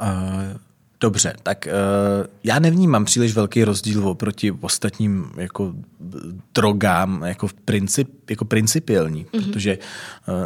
Uh, 0.00 0.63
Dobře, 1.04 1.34
tak 1.42 1.68
uh, 1.68 2.26
já 2.44 2.58
nevnímám 2.58 3.04
příliš 3.04 3.34
velký 3.34 3.64
rozdíl 3.64 4.08
oproti 4.08 4.52
ostatním 4.52 5.30
jako 5.36 5.74
drogám 6.54 7.22
jako, 7.22 7.46
v 7.46 7.54
princip, 7.54 8.30
jako 8.30 8.44
principiální, 8.44 9.24
mm-hmm. 9.24 9.44
protože 9.44 9.78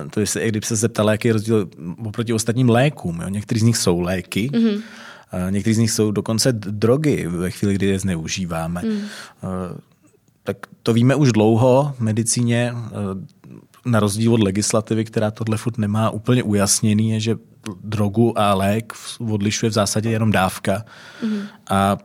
uh, 0.03 0.11
to 0.11 0.21
je, 0.21 0.49
kdyby 0.49 0.66
se 0.66 0.77
zeptala, 0.77 1.12
jaký 1.12 1.29
je 1.29 1.33
rozdíl 1.33 1.68
oproti 2.05 2.33
ostatním 2.33 2.68
lékům. 2.68 3.21
Jo? 3.21 3.29
Některý 3.29 3.61
z 3.61 3.62
nich 3.62 3.77
jsou 3.77 4.01
léky, 4.01 4.51
mm-hmm. 4.53 4.75
uh, 4.75 5.51
některý 5.51 5.75
z 5.75 5.79
nich 5.79 5.90
jsou 5.90 6.11
dokonce 6.11 6.53
drogy 6.53 7.27
ve 7.27 7.51
chvíli, 7.51 7.75
kdy 7.75 7.87
je 7.87 7.99
zneužíváme. 7.99 8.83
Mm. 8.85 8.90
Uh, 8.90 9.01
tak 10.44 10.57
to 10.83 10.92
víme 10.92 11.14
už 11.14 11.33
dlouho 11.33 11.94
v 11.99 12.01
medicíně, 12.01 12.75
na 13.90 14.01
rozdíl 14.01 14.35
od 14.35 14.42
legislativy, 14.42 15.05
která 15.05 15.31
tohle 15.31 15.57
furt 15.57 15.79
nemá 15.79 16.11
úplně 16.11 16.42
ujasněný, 16.42 17.11
je, 17.11 17.20
že 17.20 17.37
drogu 17.85 18.38
a 18.38 18.55
lék 18.55 18.92
odlišuje 19.31 19.70
v 19.70 19.72
zásadě 19.72 20.11
jenom 20.11 20.33
dávka. 20.33 20.85
Mm. 21.22 21.42
A 21.70 21.96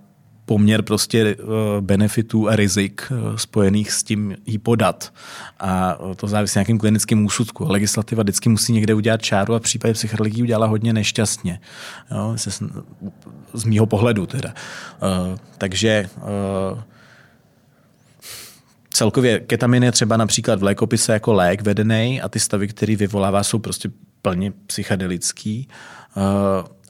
poměr 0.46 0.82
prostě 0.82 1.36
benefitů 1.80 2.50
a 2.50 2.56
rizik 2.56 3.12
spojených 3.36 3.92
s 3.92 4.04
tím 4.04 4.36
jí 4.46 4.58
podat. 4.58 5.14
A 5.60 5.98
to 6.16 6.28
závisí 6.28 6.58
na 6.58 6.60
nějakým 6.60 6.78
klinickým 6.78 7.26
úsudku. 7.26 7.66
Legislativa 7.70 8.24
vždycky 8.24 8.50
musí 8.50 8.74
někde 8.74 8.94
udělat 8.94 9.22
čáru 9.22 9.56
a 9.56 9.60
v 9.60 9.62
případě 9.62 9.94
psychologií 9.94 10.44
udělala 10.44 10.68
hodně 10.68 10.94
nešťastně. 10.94 11.60
Jo, 12.12 12.36
z 13.54 13.64
mýho 13.64 13.86
pohledu 13.86 14.26
teda. 14.26 14.54
Takže 15.58 16.10
celkově 18.94 19.40
ketamin 19.40 19.84
je 19.84 19.92
třeba 19.92 20.18
například 20.18 20.60
v 20.60 20.64
lékopise 20.64 21.14
jako 21.14 21.34
lék 21.34 21.62
vedený 21.62 22.22
a 22.22 22.30
ty 22.30 22.40
stavy, 22.40 22.68
který 22.68 22.96
vyvolává, 22.96 23.44
jsou 23.44 23.60
prostě 23.60 23.90
plně 24.22 24.54
psychedelický. 24.68 25.68
Uh, 26.16 26.24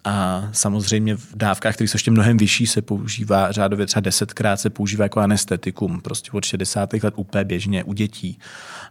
a 0.05 0.49
samozřejmě 0.51 1.15
v 1.15 1.35
dávkách, 1.35 1.75
které 1.75 1.87
jsou 1.87 1.95
ještě 1.95 2.11
mnohem 2.11 2.37
vyšší, 2.37 2.67
se 2.67 2.81
používá 2.81 3.51
řádově 3.51 3.85
třeba 3.85 4.01
desetkrát 4.01 4.59
se 4.59 4.69
používá 4.69 5.05
jako 5.05 5.19
anestetikum. 5.19 6.01
Prostě 6.01 6.31
od 6.31 6.45
60. 6.45 6.93
let 6.93 7.13
úplně 7.17 7.43
běžně 7.43 7.83
u 7.83 7.93
dětí, 7.93 8.39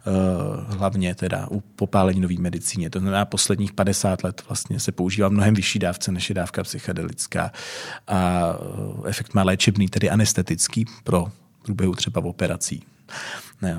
uh, 0.06 0.76
hlavně 0.76 1.14
teda 1.14 1.46
u 1.50 1.60
popálení 1.60 2.20
nový 2.20 2.38
medicíně. 2.38 2.90
To 2.90 2.98
znamená, 2.98 3.24
posledních 3.24 3.72
50 3.72 4.24
let 4.24 4.42
vlastně 4.48 4.80
se 4.80 4.92
používá 4.92 5.28
mnohem 5.28 5.54
vyšší 5.54 5.78
dávce, 5.78 6.12
než 6.12 6.28
je 6.28 6.34
dávka 6.34 6.62
psychedelická. 6.62 7.52
A 8.08 8.52
uh, 8.58 9.08
efekt 9.08 9.34
má 9.34 9.42
léčebný, 9.42 9.88
tedy 9.88 10.10
anestetický 10.10 10.86
pro 11.04 11.26
průběhu 11.62 11.94
třeba 11.94 12.24
operací 12.24 12.82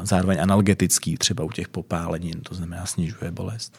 zároveň 0.03 0.41
analgetický 0.41 1.17
třeba 1.17 1.43
u 1.43 1.49
těch 1.49 1.67
popálenin, 1.67 2.41
to 2.41 2.55
znamená 2.55 2.85
snižuje 2.85 3.31
bolest. 3.31 3.77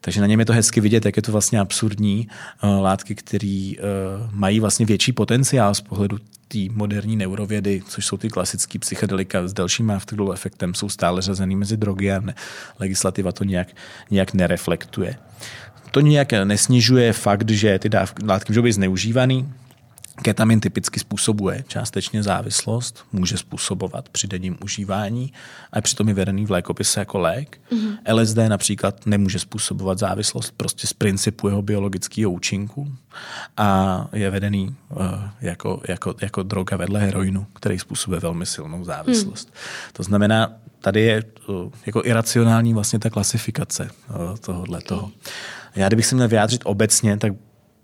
Takže 0.00 0.20
na 0.20 0.26
něm 0.26 0.40
je 0.40 0.46
to 0.46 0.52
hezky 0.52 0.80
vidět, 0.80 1.04
jak 1.04 1.16
je 1.16 1.22
to 1.22 1.32
vlastně 1.32 1.60
absurdní 1.60 2.28
uh, 2.62 2.80
látky, 2.80 3.14
které 3.14 3.72
uh, 3.78 4.30
mají 4.32 4.60
vlastně 4.60 4.86
větší 4.86 5.12
potenciál 5.12 5.74
z 5.74 5.80
pohledu 5.80 6.18
té 6.48 6.58
moderní 6.70 7.16
neurovědy, 7.16 7.82
což 7.88 8.06
jsou 8.06 8.16
ty 8.16 8.28
klasické 8.28 8.78
psychedelika 8.78 9.48
s 9.48 9.52
delším 9.52 9.90
afterglow 9.90 10.32
efektem, 10.32 10.74
jsou 10.74 10.88
stále 10.88 11.22
řazený 11.22 11.56
mezi 11.56 11.76
drogy 11.76 12.12
a 12.12 12.20
ne, 12.20 12.34
legislativa 12.78 13.32
to 13.32 13.44
nějak, 13.44 13.68
nějak 14.10 14.34
nereflektuje. 14.34 15.16
To 15.90 16.00
nějak 16.00 16.32
nesnižuje 16.32 17.12
fakt, 17.12 17.50
že 17.50 17.78
ty 17.78 17.88
dávky, 17.88 18.26
látky 18.26 18.52
můžou 18.52 18.62
být 18.62 18.72
zneužívaný, 18.72 19.52
Ketamin 20.22 20.60
typicky 20.60 21.00
způsobuje 21.00 21.64
částečně 21.68 22.22
závislost, 22.22 23.04
může 23.12 23.36
způsobovat 23.36 24.08
při 24.08 24.26
denním 24.26 24.58
užívání 24.64 25.32
a 25.72 25.80
přitom 25.80 26.08
je 26.08 26.14
vedený 26.14 26.46
v 26.46 26.50
lékopise 26.50 27.00
jako 27.00 27.18
lék. 27.18 27.60
Mm-hmm. 27.72 28.14
LSD 28.14 28.36
například 28.36 29.06
nemůže 29.06 29.38
způsobovat 29.38 29.98
závislost 29.98 30.54
prostě 30.56 30.86
z 30.86 30.92
principu 30.92 31.48
jeho 31.48 31.62
biologického 31.62 32.30
účinku 32.30 32.92
a 33.56 34.08
je 34.12 34.30
vedený 34.30 34.76
uh, 34.90 34.96
jako, 35.40 35.82
jako, 35.88 36.14
jako 36.20 36.42
droga 36.42 36.76
vedle 36.76 37.00
heroinu, 37.00 37.46
který 37.54 37.78
způsobuje 37.78 38.20
velmi 38.20 38.46
silnou 38.46 38.84
závislost. 38.84 39.48
Mm. 39.48 39.54
To 39.92 40.02
znamená, 40.02 40.52
tady 40.80 41.00
je 41.00 41.22
uh, 41.46 41.70
jako 41.86 42.02
iracionální 42.04 42.74
vlastně 42.74 42.98
ta 42.98 43.10
klasifikace 43.10 43.90
uh, 44.08 44.36
tohohle 44.36 44.80
toho. 44.80 45.10
Já 45.76 45.88
kdybych 45.88 46.06
se 46.06 46.14
měl 46.14 46.28
vyjádřit 46.28 46.60
obecně, 46.64 47.16
tak 47.16 47.32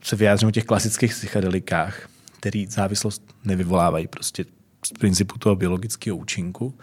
se 0.02 0.16
vyjádřím 0.16 0.48
o 0.48 0.52
těch 0.52 0.64
klasických 0.64 1.10
psychedelikách 1.14 2.08
který 2.42 2.66
závislost 2.66 3.22
nevyvolávají 3.44 4.06
prostě 4.06 4.44
z 4.86 4.92
principu 4.98 5.38
toho 5.38 5.56
biologického 5.56 6.16
účinku. 6.16 6.74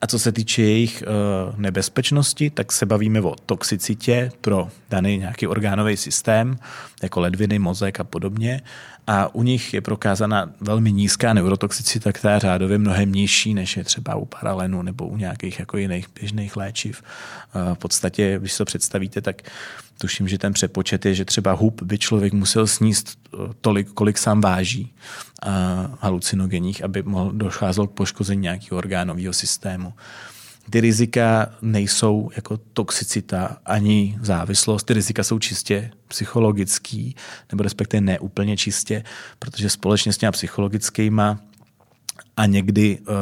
A 0.00 0.06
co 0.06 0.18
se 0.18 0.32
týče 0.32 0.62
jejich 0.62 1.02
uh, 1.06 1.60
nebezpečnosti, 1.60 2.50
tak 2.50 2.72
se 2.72 2.86
bavíme 2.86 3.20
o 3.20 3.34
toxicitě 3.46 4.32
pro 4.40 4.68
daný 4.90 5.18
nějaký 5.18 5.46
orgánový 5.46 5.96
systém, 5.96 6.58
jako 7.02 7.20
ledviny, 7.20 7.58
mozek 7.58 8.00
a 8.00 8.04
podobně. 8.04 8.60
A 9.06 9.34
u 9.34 9.42
nich 9.42 9.74
je 9.74 9.80
prokázána 9.80 10.50
velmi 10.60 10.92
nízká 10.92 11.32
neurotoxicita, 11.32 12.12
která 12.12 12.34
je 12.34 12.40
řádově 12.40 12.78
mnohem 12.78 13.12
nižší, 13.12 13.54
než 13.54 13.76
je 13.76 13.84
třeba 13.84 14.14
u 14.14 14.24
paralenu 14.24 14.82
nebo 14.82 15.06
u 15.06 15.16
nějakých 15.16 15.58
jako 15.58 15.76
jiných 15.76 16.06
běžných 16.20 16.56
léčiv. 16.56 17.02
Uh, 17.02 17.74
v 17.74 17.78
podstatě, 17.78 18.38
když 18.38 18.52
si 18.52 18.58
to 18.58 18.64
představíte, 18.64 19.20
tak 19.20 19.42
tuším, 20.00 20.28
že 20.28 20.38
ten 20.38 20.52
přepočet 20.52 21.06
je, 21.06 21.14
že 21.14 21.24
třeba 21.24 21.52
hub 21.52 21.82
by 21.82 21.98
člověk 21.98 22.32
musel 22.32 22.66
sníst 22.66 23.18
eh, 23.34 23.38
tolik, 23.60 23.88
kolik 23.88 24.18
sám 24.18 24.40
váží 24.40 24.94
halucinogenních, 26.00 26.84
aby 26.84 27.02
mohl 27.02 27.32
docházet 27.32 27.86
k 27.86 27.90
poškození 27.90 28.42
nějakého 28.42 28.78
orgánového 28.78 29.32
systému. 29.32 29.92
Ty 30.70 30.80
rizika 30.80 31.54
nejsou 31.62 32.30
jako 32.36 32.56
toxicita 32.56 33.56
ani 33.66 34.18
závislost, 34.22 34.84
ty 34.84 34.94
rizika 34.94 35.24
jsou 35.24 35.38
čistě 35.38 35.90
psychologický, 36.08 37.16
nebo 37.52 37.62
respektive 37.62 38.00
ne 38.00 38.18
úplně 38.18 38.56
čistě, 38.56 39.04
protože 39.38 39.70
společně 39.70 40.12
s 40.12 40.18
těma 40.18 40.32
psychologickýma 40.32 41.38
a 42.36 42.46
někdy 42.46 42.98
uh, 42.98 43.14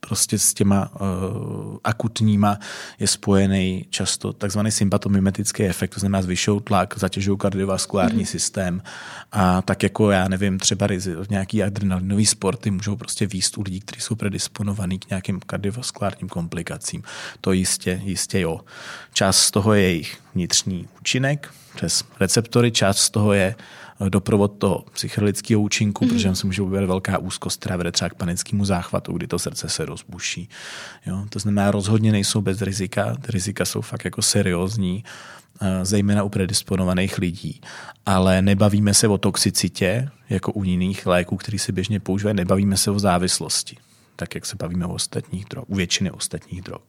prostě 0.00 0.38
s 0.38 0.54
těma 0.54 0.90
uh, 1.00 1.76
akutníma 1.84 2.58
je 2.98 3.06
spojený 3.06 3.86
často 3.90 4.32
takzvaný 4.32 4.70
sympatomimetický 4.70 5.64
efekt, 5.64 5.94
to 5.94 6.00
znamená 6.00 6.22
zvyšují 6.22 6.60
tlak, 6.60 6.94
zatěžují 6.98 7.38
kardiovaskulární 7.38 8.20
mm. 8.20 8.26
systém 8.26 8.82
a 9.32 9.62
tak 9.62 9.82
jako 9.82 10.10
já 10.10 10.28
nevím, 10.28 10.58
třeba 10.58 10.88
nějaký 11.30 11.62
adrenalinový 11.62 12.26
sporty 12.26 12.70
můžou 12.70 12.96
prostě 12.96 13.26
výst 13.26 13.58
u 13.58 13.62
lidí, 13.62 13.80
kteří 13.80 14.00
jsou 14.00 14.14
predisponovaní 14.14 14.98
k 14.98 15.10
nějakým 15.10 15.40
kardiovaskulárním 15.40 16.28
komplikacím. 16.28 17.02
To 17.40 17.52
jistě, 17.52 18.00
jistě 18.04 18.40
jo. 18.40 18.60
Část 19.12 19.38
z 19.38 19.50
toho 19.50 19.74
je 19.74 19.82
jejich 19.82 20.18
vnitřní 20.34 20.88
účinek 21.00 21.50
přes 21.74 22.04
receptory, 22.20 22.70
část 22.70 22.98
z 22.98 23.10
toho 23.10 23.32
je 23.32 23.54
doprovod 24.08 24.58
toho 24.58 24.84
psychedelického 24.92 25.60
účinku, 25.60 26.04
mm-hmm. 26.04 26.08
protože 26.08 26.34
se 26.34 26.46
může 26.46 26.62
objevit 26.62 26.86
velká 26.86 27.18
úzkost, 27.18 27.60
která 27.60 27.76
vede 27.76 27.92
třeba 27.92 28.08
k 28.08 28.14
panickému 28.14 28.64
záchvatu, 28.64 29.12
kdy 29.12 29.26
to 29.26 29.38
srdce 29.38 29.68
se 29.68 29.86
rozbuší. 29.86 30.48
Jo? 31.06 31.24
To 31.30 31.38
znamená, 31.38 31.70
rozhodně 31.70 32.12
nejsou 32.12 32.40
bez 32.40 32.62
rizika, 32.62 33.14
ty 33.14 33.32
rizika 33.32 33.64
jsou 33.64 33.80
fakt 33.80 34.04
jako 34.04 34.22
seriózní, 34.22 35.04
eh, 35.60 35.84
zejména 35.84 36.22
u 36.22 36.28
predisponovaných 36.28 37.18
lidí. 37.18 37.60
Ale 38.06 38.42
nebavíme 38.42 38.94
se 38.94 39.08
o 39.08 39.18
toxicitě, 39.18 40.08
jako 40.30 40.52
u 40.52 40.64
jiných 40.64 41.06
léků, 41.06 41.36
který 41.36 41.58
se 41.58 41.72
běžně 41.72 42.00
používají, 42.00 42.36
nebavíme 42.36 42.76
se 42.76 42.90
o 42.90 42.98
závislosti, 42.98 43.76
tak 44.16 44.34
jak 44.34 44.46
se 44.46 44.56
bavíme 44.56 44.86
o 44.86 44.94
ostatních 44.94 45.44
drog, 45.44 45.64
u 45.68 45.74
většiny 45.74 46.10
ostatních 46.10 46.62
drog. 46.62 46.82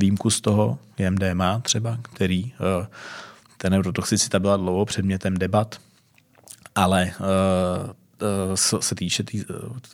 Výjimku 0.00 0.30
z 0.30 0.40
toho 0.40 0.78
je 0.98 1.10
MDMA 1.10 1.60
třeba, 1.60 1.98
který 2.02 2.52
eh, 2.52 2.86
ta 3.56 3.68
neurotoxicita 3.68 4.38
byla 4.38 4.56
dlouho 4.56 4.84
předmětem 4.84 5.38
debat, 5.38 5.78
ale 6.74 7.12
uh, 7.20 8.56
co 8.56 8.82
se 8.82 8.94
týče 8.94 9.22
tý, 9.22 9.44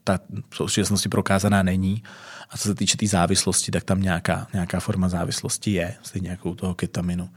ta 0.05 0.19
v 0.51 0.57
současnosti 0.57 1.09
prokázaná 1.09 1.63
není. 1.63 2.03
A 2.51 2.59
co 2.59 2.69
se 2.69 2.75
týče 2.75 2.97
té 2.97 2.99
tý 2.99 3.07
závislosti, 3.07 3.71
tak 3.71 3.85
tam 3.85 4.03
nějaká, 4.03 4.47
nějaká 4.53 4.81
forma 4.81 5.09
závislosti 5.09 5.73
je, 5.73 5.95
stejně 6.03 6.31
jako 6.31 6.51
u 6.51 6.55
toho 6.55 6.75
ketaminu. 6.75 7.31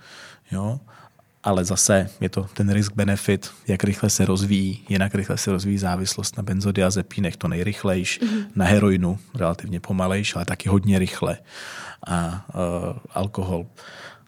Jo? 0.52 0.80
Ale 1.44 1.66
zase 1.66 2.10
je 2.22 2.30
to 2.30 2.44
ten 2.54 2.70
risk-benefit, 2.70 3.50
jak 3.68 3.84
rychle 3.84 4.10
se 4.10 4.26
rozvíjí, 4.26 4.86
jinak 4.90 5.16
rychle 5.16 5.38
se 5.38 5.52
rozvíjí 5.52 5.78
závislost 5.78 6.38
na 6.38 6.44
benzodiazepínech, 6.44 7.38
to 7.38 7.48
nejrychlejš, 7.48 8.20
mm-hmm. 8.22 8.46
na 8.56 8.66
heroinu 8.66 9.20
relativně 9.36 9.80
pomalejš, 9.80 10.36
ale 10.36 10.46
taky 10.46 10.70
hodně 10.70 11.00
rychle. 11.00 11.38
A 12.08 12.46
uh, 12.56 12.98
alkohol 13.12 13.66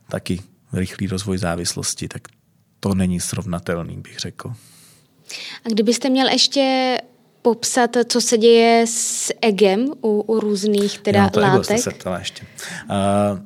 taky 0.10 0.42
rychlý 0.74 1.08
rozvoj 1.08 1.38
závislosti, 1.38 2.08
tak 2.08 2.22
to 2.80 2.96
není 2.96 3.20
srovnatelný, 3.20 4.02
bych 4.02 4.20
řekl. 4.20 4.54
A 5.66 5.70
kdybyste 5.70 6.10
měl 6.10 6.28
ještě 6.28 6.98
popsat, 7.42 7.98
co 8.08 8.22
se 8.22 8.38
děje 8.38 8.86
s 8.88 9.34
egem 9.42 9.88
u, 10.02 10.22
u 10.22 10.40
různých 10.40 11.00
teda 11.00 11.24
jo, 11.24 11.30
to 11.30 11.40
látek? 11.40 11.72
Ego 11.72 11.82
se 11.82 11.92
ptala 11.92 12.20
ještě. 12.20 12.44
Uh, 12.90 13.40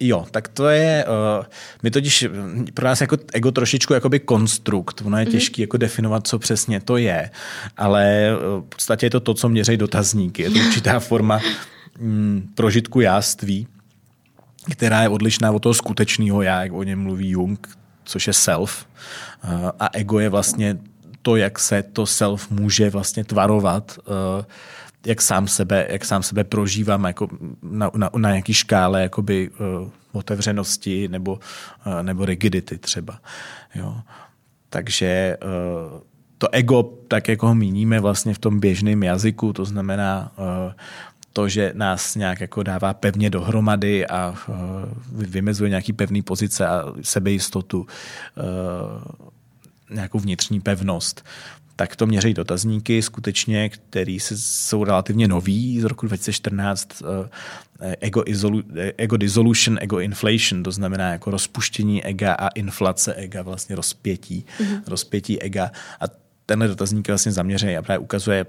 Jo, 0.00 0.26
tak 0.30 0.48
to 0.48 0.68
je, 0.68 1.04
uh, 1.38 1.44
my 1.82 1.90
totiž, 1.90 2.28
pro 2.74 2.86
nás 2.86 3.00
jako 3.00 3.16
ego 3.32 3.52
trošičku 3.52 3.92
jakoby 3.92 4.20
konstrukt, 4.20 5.02
ono 5.04 5.18
je 5.18 5.24
mm-hmm. 5.24 5.30
těžké 5.30 5.62
jako 5.62 5.76
definovat, 5.76 6.26
co 6.26 6.38
přesně 6.38 6.80
to 6.80 6.96
je, 6.96 7.30
ale 7.76 8.30
uh, 8.56 8.64
v 8.64 8.68
podstatě 8.68 9.06
je 9.06 9.10
to 9.10 9.20
to, 9.20 9.34
co 9.34 9.48
měří 9.48 9.76
dotazníky, 9.76 10.42
je 10.42 10.50
to 10.50 10.58
určitá 10.58 11.00
forma 11.10 11.40
mm, 11.98 12.50
prožitku 12.54 13.00
jáství, 13.00 13.68
která 14.70 15.02
je 15.02 15.08
odlišná 15.08 15.52
od 15.52 15.58
toho 15.58 15.74
skutečného 15.74 16.42
já, 16.42 16.62
jak 16.62 16.72
o 16.72 16.82
něm 16.82 17.02
mluví 17.02 17.30
Jung, 17.30 17.68
což 18.04 18.26
je 18.26 18.32
self. 18.32 18.86
Uh, 19.44 19.50
a 19.80 19.88
ego 19.92 20.18
je 20.18 20.28
vlastně 20.28 20.78
to, 21.24 21.36
jak 21.36 21.58
se 21.58 21.82
to 21.82 22.06
self 22.06 22.50
může 22.50 22.90
vlastně 22.90 23.24
tvarovat, 23.24 23.98
uh, 23.98 24.44
jak 25.06 25.22
sám 25.22 25.48
sebe, 25.48 25.86
jak 25.90 26.04
sám 26.04 26.22
sebe 26.22 26.44
prožívám 26.44 27.04
jako 27.04 27.28
na, 27.62 27.90
na, 27.96 28.10
na 28.16 28.30
nějaký 28.30 28.54
škále 28.54 29.02
jakoby, 29.02 29.50
uh, 29.50 29.88
otevřenosti 30.12 31.08
nebo, 31.08 31.32
uh, 31.86 32.02
nebo 32.02 32.24
rigidity 32.24 32.78
třeba. 32.78 33.20
Jo. 33.74 33.96
Takže 34.68 35.36
to 36.38 36.48
ego, 36.52 36.82
tak 37.08 37.28
jako 37.28 37.46
ho 37.46 37.54
míníme 37.54 38.00
vlastně 38.00 38.34
v 38.34 38.38
tom 38.38 38.60
běžném 38.60 39.02
jazyku, 39.02 39.52
to 39.52 39.64
znamená 39.64 40.32
to, 41.32 41.48
že 41.48 41.72
nás 41.74 42.14
nějak 42.14 42.40
jako 42.40 42.62
dává 42.62 42.94
pevně 42.94 43.30
dohromady 43.30 44.06
a 44.06 44.34
vymezuje 45.12 45.70
nějaký 45.70 45.92
pevný 45.92 46.22
pozice 46.22 46.66
a 46.66 46.84
sebejistotu, 47.02 47.86
nějakou 49.94 50.18
vnitřní 50.18 50.60
pevnost, 50.60 51.24
tak 51.76 51.96
to 51.96 52.06
měří 52.06 52.34
dotazníky 52.34 53.02
skutečně, 53.02 53.68
které 53.68 54.16
jsou 54.30 54.84
relativně 54.84 55.28
nový 55.28 55.80
z 55.80 55.84
roku 55.84 56.06
2014. 56.06 57.02
Ego, 58.00 58.22
isolu, 58.26 58.62
ego 58.96 59.16
dissolution, 59.16 59.78
ego 59.80 59.98
inflation, 59.98 60.62
to 60.62 60.70
znamená 60.70 61.10
jako 61.10 61.30
rozpuštění 61.30 62.04
ega 62.04 62.32
a 62.34 62.48
inflace 62.48 63.14
ega, 63.14 63.42
vlastně 63.42 63.76
rozpětí, 63.76 64.46
mm-hmm. 64.58 64.82
rozpětí 64.86 65.42
ega. 65.42 65.70
A 66.00 66.04
tenhle 66.46 66.68
dotazník 66.68 67.08
je 67.08 67.12
vlastně 67.12 67.32
zaměřený 67.32 67.76
a 67.76 67.82
právě 67.82 67.98
ukazuje 67.98 68.46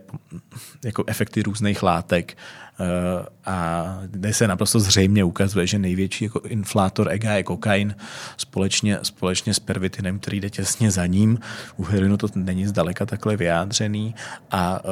jako 0.85 1.03
efekty 1.07 1.43
různých 1.43 1.83
látek 1.83 2.37
eh, 2.37 2.64
a 3.45 3.99
kde 4.05 4.33
se 4.33 4.47
naprosto 4.47 4.79
zřejmě 4.79 5.23
ukazuje, 5.23 5.67
že 5.67 5.79
největší 5.79 6.23
jako 6.25 6.39
inflátor 6.39 7.11
ega 7.11 7.33
je 7.33 7.43
kokain 7.43 7.95
společně, 8.37 8.99
společně 9.03 9.53
s 9.53 9.59
pervitinem, 9.59 10.19
který 10.19 10.39
jde 10.39 10.49
těsně 10.49 10.91
za 10.91 11.05
ním. 11.05 11.39
U 11.77 11.83
heroinu 11.83 12.17
to 12.17 12.27
není 12.35 12.67
zdaleka 12.67 13.05
takhle 13.05 13.37
vyjádřený 13.37 14.15
a 14.51 14.85
uh, 14.85 14.91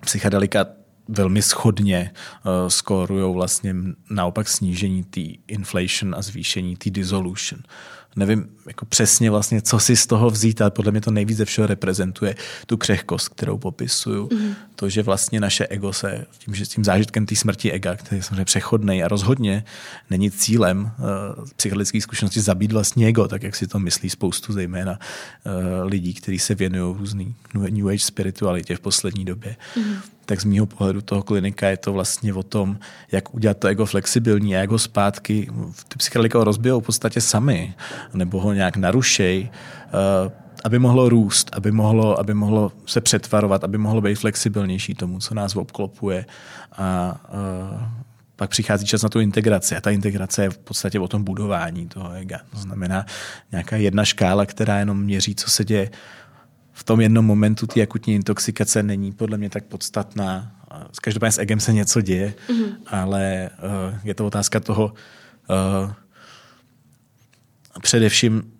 psychedelika 0.00 0.66
velmi 1.08 1.42
schodně 1.42 2.10
uh, 2.12 2.68
skórují 2.68 3.34
vlastně 3.34 3.74
naopak 4.10 4.48
snížení 4.48 5.04
té 5.04 5.20
inflation 5.48 6.14
a 6.14 6.22
zvýšení 6.22 6.76
té 6.76 6.90
dissolution 6.90 7.62
nevím 8.18 8.48
jako 8.66 8.84
přesně 8.84 9.30
vlastně, 9.30 9.62
co 9.62 9.78
si 9.78 9.96
z 9.96 10.06
toho 10.06 10.30
vzít, 10.30 10.60
ale 10.60 10.70
podle 10.70 10.92
mě 10.92 11.00
to 11.00 11.10
nejvíce 11.10 11.44
všeho 11.44 11.66
reprezentuje 11.66 12.34
tu 12.66 12.76
křehkost, 12.76 13.28
kterou 13.28 13.58
popisuju. 13.58 14.26
Mm-hmm. 14.26 14.54
To, 14.76 14.88
že 14.88 15.02
vlastně 15.02 15.40
naše 15.40 15.66
ego 15.66 15.92
se 15.92 16.26
tím, 16.38 16.54
že 16.54 16.66
s 16.66 16.68
tím 16.68 16.84
zážitkem 16.84 17.26
té 17.26 17.36
smrti 17.36 17.72
ega, 17.72 17.96
který 17.96 18.16
je 18.16 18.22
samozřejmě 18.22 18.44
přechodný 18.44 19.02
a 19.02 19.08
rozhodně 19.08 19.64
není 20.10 20.30
cílem 20.30 20.80
uh, 20.80 21.44
psychologické 21.56 22.00
zkušenosti 22.00 22.40
zabít 22.40 22.72
vlastně 22.72 23.06
ego, 23.06 23.28
tak 23.28 23.42
jak 23.42 23.56
si 23.56 23.66
to 23.66 23.78
myslí 23.78 24.10
spoustu 24.10 24.52
zejména 24.52 24.92
uh, 24.92 25.88
lidí, 25.88 26.14
kteří 26.14 26.38
se 26.38 26.54
věnují 26.54 26.96
různý 26.98 27.34
New 27.54 27.88
Age 27.88 27.98
spiritualitě 27.98 28.76
v 28.76 28.80
poslední 28.80 29.24
době. 29.24 29.56
Mm-hmm 29.76 30.17
tak 30.28 30.40
z 30.40 30.44
mýho 30.44 30.66
pohledu 30.66 31.00
toho 31.00 31.22
klinika 31.22 31.68
je 31.68 31.76
to 31.76 31.92
vlastně 31.92 32.34
o 32.34 32.42
tom, 32.42 32.78
jak 33.12 33.34
udělat 33.34 33.58
to 33.58 33.68
ego 33.68 33.86
flexibilní 33.86 34.56
a 34.56 34.58
jak 34.58 34.70
ho 34.70 34.78
zpátky, 34.78 35.48
ty 35.88 35.96
psychedelika 35.96 36.38
ho 36.38 36.44
rozbijou 36.44 36.80
v 36.80 36.86
podstatě 36.86 37.20
sami, 37.20 37.74
nebo 38.14 38.40
ho 38.40 38.52
nějak 38.52 38.76
narušej, 38.76 39.48
uh, 39.48 40.32
aby 40.64 40.78
mohlo 40.78 41.08
růst, 41.08 41.50
aby 41.52 41.72
mohlo, 41.72 42.20
aby 42.20 42.34
mohlo 42.34 42.72
se 42.86 43.00
přetvarovat, 43.00 43.64
aby 43.64 43.78
mohlo 43.78 44.00
být 44.00 44.14
flexibilnější 44.14 44.94
tomu, 44.94 45.18
co 45.18 45.34
nás 45.34 45.56
obklopuje. 45.56 46.26
A 46.72 47.16
uh, 47.72 47.82
pak 48.36 48.50
přichází 48.50 48.86
čas 48.86 49.02
na 49.02 49.08
tu 49.08 49.20
integraci 49.20 49.76
a 49.76 49.80
ta 49.80 49.90
integrace 49.90 50.42
je 50.42 50.50
v 50.50 50.58
podstatě 50.58 51.00
o 51.00 51.08
tom 51.08 51.24
budování 51.24 51.88
toho 51.88 52.12
ega. 52.12 52.38
To 52.50 52.58
znamená 52.58 53.06
nějaká 53.52 53.76
jedna 53.76 54.04
škála, 54.04 54.46
která 54.46 54.78
jenom 54.78 55.02
měří, 55.02 55.34
co 55.34 55.50
se 55.50 55.64
děje 55.64 55.90
v 56.78 56.84
tom 56.84 57.00
jednom 57.00 57.24
momentu 57.24 57.66
ty 57.66 57.82
akutní 57.82 58.14
intoxikace 58.14 58.82
není 58.82 59.12
podle 59.12 59.38
mě 59.38 59.50
tak 59.50 59.64
podstatná. 59.64 60.52
Každopádně 61.02 61.32
s 61.32 61.38
egem 61.38 61.60
se 61.60 61.72
něco 61.72 62.00
děje, 62.00 62.34
mm-hmm. 62.48 62.76
ale 62.86 63.50
uh, 63.90 63.98
je 64.04 64.14
to 64.14 64.26
otázka 64.26 64.60
toho 64.60 64.84
uh, 64.84 65.92
především 67.82 68.52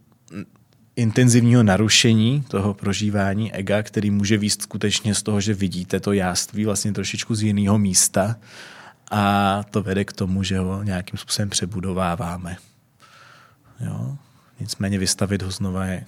intenzivního 0.96 1.62
narušení 1.62 2.44
toho 2.48 2.74
prožívání 2.74 3.54
ega, 3.54 3.82
který 3.82 4.10
může 4.10 4.38
výst 4.38 4.62
skutečně 4.62 5.14
z 5.14 5.22
toho, 5.22 5.40
že 5.40 5.54
vidíte 5.54 6.00
to 6.00 6.12
jáství 6.12 6.64
vlastně 6.64 6.92
trošičku 6.92 7.34
z 7.34 7.42
jiného 7.42 7.78
místa 7.78 8.36
a 9.10 9.62
to 9.70 9.82
vede 9.82 10.04
k 10.04 10.12
tomu, 10.12 10.42
že 10.42 10.58
ho 10.58 10.82
nějakým 10.82 11.18
způsobem 11.18 11.50
přebudováváme. 11.50 12.56
Jo? 13.80 14.16
Nicméně 14.60 14.98
vystavit 14.98 15.42
ho 15.42 15.50
znova 15.50 15.86
je 15.86 16.04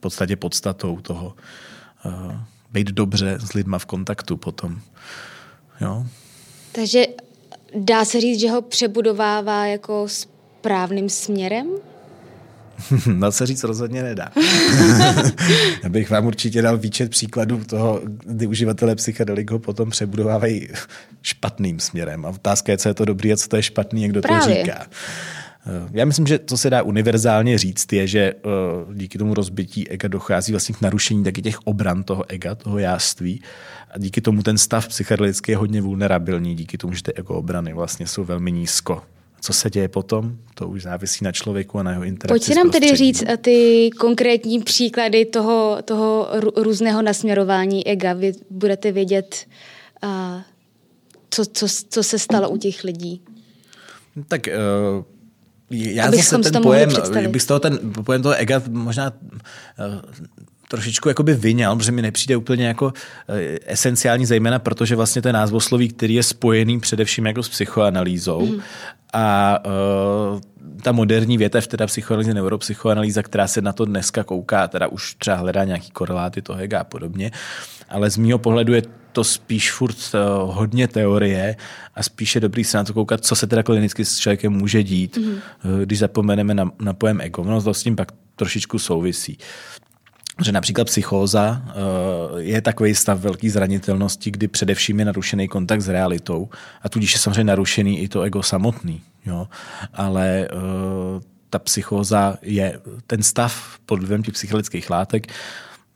podstatě 0.00 0.36
podstatou 0.36 1.00
toho 1.00 1.34
uh, 2.04 2.32
být 2.72 2.86
dobře 2.86 3.38
s 3.40 3.52
lidma 3.52 3.78
v 3.78 3.86
kontaktu 3.86 4.36
potom. 4.36 4.80
Jo? 5.80 6.06
Takže 6.72 7.04
dá 7.74 8.04
se 8.04 8.20
říct, 8.20 8.40
že 8.40 8.50
ho 8.50 8.62
přebudovává 8.62 9.66
jako 9.66 10.06
správným 10.08 11.08
směrem? 11.08 11.66
No 13.06 13.32
se 13.32 13.46
říct 13.46 13.64
rozhodně 13.64 14.02
nedá. 14.02 14.32
Já 15.82 15.88
bych 15.88 16.10
vám 16.10 16.26
určitě 16.26 16.62
dal 16.62 16.78
výčet 16.78 17.10
příkladů 17.10 17.64
toho, 17.64 18.00
kdy 18.04 18.46
uživatelé 18.46 18.94
psychedelik 18.94 19.50
ho 19.50 19.58
potom 19.58 19.90
přebudovávají 19.90 20.68
špatným 21.22 21.80
směrem. 21.80 22.26
A 22.26 22.28
otázka 22.28 22.72
je, 22.72 22.78
co 22.78 22.88
je 22.88 22.94
to 22.94 23.04
dobrý 23.04 23.32
a 23.32 23.36
co 23.36 23.48
to 23.48 23.56
je 23.56 23.62
špatný 23.62 24.04
a 24.04 24.08
kdo 24.08 24.20
Právě. 24.20 24.56
to 24.56 24.60
říká. 24.60 24.86
Eh, 25.66 25.88
já 25.92 26.04
myslím, 26.04 26.26
že 26.26 26.38
co 26.46 26.56
se 26.56 26.70
dá 26.70 26.82
univerzálně 26.82 27.58
říct, 27.58 27.92
je, 27.92 28.06
že 28.06 28.20
eh, 28.20 28.34
díky 28.94 29.18
tomu 29.18 29.34
rozbití 29.34 29.88
ega 29.88 30.08
dochází 30.08 30.52
vlastně 30.52 30.74
k 30.74 30.80
narušení 30.80 31.24
taky 31.24 31.42
těch 31.42 31.58
obran 31.64 32.02
toho 32.02 32.24
ega, 32.28 32.54
toho 32.54 32.78
jáství. 32.78 33.42
A 33.90 33.98
díky 33.98 34.20
tomu 34.20 34.42
ten 34.42 34.58
stav 34.58 34.88
psychedelický 34.88 35.52
je 35.52 35.56
hodně 35.56 35.82
vulnerabilní, 35.82 36.54
díky 36.54 36.78
tomu, 36.78 36.92
že 36.92 37.02
ty 37.02 37.12
ego 37.12 37.34
obrany 37.34 37.72
vlastně 37.74 38.06
jsou 38.06 38.24
velmi 38.24 38.52
nízko. 38.52 39.02
Co 39.40 39.52
se 39.52 39.70
děje 39.70 39.88
potom, 39.88 40.36
to 40.54 40.68
už 40.68 40.82
závisí 40.82 41.24
na 41.24 41.32
člověku 41.32 41.78
a 41.78 41.82
na 41.82 41.90
jeho 41.90 42.04
interakci. 42.04 42.46
Pojďte 42.46 42.54
nám 42.54 42.70
tedy 42.70 42.96
říct 42.96 43.24
eh, 43.26 43.36
ty 43.36 43.90
konkrétní 43.98 44.60
příklady 44.60 45.24
toho, 45.24 45.78
toho 45.84 46.28
různého 46.56 47.02
nasměrování 47.02 47.86
ega. 47.86 48.12
Vy 48.12 48.32
budete 48.50 48.92
vědět, 48.92 49.46
co, 51.30 51.44
co, 51.44 51.66
co 51.88 52.02
se 52.02 52.18
stalo 52.18 52.50
u 52.50 52.56
těch 52.56 52.84
lidí. 52.84 53.22
Tak 54.28 54.48
uh 54.98 55.04
já 55.70 56.06
Abych 56.06 56.24
zase 56.24 56.50
ten 56.50 56.62
pojem, 56.62 56.90
bych 57.28 57.42
z 57.42 57.46
toho 57.46 57.60
ten 57.60 57.78
pojem 58.04 58.22
toho 58.22 58.34
ega 58.34 58.62
možná 58.68 59.12
trošičku 60.70 61.08
jakoby 61.08 61.34
vyňal, 61.34 61.76
protože 61.76 61.92
mi 61.92 62.02
nepřijde 62.02 62.36
úplně 62.36 62.66
jako 62.66 62.86
uh, 62.86 62.92
esenciální, 63.66 64.26
zejména 64.26 64.58
protože 64.58 64.96
vlastně 64.96 65.22
ten 65.22 65.34
názvosloví, 65.34 65.88
který 65.88 66.14
je 66.14 66.22
spojený 66.22 66.80
především 66.80 67.26
jako 67.26 67.42
s 67.42 67.48
psychoanalýzou 67.48 68.46
mm. 68.46 68.60
a 69.12 69.58
uh, 69.66 70.40
ta 70.82 70.92
moderní 70.92 71.38
větev, 71.38 71.66
teda 71.66 71.86
psychoanalýza, 71.86 72.34
neuropsychoanalýza, 72.34 73.22
která 73.22 73.46
se 73.46 73.60
na 73.60 73.72
to 73.72 73.84
dneska 73.84 74.24
kouká, 74.24 74.68
teda 74.68 74.86
už 74.88 75.14
třeba 75.14 75.36
hledá 75.36 75.64
nějaký 75.64 75.90
koreláty 75.90 76.42
toho 76.42 76.60
ega 76.60 76.80
a 76.80 76.84
podobně, 76.84 77.30
ale 77.88 78.10
z 78.10 78.16
mýho 78.16 78.38
pohledu 78.38 78.72
je 78.72 78.82
to 79.12 79.24
spíš 79.24 79.72
furt 79.72 79.96
uh, 80.14 80.54
hodně 80.54 80.88
teorie 80.88 81.56
a 81.94 82.02
spíše 82.02 82.40
dobrý 82.40 82.64
se 82.64 82.76
na 82.76 82.84
to 82.84 82.92
koukat, 82.92 83.24
co 83.24 83.36
se 83.36 83.46
teda 83.46 83.62
klinicky 83.62 84.04
s 84.04 84.18
člověkem 84.18 84.52
může 84.52 84.82
dít, 84.82 85.16
mm-hmm. 85.16 85.40
když 85.84 85.98
zapomeneme 85.98 86.54
na, 86.54 86.70
na 86.80 86.92
pojem 86.92 87.20
ego. 87.20 87.44
No 87.44 87.62
to 87.62 87.74
s 87.74 87.82
tím 87.82 87.96
pak 87.96 88.12
trošičku 88.36 88.78
souvisí. 88.78 89.38
Že 90.42 90.52
například 90.52 90.84
psychóza 90.84 91.62
uh, 91.64 92.38
je 92.38 92.60
takový 92.60 92.94
stav 92.94 93.18
velké 93.18 93.50
zranitelnosti, 93.50 94.30
kdy 94.30 94.48
především 94.48 94.98
je 94.98 95.04
narušený 95.04 95.48
kontakt 95.48 95.80
s 95.80 95.88
realitou 95.88 96.48
a 96.82 96.88
tudíž 96.88 97.12
je 97.12 97.18
samozřejmě 97.18 97.44
narušený 97.44 98.00
i 98.00 98.08
to 98.08 98.22
ego 98.22 98.42
samotný. 98.42 99.02
Jo? 99.26 99.48
Ale 99.94 100.48
uh, 100.52 101.22
ta 101.50 101.58
psychóza 101.58 102.36
je 102.42 102.80
ten 103.06 103.22
stav 103.22 103.78
pod 103.86 103.98
vlivem 103.98 104.22
těch 104.22 104.34
psychologických 104.34 104.90
látek, 104.90 105.32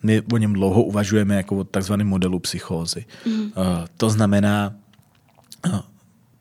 my 0.02 0.22
o 0.32 0.36
něm 0.36 0.52
dlouho 0.52 0.82
uvažujeme 0.82 1.36
jako 1.36 1.56
o 1.56 1.64
takzvaném 1.64 2.06
modelu 2.06 2.38
psychózy. 2.38 3.04
Mm. 3.26 3.52
To 3.96 4.10
znamená, 4.10 4.74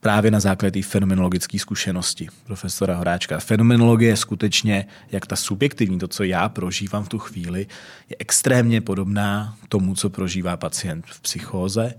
právě 0.04 0.32
na 0.32 0.40
základě 0.40 0.82
té 0.82 0.88
fenomenologické 0.88 1.60
zkušenosti 1.60 2.28
profesora 2.44 2.98
Horáčka. 2.98 3.40
Fenomenologie 3.40 4.12
je 4.12 4.18
skutečně, 4.18 4.86
jak 5.12 5.26
ta 5.26 5.36
subjektivní, 5.36 6.00
to, 6.00 6.08
co 6.08 6.24
já 6.24 6.50
prožívám 6.50 7.04
v 7.04 7.10
tu 7.10 7.20
chvíli, 7.20 7.68
je 8.10 8.16
extrémně 8.20 8.82
podobná 8.82 9.58
tomu, 9.70 9.96
co 9.96 10.10
prožívá 10.10 10.58
pacient 10.58 11.06
v 11.08 11.22
psychóze 11.22 11.94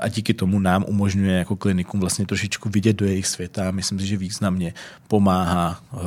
a 0.00 0.08
díky 0.08 0.34
tomu 0.34 0.58
nám 0.58 0.84
umožňuje 0.88 1.38
jako 1.38 1.56
klinikům 1.56 2.00
vlastně 2.00 2.26
trošičku 2.26 2.68
vidět 2.68 2.96
do 2.96 3.06
jejich 3.06 3.26
světa. 3.26 3.70
Myslím 3.70 3.98
si, 3.98 4.06
že 4.06 4.16
významně 4.16 4.74
pomáhá 5.08 5.82
uh, 5.92 6.00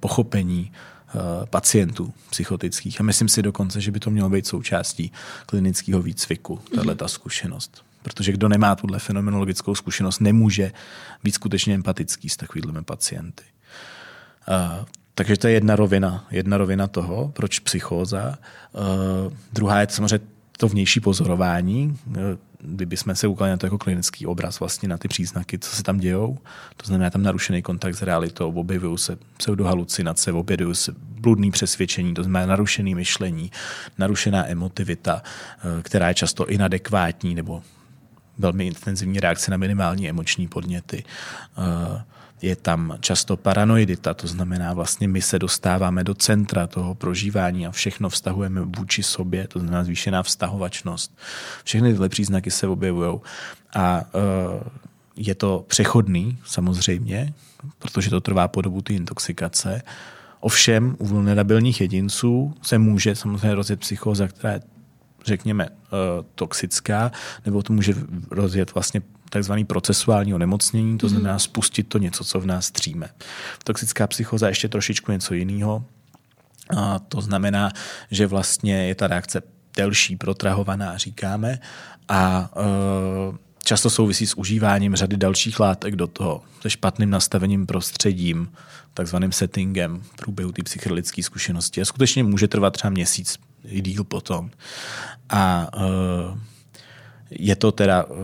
pochopení 0.00 0.72
Eh, 1.14 1.46
pacientů 1.46 2.12
psychotických. 2.30 3.00
A 3.00 3.04
myslím 3.04 3.28
si 3.28 3.42
dokonce, 3.42 3.80
že 3.80 3.90
by 3.90 4.00
to 4.00 4.10
mělo 4.10 4.28
být 4.28 4.46
součástí 4.46 5.12
klinického 5.46 6.02
výcviku, 6.02 6.60
tahle 6.74 6.94
ta 6.94 7.08
zkušenost. 7.08 7.84
Protože 8.02 8.32
kdo 8.32 8.48
nemá 8.48 8.74
tuhle 8.74 8.98
fenomenologickou 8.98 9.74
zkušenost, 9.74 10.20
nemůže 10.20 10.72
být 11.24 11.34
skutečně 11.34 11.74
empatický 11.74 12.28
s 12.28 12.36
takovými 12.36 12.82
pacienty. 12.82 13.44
Uh, 14.48 14.84
takže 15.14 15.36
to 15.36 15.46
je 15.46 15.52
jedna 15.52 15.76
rovina, 15.76 16.26
jedna 16.30 16.56
rovina 16.58 16.86
toho, 16.86 17.28
proč 17.28 17.58
psychóza. 17.58 18.38
Uh, 18.72 19.32
druhá 19.52 19.80
je 19.80 19.86
samozřejmě 19.90 20.26
to 20.56 20.68
vnější 20.68 21.00
pozorování, 21.00 21.98
kdybychom 22.60 23.14
se 23.14 23.26
ukali 23.26 23.50
na 23.50 23.56
to 23.56 23.66
jako 23.66 23.78
klinický 23.78 24.26
obraz, 24.26 24.60
vlastně 24.60 24.88
na 24.88 24.98
ty 24.98 25.08
příznaky, 25.08 25.58
co 25.58 25.76
se 25.76 25.82
tam 25.82 25.98
dějou. 25.98 26.38
To 26.76 26.86
znamená 26.86 27.10
tam 27.10 27.22
narušený 27.22 27.62
kontakt 27.62 27.94
s 27.94 28.02
realitou, 28.02 28.52
objevují 28.52 28.98
se 28.98 29.18
pseudohalucinace, 29.36 30.32
objevují 30.32 30.74
se 30.74 30.94
bludný 30.98 31.50
přesvědčení, 31.50 32.14
to 32.14 32.22
znamená 32.22 32.46
narušený 32.46 32.94
myšlení, 32.94 33.50
narušená 33.98 34.48
emotivita, 34.48 35.22
která 35.82 36.08
je 36.08 36.14
často 36.14 36.46
inadekvátní 36.46 37.34
nebo 37.34 37.62
velmi 38.42 38.66
intenzivní 38.66 39.20
reakce 39.20 39.50
na 39.50 39.56
minimální 39.56 40.08
emoční 40.08 40.48
podněty. 40.48 41.04
Eh, 41.58 42.02
je 42.42 42.56
tam 42.56 42.96
často 43.00 43.36
paranoidita, 43.36 44.14
to 44.14 44.26
znamená 44.26 44.74
vlastně 44.74 45.08
my 45.08 45.22
se 45.22 45.38
dostáváme 45.38 46.04
do 46.04 46.14
centra 46.14 46.66
toho 46.66 46.94
prožívání 46.94 47.66
a 47.66 47.70
všechno 47.70 48.08
vztahujeme 48.08 48.60
vůči 48.60 49.02
sobě, 49.02 49.48
to 49.48 49.58
znamená 49.58 49.84
zvýšená 49.84 50.22
vztahovačnost. 50.22 51.18
Všechny 51.64 51.90
tyhle 51.90 52.08
příznaky 52.08 52.50
se 52.50 52.66
objevují 52.66 53.20
a 53.74 54.02
eh, 54.04 54.70
je 55.16 55.34
to 55.34 55.64
přechodný 55.68 56.38
samozřejmě, 56.44 57.32
protože 57.78 58.10
to 58.10 58.20
trvá 58.20 58.48
po 58.48 58.62
dobu 58.62 58.82
ty 58.82 58.94
intoxikace. 58.94 59.82
Ovšem 60.40 60.96
u 60.98 61.06
vulnerabilních 61.06 61.80
jedinců 61.80 62.54
se 62.62 62.78
může 62.78 63.14
samozřejmě 63.14 63.54
rozjet 63.54 63.80
psychóza, 63.80 64.28
která 64.28 64.52
je 64.52 64.60
řekněme, 65.24 65.68
eh, 65.68 65.88
toxická, 66.34 67.12
nebo 67.44 67.62
to 67.62 67.72
může 67.72 67.94
rozjet 68.30 68.74
vlastně 68.74 69.02
takzvaný 69.30 69.64
procesuální 69.64 70.34
onemocnění, 70.34 70.98
to 70.98 71.08
znamená 71.08 71.38
spustit 71.38 71.82
to 71.88 71.98
něco, 71.98 72.24
co 72.24 72.40
v 72.40 72.46
nás 72.46 72.70
tříme. 72.70 73.08
Toxická 73.64 74.06
psychoza 74.06 74.46
je 74.46 74.50
ještě 74.50 74.68
trošičku 74.68 75.12
něco 75.12 75.34
jiného. 75.34 75.84
A 76.76 76.98
to 76.98 77.20
znamená, 77.20 77.70
že 78.10 78.26
vlastně 78.26 78.86
je 78.86 78.94
ta 78.94 79.06
reakce 79.06 79.42
delší, 79.76 80.16
protrahovaná, 80.16 80.96
říkáme, 80.96 81.58
a 82.08 82.50
e, 82.56 83.38
často 83.64 83.90
souvisí 83.90 84.26
s 84.26 84.34
užíváním 84.34 84.94
řady 84.94 85.16
dalších 85.16 85.60
látek 85.60 85.96
do 85.96 86.06
toho, 86.06 86.42
se 86.60 86.70
špatným 86.70 87.10
nastavením 87.10 87.66
prostředím, 87.66 88.52
takzvaným 88.94 89.32
settingem 89.32 90.00
v 90.00 90.16
průběhu 90.16 90.52
té 90.52 90.62
psychedelické 90.62 91.22
zkušenosti. 91.22 91.80
A 91.80 91.84
skutečně 91.84 92.22
může 92.22 92.48
trvat 92.48 92.70
třeba 92.72 92.90
měsíc, 92.90 93.38
i 93.64 93.80
díl 93.80 94.04
potom. 94.04 94.50
A 95.28 95.68
uh, 95.76 96.38
je 97.30 97.56
to 97.56 97.72
teda 97.72 98.04
uh, 98.04 98.16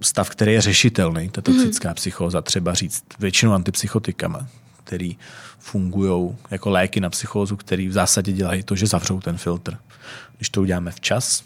stav, 0.00 0.30
který 0.30 0.52
je 0.52 0.60
řešitelný, 0.60 1.28
ta 1.28 1.40
toxická 1.40 1.88
mm. 1.88 1.94
psychóza, 1.94 2.42
třeba 2.42 2.74
říct 2.74 3.04
většinou 3.18 3.52
antipsychotikama, 3.52 4.48
který 4.84 5.16
fungují 5.58 6.36
jako 6.50 6.70
léky 6.70 7.00
na 7.00 7.10
psychózu, 7.10 7.56
který 7.56 7.88
v 7.88 7.92
zásadě 7.92 8.32
dělají 8.32 8.62
to, 8.62 8.76
že 8.76 8.86
zavřou 8.86 9.20
ten 9.20 9.38
filtr. 9.38 9.76
Když 10.36 10.50
to 10.50 10.62
uděláme 10.62 10.90
včas, 10.90 11.44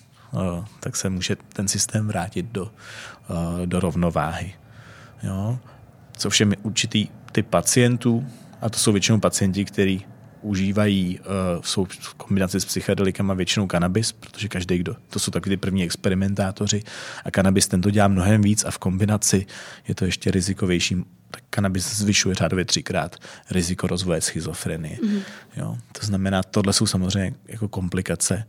tak 0.80 0.96
se 0.96 1.10
může 1.10 1.36
ten 1.36 1.68
systém 1.68 2.08
vrátit 2.08 2.46
do, 2.52 2.64
uh, 2.64 3.66
do 3.66 3.80
rovnováhy. 3.80 4.54
Jo? 5.22 5.58
Co 6.16 6.30
všem 6.30 6.52
určitý 6.62 7.08
typ 7.32 7.46
pacientů, 7.46 8.26
a 8.60 8.70
to 8.70 8.78
jsou 8.78 8.92
většinou 8.92 9.20
pacienti, 9.20 9.64
kteří 9.64 10.06
užívají 10.42 11.20
jsou 11.60 11.84
v 11.84 12.14
kombinaci 12.14 12.60
s 12.60 12.64
psychedelikama 12.64 13.34
většinou 13.34 13.66
kanabis, 13.66 14.12
protože 14.12 14.48
každý, 14.48 14.78
kdo, 14.78 14.96
to 15.10 15.18
jsou 15.18 15.30
taky 15.30 15.50
ty 15.50 15.56
první 15.56 15.84
experimentátoři 15.84 16.82
a 17.24 17.30
kanabis 17.30 17.68
ten 17.68 17.80
to 17.80 17.90
dělá 17.90 18.08
mnohem 18.08 18.42
víc 18.42 18.64
a 18.64 18.70
v 18.70 18.78
kombinaci 18.78 19.46
je 19.88 19.94
to 19.94 20.04
ještě 20.04 20.30
rizikovější. 20.30 21.04
Tak 21.30 21.42
kanabis 21.50 21.96
zvyšuje 21.96 22.34
řádově 22.34 22.64
třikrát 22.64 23.16
riziko 23.50 23.86
rozvoje 23.86 24.20
schizofrenie. 24.20 24.98
Mm-hmm. 25.02 25.22
Jo? 25.56 25.78
To 26.02 26.06
znamená, 26.06 26.42
tohle 26.42 26.72
jsou 26.72 26.86
samozřejmě 26.86 27.34
jako 27.48 27.68
komplikace, 27.68 28.44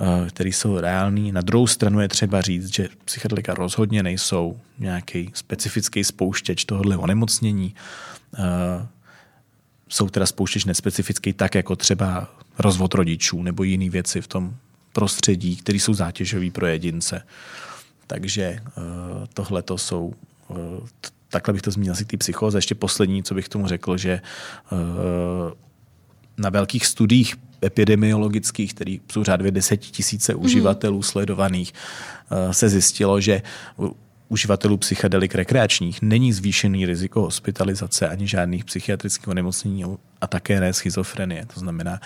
uh, 0.00 0.28
které 0.28 0.48
jsou 0.48 0.78
reální. 0.78 1.32
Na 1.32 1.40
druhou 1.40 1.66
stranu 1.66 2.00
je 2.00 2.08
třeba 2.08 2.40
říct, 2.40 2.74
že 2.74 2.88
psychedelika 3.04 3.54
rozhodně 3.54 4.02
nejsou 4.02 4.60
nějaký 4.78 5.30
specifický 5.34 6.04
spouštěč 6.04 6.64
tohohle 6.64 6.96
onemocnění. 6.96 7.74
Uh, 8.38 8.86
jsou 9.88 10.08
teda 10.08 10.26
spouštěč 10.26 10.64
nespecifický, 10.64 11.32
tak 11.32 11.54
jako 11.54 11.76
třeba 11.76 12.28
rozvod 12.58 12.94
rodičů 12.94 13.42
nebo 13.42 13.62
jiné 13.62 13.90
věci 13.90 14.20
v 14.20 14.26
tom 14.26 14.54
prostředí, 14.92 15.56
které 15.56 15.78
jsou 15.78 15.94
zátěžové 15.94 16.50
pro 16.50 16.66
jedince. 16.66 17.22
Takže 18.06 18.60
uh, 18.62 18.82
tohle 19.34 19.62
to 19.62 19.78
jsou, 19.78 20.14
takhle 21.28 21.52
bych 21.54 21.62
to 21.62 21.70
zmínil 21.70 21.92
asi 21.92 22.04
ty 22.04 22.16
psychóze. 22.16 22.58
Ještě 22.58 22.74
poslední, 22.74 23.22
co 23.22 23.34
bych 23.34 23.48
tomu 23.48 23.66
řekl, 23.66 23.96
že 23.96 24.20
na 26.38 26.50
velkých 26.50 26.86
studiích 26.86 27.36
epidemiologických, 27.64 28.74
které 28.74 28.96
jsou 29.12 29.24
řádově 29.24 29.52
desetitisíce 29.52 30.34
uživatelů 30.34 30.96
mm. 30.96 31.02
sledovaných, 31.02 31.72
se 32.50 32.68
zjistilo, 32.68 33.20
že 33.20 33.42
uživatelů 34.28 34.76
psychedelik 34.76 35.34
rekreačních 35.34 36.02
není 36.02 36.32
zvýšený 36.32 36.86
riziko 36.86 37.20
hospitalizace 37.20 38.08
ani 38.08 38.28
žádných 38.28 38.64
psychiatrických 38.64 39.28
onemocnění 39.28 39.84
a 40.20 40.26
také 40.26 40.60
ne 40.60 40.72
schizofrenie. 40.72 41.46
To 41.54 41.60
znamená, 41.60 42.00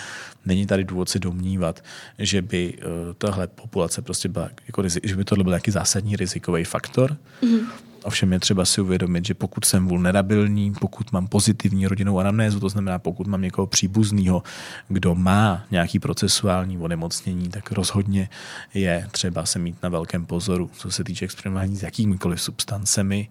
není 0.46 0.66
tady 0.66 0.84
důvod 0.84 1.08
si 1.08 1.18
domnívat, 1.18 1.84
že 2.18 2.42
by 2.42 2.74
uh, 2.78 3.14
tahle 3.18 3.46
populace 3.46 4.02
prostě 4.02 4.28
byla, 4.28 4.50
jako, 4.66 4.88
že 5.02 5.16
by 5.16 5.24
tohle 5.24 5.44
byl 5.44 5.50
nějaký 5.50 5.70
zásadní 5.70 6.16
rizikový 6.16 6.64
faktor. 6.64 7.16
Mm-hmm. 7.42 7.91
Ovšem 8.04 8.32
je 8.32 8.40
třeba 8.40 8.64
si 8.64 8.80
uvědomit, 8.80 9.26
že 9.26 9.34
pokud 9.34 9.64
jsem 9.64 9.88
vulnerabilní, 9.88 10.72
pokud 10.80 11.12
mám 11.12 11.26
pozitivní 11.26 11.86
rodinnou 11.86 12.18
anamnézu, 12.18 12.60
to 12.60 12.68
znamená 12.68 12.98
pokud 12.98 13.26
mám 13.26 13.42
někoho 13.42 13.66
příbuzného, 13.66 14.42
kdo 14.88 15.14
má 15.14 15.64
nějaký 15.70 15.98
procesuální 15.98 16.78
onemocnění, 16.78 17.48
tak 17.48 17.72
rozhodně 17.72 18.28
je 18.74 19.08
třeba 19.10 19.46
se 19.46 19.58
mít 19.58 19.82
na 19.82 19.88
velkém 19.88 20.26
pozoru, 20.26 20.70
co 20.76 20.90
se 20.90 21.04
týče 21.04 21.24
experimentování 21.24 21.76
s 21.76 21.82
jakýmikoliv 21.82 22.42
substancemi, 22.42 23.28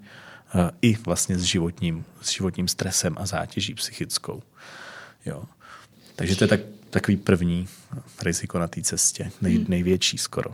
eh, 0.55 0.71
i 0.81 0.97
vlastně 1.05 1.37
s 1.37 1.41
životním, 1.41 2.05
s 2.21 2.31
životním 2.31 2.67
stresem 2.67 3.15
a 3.17 3.25
zátěží 3.25 3.73
psychickou. 3.73 4.41
Jo. 5.25 5.43
Takže 6.15 6.35
to 6.35 6.43
je 6.43 6.47
tak, 6.47 6.59
takový 6.89 7.17
první 7.17 7.67
riziko 8.21 8.59
na 8.59 8.67
té 8.67 8.81
cestě, 8.81 9.31
nej, 9.41 9.55
hmm. 9.55 9.65
největší 9.67 10.17
skoro. 10.17 10.51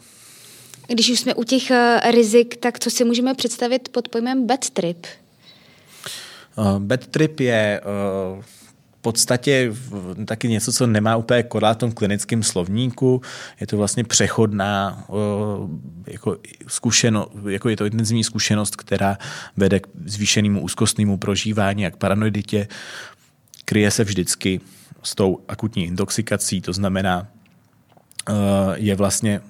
Když 0.88 1.10
už 1.10 1.20
jsme 1.20 1.34
u 1.34 1.44
těch 1.44 1.72
uh, 1.72 2.12
rizik, 2.12 2.58
tak 2.58 2.80
co 2.80 2.90
si 2.90 3.04
můžeme 3.04 3.34
představit 3.34 3.90
pod 3.90 4.10
pojmem 4.10 4.48
bad 4.48 4.70
trip? 4.70 5.06
Uh, 6.56 6.80
bad 6.80 7.08
trip 7.08 7.40
je 7.40 7.82
uh, 7.82 8.44
v 8.44 9.02
podstatě 9.02 9.74
taky 10.26 10.48
něco, 10.48 10.74
co 10.74 10.88
nemá 10.88 11.16
úplně 11.16 11.44
korát 11.44 11.78
v 11.78 11.80
tom 11.80 11.92
klinickém 11.92 12.44
slovníku. 12.44 13.22
Je 13.62 13.68
to 13.68 13.78
vlastně 13.78 14.04
přechodná 14.04 15.06
jako 16.08 16.38
zkušenost, 16.68 17.32
jako 17.50 17.70
je 17.70 17.78
to 17.78 17.86
intenzivní 17.86 18.24
zkušenost, 18.24 18.76
která 18.76 19.18
vede 19.58 19.80
k 19.80 19.88
zvýšenému 20.06 20.62
úzkostnému 20.62 21.18
prožívání 21.18 21.86
a 21.86 21.92
k 21.92 21.98
paranoiditě. 21.98 22.68
Kryje 23.66 23.92
se 23.92 24.04
vždycky 24.04 24.62
s 25.04 25.16
tou 25.16 25.40
akutní 25.48 25.86
intoxikací, 25.86 26.62
to 26.62 26.74
znamená, 26.74 27.28
je 28.76 28.96
vlastně 28.96 29.42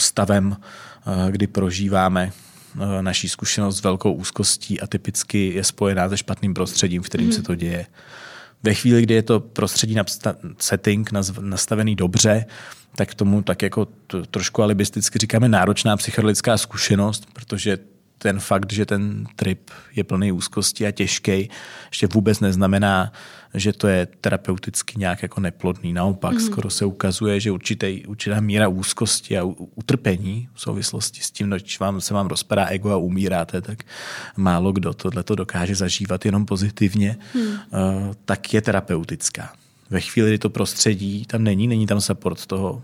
stavem, 0.00 0.56
eh, 0.56 1.30
kdy 1.30 1.46
prožíváme 1.46 2.32
eh, 2.32 3.02
naší 3.02 3.28
zkušenost 3.28 3.76
s 3.76 3.82
velkou 3.82 4.12
úzkostí 4.12 4.80
a 4.80 4.86
typicky 4.86 5.52
je 5.54 5.64
spojená 5.64 6.08
se 6.08 6.16
špatným 6.16 6.54
prostředím, 6.54 7.02
v 7.02 7.06
kterým 7.06 7.26
mm. 7.26 7.32
se 7.32 7.42
to 7.42 7.54
děje. 7.54 7.86
Ve 8.62 8.74
chvíli, 8.74 9.02
kdy 9.02 9.14
je 9.14 9.22
to 9.22 9.40
prostředí 9.40 9.94
setting 10.58 11.10
nastavený 11.40 11.96
dobře, 11.96 12.46
tak 12.96 13.14
tomu 13.14 13.42
tak 13.42 13.62
jako 13.62 13.88
trošku 14.30 14.62
alibisticky 14.62 15.18
říkáme 15.18 15.48
náročná 15.48 15.96
psychedelická 15.96 16.58
zkušenost, 16.58 17.26
protože 17.32 17.78
ten 18.22 18.40
fakt, 18.40 18.72
že 18.72 18.86
ten 18.86 19.26
trip 19.36 19.70
je 19.96 20.04
plný 20.04 20.32
úzkosti 20.32 20.86
a 20.86 20.90
těžký, 20.90 21.50
ještě 21.90 22.06
vůbec 22.06 22.40
neznamená, 22.40 23.12
že 23.54 23.72
to 23.72 23.88
je 23.88 24.06
terapeuticky 24.06 24.98
nějak 24.98 25.22
jako 25.22 25.40
neplodný. 25.40 25.92
Naopak, 25.92 26.32
mm. 26.32 26.40
skoro 26.40 26.70
se 26.70 26.84
ukazuje, 26.84 27.40
že 27.40 27.50
určitý, 27.50 28.06
určitá 28.06 28.40
míra 28.40 28.68
úzkosti 28.68 29.38
a 29.38 29.44
utrpení 29.74 30.48
v 30.54 30.60
souvislosti 30.60 31.20
s 31.22 31.30
tím, 31.30 31.50
když 31.50 31.80
vám, 31.80 32.00
se 32.00 32.14
vám 32.14 32.26
rozpadá 32.26 32.64
ego 32.64 32.90
a 32.90 32.96
umíráte, 32.96 33.60
tak 33.60 33.84
málo 34.36 34.72
kdo 34.72 34.94
tohle 34.94 35.22
to 35.22 35.34
dokáže 35.34 35.74
zažívat 35.74 36.24
jenom 36.24 36.46
pozitivně, 36.46 37.16
mm. 37.34 37.42
uh, 37.42 37.56
tak 38.24 38.54
je 38.54 38.60
terapeutická. 38.60 39.52
Ve 39.90 40.00
chvíli, 40.00 40.30
kdy 40.30 40.38
to 40.38 40.50
prostředí 40.50 41.24
tam 41.24 41.44
není, 41.44 41.66
není 41.66 41.86
tam 41.86 42.00
support 42.00 42.46
toho 42.46 42.82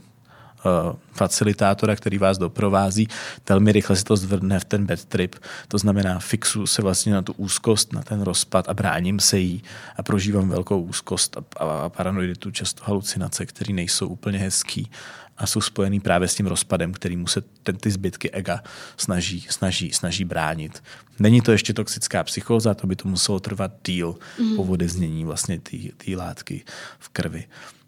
facilitátora, 1.13 1.97
který 1.97 2.19
vás 2.19 2.39
doprovází, 2.39 3.09
velmi 3.49 3.73
rychle 3.73 3.97
se 3.97 4.05
to 4.05 4.17
zvrne 4.17 4.61
v 4.61 4.65
ten 4.65 4.87
bad 4.87 5.05
trip. 5.05 5.37
To 5.69 5.79
znamená, 5.79 6.19
fixu 6.19 6.67
se 6.67 6.83
vlastně 6.83 7.13
na 7.13 7.23
tu 7.23 7.33
úzkost, 7.33 7.93
na 7.93 8.03
ten 8.03 8.23
rozpad 8.23 8.69
a 8.69 8.75
bráním 8.75 9.21
se 9.21 9.39
jí 9.39 9.63
a 9.97 10.03
prožívám 10.03 10.49
velkou 10.49 10.81
úzkost 10.81 11.37
a, 11.37 11.65
a 11.65 11.89
paranoiditu, 11.89 12.51
často 12.51 12.83
halucinace, 12.85 13.47
které 13.47 13.75
nejsou 13.75 14.09
úplně 14.09 14.39
hezký 14.39 14.91
a 15.39 15.47
jsou 15.47 15.61
spojený 15.61 16.01
právě 16.01 16.29
s 16.29 16.35
tím 16.35 16.47
rozpadem, 16.47 16.93
který 16.93 17.17
mu 17.17 17.27
se 17.27 17.41
ten, 17.63 17.77
ty 17.77 17.91
zbytky 17.91 18.31
ega 18.31 18.63
snaží, 18.97 19.47
snaží, 19.51 19.93
snaží 19.93 20.25
bránit. 20.25 20.83
Není 21.19 21.41
to 21.41 21.53
ještě 21.53 21.73
toxická 21.73 22.25
psychóza, 22.25 22.75
to 22.75 22.87
by 22.87 22.97
to 22.97 23.09
muselo 23.09 23.41
trvat 23.41 23.73
díl 23.85 24.15
mm. 24.39 24.57
po 24.57 24.65
vodeznění 24.65 25.25
vlastně 25.25 25.61
té 25.97 26.17
látky 26.17 26.65
v 26.99 27.09
krvi. 27.09 27.45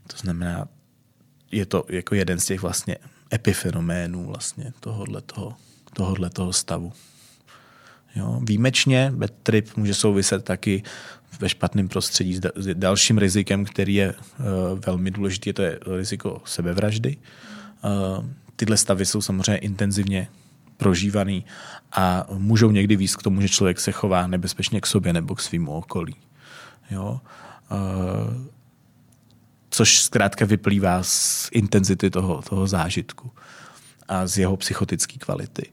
To 0.07 0.17
znamená, 0.17 0.69
je 1.53 1.67
to 1.67 1.85
jako 1.89 2.15
jeden 2.15 2.39
z 2.39 2.45
těch 2.45 2.63
vlastně 2.63 2.97
epifenoménů 3.35 4.27
vlastně 4.27 4.73
tohohle 4.81 5.21
toho, 5.21 5.55
tohohle 5.93 6.31
toho 6.31 6.53
stavu. 6.53 6.93
Jo, 8.17 8.41
výjimečně 8.45 9.13
bad 9.15 9.31
trip 9.43 9.77
může 9.77 9.95
souviset 9.95 10.45
taky 10.45 10.83
ve 11.41 11.49
špatném 11.49 11.89
prostředí 11.89 12.37
s 12.57 12.75
dalším 12.75 13.19
rizikem, 13.19 13.65
který 13.65 13.95
je 13.95 14.15
uh, 14.15 14.45
velmi 14.87 15.11
důležitý, 15.11 15.53
to 15.53 15.63
je 15.63 15.79
riziko 15.97 16.43
sebevraždy. 16.45 17.17
Uh, 17.85 18.25
tyhle 18.57 18.77
stavy 18.77 19.07
jsou 19.07 19.21
samozřejmě 19.21 19.59
intenzivně 19.59 20.29
prožívaný 20.77 21.45
a 21.93 22.27
můžou 22.33 22.71
někdy 22.71 22.97
víc 22.97 23.17
k 23.17 23.23
tomu, 23.23 23.41
že 23.41 23.49
člověk 23.49 23.81
se 23.81 23.93
chová 23.93 24.27
nebezpečně 24.27 24.81
k 24.81 24.87
sobě 24.87 25.13
nebo 25.13 25.35
k 25.35 25.41
svým 25.41 25.69
okolí. 25.69 26.15
Jo? 26.91 27.21
Uh, 27.71 28.47
což 29.79 30.03
zkrátka 30.03 30.45
vyplývá 30.45 31.03
z 31.03 31.49
intenzity 31.53 32.11
toho, 32.11 32.43
toho 32.43 32.67
zážitku 32.67 33.31
a 34.09 34.27
z 34.27 34.39
jeho 34.39 34.57
psychotické 34.57 35.19
kvality. 35.19 35.71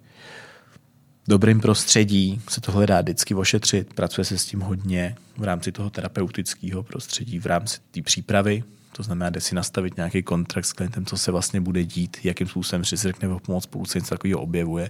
Dobrým 1.28 1.60
prostředí 1.60 2.42
se 2.50 2.62
to 2.62 2.72
hledá 2.72 3.02
vždycky 3.02 3.36
ošetřit, 3.36 3.94
pracuje 3.94 4.26
se 4.26 4.38
s 4.38 4.46
tím 4.46 4.60
hodně 4.60 5.16
v 5.38 5.44
rámci 5.44 5.72
toho 5.72 5.90
terapeutického 5.90 6.84
prostředí, 6.84 7.40
v 7.40 7.46
rámci 7.46 7.80
té 7.92 8.02
přípravy, 8.02 8.64
to 8.92 9.04
znamená, 9.04 9.30
jde 9.30 9.42
si 9.42 9.56
nastavit 9.56 9.98
nějaký 9.98 10.24
kontrakt 10.24 10.66
s 10.66 10.74
klientem, 10.74 11.06
co 11.06 11.18
se 11.18 11.32
vlastně 11.32 11.62
bude 11.62 11.84
dít, 11.84 12.18
jakým 12.24 12.48
způsobem 12.48 12.86
si 12.86 12.96
řekne 12.96 13.30
o 13.30 13.40
pomoc, 13.40 13.66
pokud 13.66 13.90
se 13.90 14.00
něco 14.00 14.16
takového 14.16 14.42
objevuje. 14.42 14.90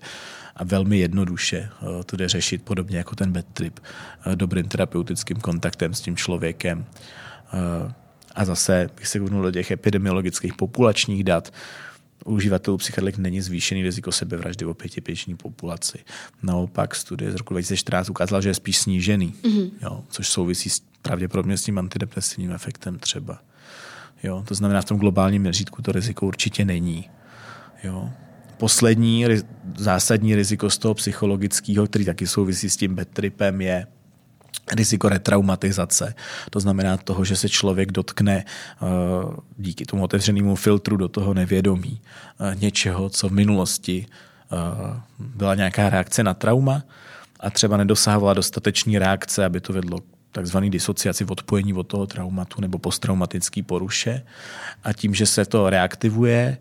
A 0.56 0.64
velmi 0.64 0.98
jednoduše 0.98 1.58
eh, 1.58 2.04
to 2.04 2.18
jde 2.18 2.30
řešit 2.30 2.64
podobně 2.64 2.98
jako 2.98 3.16
ten 3.16 3.32
bad 3.32 3.46
trip, 3.54 3.80
eh, 4.26 4.36
dobrým 4.36 4.68
terapeutickým 4.68 5.38
kontaktem 5.38 5.94
s 5.94 6.02
tím 6.02 6.16
člověkem. 6.16 6.86
A 8.36 8.46
zase, 8.46 8.90
když 8.96 9.10
se 9.10 9.20
do 9.20 9.52
těch 9.52 9.72
epidemiologických 9.72 10.54
populačních 10.54 11.24
dat, 11.24 11.54
u 12.26 12.34
uživatelů 12.34 12.78
psychedelik 12.78 13.18
není 13.18 13.42
zvýšený 13.42 13.84
riziko 13.84 14.12
sebevraždy 14.12 14.66
o 14.66 14.74
pětipěční 14.74 15.36
populaci. 15.36 16.00
Naopak 16.44 16.96
studie 16.96 17.32
z 17.32 17.36
roku 17.36 17.54
2014 17.54 18.10
ukázala, 18.10 18.42
že 18.42 18.50
je 18.50 18.54
spíš 18.54 18.78
snížený, 18.78 19.34
mm-hmm. 19.44 19.72
jo, 19.82 20.04
což 20.10 20.28
souvisí 20.28 20.70
s, 20.70 20.82
pravděpodobně 21.02 21.58
s 21.58 21.64
tím 21.64 21.78
antidepresivním 21.78 22.52
efektem 22.52 23.00
třeba. 23.00 23.42
Jo, 24.24 24.44
to 24.48 24.56
znamená, 24.56 24.82
v 24.82 24.86
tom 24.86 25.00
globálním 25.00 25.42
měřítku 25.42 25.82
to 25.82 25.92
riziko 25.92 26.26
určitě 26.26 26.66
není. 26.66 27.10
Jo. 27.84 28.10
Poslední 28.58 29.26
zásadní 29.78 30.36
riziko 30.36 30.70
z 30.70 30.78
toho 30.78 30.94
psychologického, 30.94 31.88
který 31.88 32.06
taky 32.06 32.28
souvisí 32.28 32.70
s 32.70 32.78
tím 32.78 32.96
bad 32.96 33.08
tripem, 33.08 33.62
je 33.62 33.88
riziko 34.72 35.10
retraumatizace. 35.10 36.14
To 36.50 36.60
znamená 36.60 36.98
toho, 36.98 37.26
že 37.26 37.36
se 37.36 37.50
člověk 37.50 37.92
dotkne 37.92 38.46
uh, 38.82 38.90
díky 39.58 39.86
tomu 39.86 40.04
otevřenému 40.04 40.56
filtru 40.56 40.98
do 40.98 41.08
toho 41.08 41.34
nevědomí 41.34 42.02
uh, 42.40 42.62
něčeho, 42.62 43.10
co 43.10 43.30
v 43.30 43.32
minulosti 43.32 44.06
uh, 44.52 44.98
byla 45.20 45.56
nějaká 45.56 45.90
reakce 45.90 46.24
na 46.24 46.34
trauma 46.34 46.84
a 47.40 47.50
třeba 47.50 47.78
nedosahovala 47.78 48.34
dostatečný 48.34 49.00
reakce, 49.00 49.46
aby 49.46 49.62
to 49.62 49.74
vedlo 49.74 50.00
takzvaný 50.32 50.70
disociaci 50.70 51.24
v 51.24 51.32
odpojení 51.32 51.74
od 51.74 51.88
toho 51.88 52.08
traumatu 52.08 52.62
nebo 52.62 52.78
posttraumatický 52.78 53.64
poruše. 53.64 54.26
A 54.84 54.94
tím, 54.94 55.16
že 55.16 55.26
se 55.26 55.46
to 55.46 55.70
reaktivuje, 55.70 56.58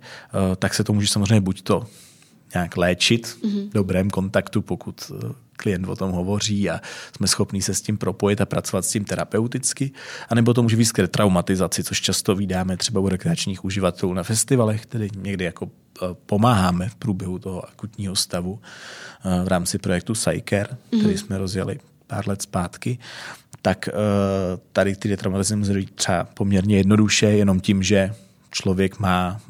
tak 0.57 0.75
se 0.75 0.85
to 0.85 0.93
může 0.93 1.09
samozřejmě 1.09 1.41
buď 1.41 1.63
to 1.63 1.87
nějak 2.55 2.77
léčit 2.77 3.27
mm-hmm. 3.27 3.71
v 3.71 3.73
dobrém 3.73 4.11
kontaktu, 4.11 4.63
pokud 4.63 5.13
eh, 5.15 5.35
klient 5.57 5.89
o 5.89 5.97
tom 5.97 6.13
hovoří 6.13 6.71
a 6.71 6.81
jsme 7.17 7.27
schopní 7.27 7.63
se 7.63 7.75
s 7.75 7.83
tím 7.83 7.99
propojit 7.99 8.41
a 8.41 8.47
pracovat 8.47 8.85
s 8.85 8.91
tím 8.91 9.05
terapeuticky, 9.05 9.91
anebo 10.29 10.55
to 10.55 10.63
může 10.63 10.77
být 10.77 10.93
k 10.93 11.09
traumatizaci, 11.09 11.85
což 11.85 12.01
často 12.01 12.35
vydáme 12.35 12.77
třeba 12.77 13.01
u 13.01 13.09
rekreačních 13.09 13.65
uživatelů 13.65 14.15
na 14.15 14.23
festivalech, 14.23 14.83
který 14.83 15.09
někdy 15.17 15.45
jako 15.45 15.67
eh, 15.67 16.07
pomáháme 16.27 16.89
v 16.89 16.95
průběhu 16.95 17.39
toho 17.39 17.69
akutního 17.69 18.17
stavu 18.17 18.61
eh, 18.61 19.45
v 19.45 19.49
rámci 19.49 19.79
projektu 19.79 20.13
Psycare, 20.13 20.69
mm-hmm. 20.69 21.01
který 21.01 21.19
jsme 21.19 21.39
rozjeli 21.39 21.79
pár 22.07 22.29
let 22.29 22.43
zpátky, 22.43 22.99
tak 23.63 23.89
tady 24.73 24.97
ty 24.97 25.17
traumatizace 25.17 25.57
může 25.57 25.73
být 25.73 25.95
třeba 25.95 26.25
poměrně 26.25 26.77
jednoduše, 26.77 27.27
jenom 27.27 27.61
tím, 27.61 27.83
že 27.83 28.15
člověk 28.51 28.99
má 28.99 29.41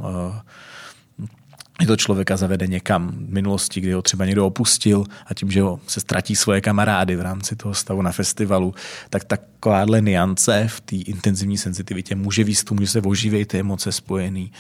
je 1.81 1.87
to 1.87 1.97
člověka 1.97 2.37
zavede 2.37 2.67
někam 2.67 3.09
v 3.09 3.33
minulosti, 3.33 3.81
kdy 3.81 3.93
ho 3.93 4.03
třeba 4.03 4.25
někdo 4.25 4.47
opustil 4.47 5.05
a 5.27 5.35
tím, 5.35 5.51
že 5.51 5.63
ho 5.63 5.81
se 5.87 6.01
ztratí 6.01 6.37
svoje 6.37 6.61
kamarády 6.61 7.17
v 7.17 7.21
rámci 7.21 7.57
toho 7.57 7.75
stavu 7.75 8.03
na 8.03 8.13
festivalu, 8.13 8.75
tak 9.11 9.25
takováhle 9.25 10.01
niance 10.01 10.69
v 10.69 10.81
té 10.81 10.97
intenzivní 10.97 11.59
senzitivitě 11.59 12.15
může 12.15 12.45
výst 12.45 12.71
že 12.81 12.87
se 12.87 13.01
oživějí 13.01 13.45
ty 13.45 13.59
emoce 13.59 13.93
spojený 13.93 14.53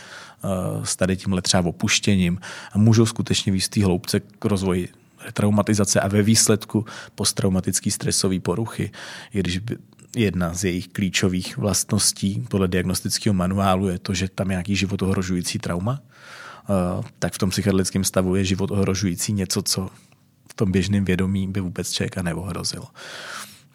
uh, 0.44 0.84
s 0.84 0.96
tady 0.96 1.16
tímhle 1.16 1.42
třeba 1.42 1.68
opuštěním 1.68 2.40
a 2.72 2.78
můžou 2.78 3.06
skutečně 3.06 3.52
výst 3.52 3.76
hloubce 3.76 4.20
k 4.20 4.44
rozvoji 4.44 4.88
traumatizace 5.32 6.00
a 6.00 6.08
ve 6.08 6.22
výsledku 6.22 6.86
posttraumatický 7.14 7.90
stresový 7.90 8.40
poruchy, 8.40 8.90
i 9.34 9.40
když 9.40 9.60
jedna 10.16 10.54
z 10.54 10.64
jejich 10.64 10.88
klíčových 10.88 11.56
vlastností 11.56 12.46
podle 12.48 12.68
diagnostického 12.68 13.34
manuálu 13.34 13.88
je 13.88 13.98
to, 13.98 14.14
že 14.14 14.28
tam 14.28 14.50
je 14.50 14.54
nějaký 14.54 14.76
životohrožující 14.76 15.58
trauma, 15.58 16.00
tak 17.18 17.32
v 17.32 17.38
tom 17.38 17.50
psychedelickém 17.50 18.04
stavu 18.04 18.36
je 18.36 18.44
život 18.44 18.70
ohrožující 18.70 19.32
něco, 19.32 19.62
co 19.62 19.88
v 20.50 20.54
tom 20.54 20.72
běžném 20.72 21.04
vědomí 21.04 21.48
by 21.48 21.60
vůbec 21.60 21.92
člověka 21.92 22.22
neohrozilo. 22.22 22.86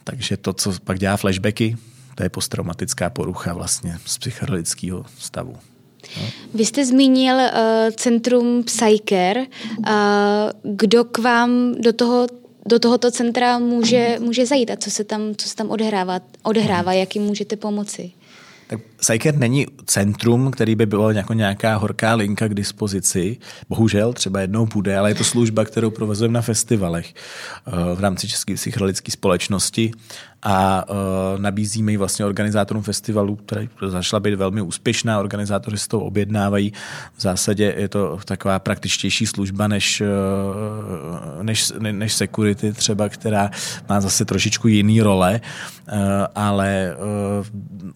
Takže 0.03 0.37
to, 0.37 0.53
co 0.53 0.73
pak 0.83 0.99
dělá 0.99 1.17
flashbacky, 1.17 1.77
to 2.15 2.23
je 2.23 2.29
posttraumatická 2.29 3.09
porucha 3.09 3.53
vlastně 3.53 3.97
z 4.05 4.17
psychedelického 4.17 5.05
stavu. 5.17 5.55
No. 6.17 6.27
Vy 6.53 6.65
jste 6.65 6.85
zmínil 6.85 7.35
uh, 7.35 7.49
centrum 7.95 8.63
Psycare. 8.63 9.45
Uh, 9.77 9.85
kdo 10.63 11.03
k 11.03 11.17
vám 11.17 11.75
do 11.81 11.93
toho 11.93 12.27
do 12.65 12.79
tohoto 12.79 13.11
centra 13.11 13.59
může, 13.59 14.17
může 14.19 14.45
zajít 14.45 14.71
a 14.71 14.75
co 14.75 14.91
se 14.91 15.03
tam, 15.03 15.35
co 15.35 15.49
se 15.49 15.55
tam 15.55 15.69
odehrává, 15.69 16.19
odehrává, 16.43 16.93
jak 16.93 17.15
jim 17.15 17.23
můžete 17.23 17.55
pomoci? 17.55 18.11
Tak 18.67 18.79
Psyker 18.99 19.35
není 19.35 19.65
centrum, 19.85 20.51
který 20.51 20.75
by 20.75 20.85
bylo 20.85 21.11
jako 21.11 21.33
nějaká 21.33 21.75
horká 21.75 22.15
linka 22.15 22.47
k 22.47 22.53
dispozici. 22.53 23.37
Bohužel, 23.69 24.13
třeba 24.13 24.41
jednou 24.41 24.65
bude, 24.65 24.97
ale 24.97 25.09
je 25.09 25.15
to 25.15 25.23
služba, 25.23 25.65
kterou 25.65 25.89
provozujeme 25.89 26.33
na 26.33 26.41
festivalech 26.41 27.13
eh, 27.13 27.71
v 27.95 27.99
rámci 27.99 28.27
České 28.27 28.53
psychologické 28.53 29.11
společnosti 29.11 29.91
a 30.43 30.89
uh, 30.89 30.95
nabízíme 31.41 31.91
ji 31.91 31.97
vlastně 31.97 32.25
organizátorům 32.25 32.83
festivalu, 32.83 33.35
která 33.35 33.61
začala 33.87 34.19
být 34.19 34.35
velmi 34.35 34.61
úspěšná. 34.61 35.19
Organizátoři 35.19 35.77
si 35.77 35.87
to 35.87 35.99
objednávají. 35.99 36.73
V 37.17 37.21
zásadě 37.21 37.73
je 37.77 37.89
to 37.89 38.19
taková 38.25 38.59
praktičtější 38.59 39.25
služba 39.27 39.67
než, 39.67 40.01
uh, 40.01 41.43
než, 41.43 41.73
než 41.79 42.13
security 42.13 42.73
třeba, 42.73 43.09
která 43.09 43.51
má 43.89 44.01
zase 44.01 44.25
trošičku 44.25 44.67
jiný 44.67 45.01
role, 45.01 45.41
ale 46.35 46.95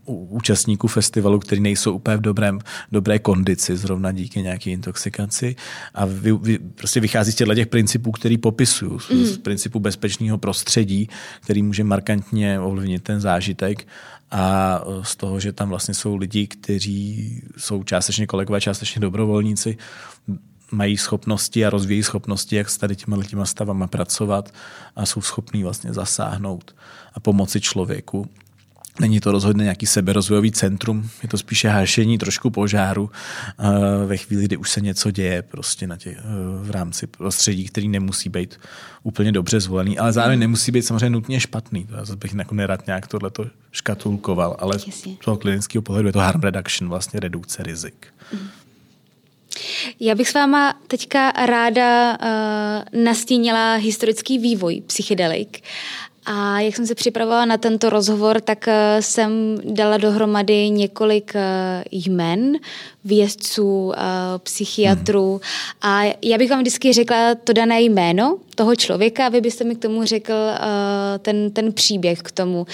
účastníků 0.06 0.88
festivalu, 0.94 1.40
kteří 1.40 1.62
nejsou 1.62 1.94
úplně 1.94 2.18
v 2.18 2.22
dobrém, 2.22 2.60
dobré 2.92 3.20
kondici, 3.20 3.78
zrovna 3.78 4.12
díky 4.12 4.42
nějaké 4.42 4.70
intoxikaci. 4.70 5.56
A 5.94 6.06
vy, 6.06 6.32
vy 6.32 6.60
prostě 6.60 7.00
vychází 7.00 7.32
z 7.32 7.36
těchto 7.36 7.56
těch 7.56 7.68
principů, 7.68 8.12
který 8.12 8.38
popisuju, 8.38 9.00
mm. 9.14 9.26
z 9.26 9.38
principu 9.38 9.80
bezpečného 9.80 10.38
prostředí, 10.38 11.10
který 11.40 11.64
může 11.64 11.84
markantně 11.84 12.60
ovlivnit 12.60 13.04
ten 13.04 13.22
zážitek. 13.22 13.88
A 14.32 14.82
z 15.02 15.16
toho, 15.16 15.40
že 15.40 15.54
tam 15.54 15.70
vlastně 15.70 15.94
jsou 15.94 16.16
lidi, 16.16 16.48
kteří 16.48 17.42
jsou 17.58 17.84
částečně 17.84 18.28
kolegové, 18.28 18.62
částečně 18.62 19.02
dobrovolníci, 19.02 19.78
mají 20.72 20.98
schopnosti 20.98 21.66
a 21.66 21.70
rozvíjí 21.70 22.04
schopnosti, 22.04 22.56
jak 22.56 22.70
s 22.70 22.78
tady 22.78 22.96
těma 22.96 23.24
těma 23.24 23.46
stavama 23.46 23.88
pracovat 23.88 24.54
a 24.96 25.06
jsou 25.06 25.22
schopní 25.22 25.64
vlastně 25.64 25.94
zasáhnout 25.94 26.76
a 27.14 27.20
pomoci 27.20 27.62
člověku 27.62 28.30
Není 29.00 29.20
to 29.20 29.32
rozhodně 29.32 29.64
nějaký 29.64 29.86
seberozvojový 29.86 30.52
centrum, 30.52 31.10
je 31.24 31.30
to 31.30 31.38
spíše 31.38 31.70
hašení 31.70 32.18
trošku 32.18 32.50
požáru 32.50 33.10
eh, 33.60 34.06
ve 34.06 34.18
chvíli, 34.18 34.44
kdy 34.46 34.58
už 34.58 34.70
se 34.70 34.82
něco 34.82 35.12
děje 35.12 35.42
prostě 35.42 35.88
na 35.88 35.98
těch, 35.98 36.18
eh, 36.18 36.22
v 36.64 36.72
rámci 36.72 37.08
prostředí, 37.08 37.66
který 37.66 37.88
nemusí 37.88 38.30
být 38.30 38.60
úplně 39.04 39.32
dobře 39.32 39.60
zvolený, 39.60 40.00
ale 40.00 40.14
zároveň 40.14 40.40
nemusí 40.40 40.72
být 40.72 40.82
samozřejmě 40.82 41.10
nutně 41.10 41.40
špatný. 41.40 41.86
To 41.86 41.96
já 41.96 42.06
zase 42.06 42.16
bych 42.16 42.34
jako 42.34 42.56
nerad 42.56 42.88
nějak 42.88 43.08
tohleto 43.08 43.46
škatulkoval, 43.72 44.56
ale 44.60 44.80
z 44.80 45.08
toho 45.24 45.38
klinického 45.38 45.82
pohledu 45.82 46.08
je 46.08 46.14
to 46.14 46.20
harm 46.20 46.42
reduction, 46.42 46.90
vlastně 46.90 47.20
redukce 47.20 47.64
rizik. 47.64 48.08
Já 50.00 50.16
bych 50.16 50.30
s 50.30 50.34
váma 50.34 50.80
teďka 50.88 51.32
ráda 51.32 52.18
uh, 52.18 53.04
nastínila 53.04 53.76
historický 53.76 54.40
vývoj 54.40 54.82
psychedelik 54.88 55.64
a 56.26 56.60
jak 56.60 56.76
jsem 56.76 56.88
se 56.88 56.96
připravovala 56.96 57.46
na 57.46 57.58
tento 57.58 57.90
rozhovor, 57.90 58.42
tak 58.42 58.68
eh, 58.68 58.98
jsem 59.00 59.58
dala 59.64 59.98
dohromady 59.98 60.70
několik 60.70 61.32
eh, 61.36 61.84
jmen 61.92 62.58
vědců, 63.06 63.94
eh, 63.96 64.00
psychiatrů 64.44 65.32
hmm. 65.32 65.42
a 65.94 66.16
já 66.22 66.38
bych 66.38 66.50
vám 66.50 66.60
vždycky 66.60 66.94
řekla 66.94 67.36
to 67.36 67.54
dané 67.54 67.82
jméno 67.82 68.38
toho 68.56 68.76
člověka 68.76 69.26
a 69.26 69.30
vy 69.30 69.42
byste 69.42 69.64
mi 69.64 69.76
k 69.76 69.80
tomu 69.80 70.06
řekl 70.06 70.34
ten, 71.20 71.52
ten 71.52 71.74
příběh 71.74 72.20
k 72.20 72.32
tomu, 72.32 72.68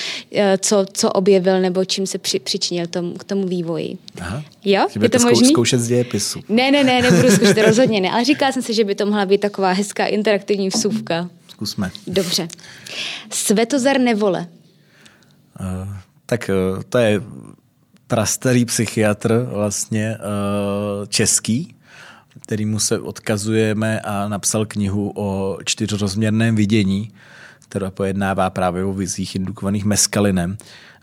co, 0.57 0.85
co 0.93 1.09
objevil 1.09 1.61
nebo 1.61 1.85
čím 1.85 2.07
se 2.07 2.17
při, 2.17 2.39
přičinil 2.39 2.87
tomu, 2.87 3.13
k 3.13 3.23
tomu 3.23 3.47
vývoji. 3.47 3.97
Aha. 4.21 4.43
Jo? 4.65 4.87
Je 5.01 5.09
to 5.09 5.19
možné? 5.19 5.47
zkoušet 5.47 5.79
z 5.79 5.87
dějepisu. 5.87 6.39
Ne, 6.49 6.71
ne, 6.71 6.83
ne, 6.83 7.01
nebudu 7.01 7.31
zkoušet, 7.31 7.57
rozhodně 7.67 8.01
ne, 8.01 8.11
ale 8.11 8.25
říkala 8.25 8.51
jsem 8.51 8.61
si, 8.61 8.73
že 8.73 8.83
by 8.83 8.95
to 8.95 9.05
mohla 9.05 9.25
být 9.25 9.41
taková 9.41 9.71
hezká 9.71 10.05
interaktivní 10.05 10.69
vsuvka. 10.69 11.29
Zkusme. 11.59 11.91
Dobře. 12.07 12.47
Svetozar 13.31 13.99
Nevole. 13.99 14.47
Uh, 15.59 15.93
tak 16.25 16.49
uh, 16.75 16.83
to 16.89 16.97
je 16.97 17.21
prastarý 18.07 18.65
psychiatr 18.65 19.47
vlastně 19.53 20.17
uh, 20.17 21.05
český. 21.07 21.75
kterýmu 22.41 22.79
se 22.79 22.99
odkazujeme 22.99 24.01
a 24.01 24.27
napsal 24.27 24.65
knihu 24.65 25.11
o 25.15 25.57
čtyřrozměrném 25.65 26.55
vidění, 26.55 27.11
která 27.59 27.91
pojednává 27.91 28.49
právě 28.49 28.85
o 28.85 28.93
vizích 28.93 29.35
indukovaných 29.35 29.85
meskalinem. 29.85 30.57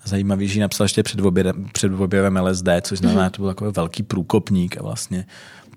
Zajímavý, 0.05 0.49
že 0.49 0.61
napsal 0.61 0.85
ještě 0.85 1.03
před, 1.03 1.21
objevem, 1.21 1.69
před 1.73 1.93
objevem 1.93 2.37
LSD, 2.37 2.69
což 2.81 2.99
znamená, 2.99 3.25
že 3.25 3.31
to 3.31 3.43
byl 3.43 3.51
takový 3.51 3.73
velký 3.77 4.03
průkopník 4.03 4.77
a 4.77 4.83
vlastně 4.83 5.27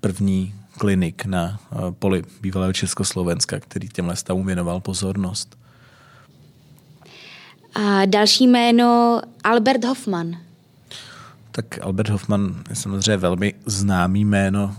první 0.00 0.54
klinik 0.80 1.24
na 1.24 1.60
eh, 1.72 1.76
poli 1.98 2.22
bývalého 2.40 2.72
Československa, 2.72 3.60
který 3.60 3.88
těmhle 3.88 4.16
stavům 4.16 4.46
věnoval 4.46 4.80
pozornost. 4.80 5.58
A 7.74 8.06
další 8.06 8.46
jméno 8.46 9.20
Albert 9.44 9.84
Hoffman. 9.84 10.36
Tak 11.52 11.64
Albert 11.82 12.08
Hoffman 12.08 12.62
je 12.70 12.76
samozřejmě 12.76 13.16
velmi 13.16 13.54
známý 13.66 14.24
jméno, 14.24 14.76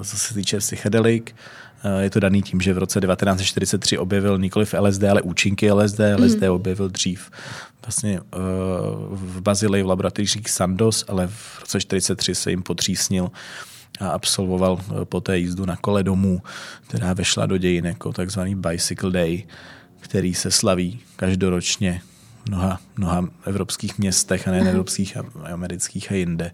eh, 0.00 0.04
co 0.04 0.18
se 0.18 0.34
týče 0.34 0.58
psychedelik. 0.58 1.36
Eh, 1.84 2.02
je 2.02 2.10
to 2.10 2.20
daný 2.20 2.42
tím, 2.42 2.60
že 2.60 2.74
v 2.74 2.78
roce 2.78 3.00
1943 3.00 3.98
objevil 3.98 4.38
nikoli 4.38 4.66
v 4.66 4.74
LSD, 4.74 5.04
ale 5.10 5.22
účinky 5.22 5.72
LSD. 5.72 6.00
LSD 6.16 6.42
mm. 6.48 6.54
objevil 6.54 6.88
dřív 6.88 7.30
vlastně 7.86 8.20
v 9.10 9.40
Bazilii 9.40 9.82
v 9.82 9.86
laboratořích 9.86 10.50
Sandos, 10.50 11.04
ale 11.08 11.26
v 11.26 11.60
roce 11.60 11.78
1943 11.78 12.34
se 12.34 12.50
jim 12.50 12.62
potřísnil 12.62 13.30
a 14.02 14.10
absolvoval 14.10 14.80
poté 15.04 15.38
jízdu 15.38 15.66
na 15.66 15.76
kole 15.76 16.02
domů, 16.02 16.42
která 16.88 17.12
vešla 17.12 17.46
do 17.46 17.56
dějin 17.56 17.86
jako 17.86 18.12
takzvaný 18.12 18.54
Bicycle 18.54 19.10
Day, 19.10 19.44
který 20.00 20.34
se 20.34 20.50
slaví 20.50 21.00
každoročně 21.16 22.02
mnoha, 22.48 22.80
mnoha 22.96 23.28
evropských 23.44 23.98
městech 23.98 24.48
a 24.48 24.50
nejen 24.50 24.68
evropských, 24.68 25.16
a 25.16 25.22
amerických 25.52 26.12
a 26.12 26.14
jinde. 26.14 26.52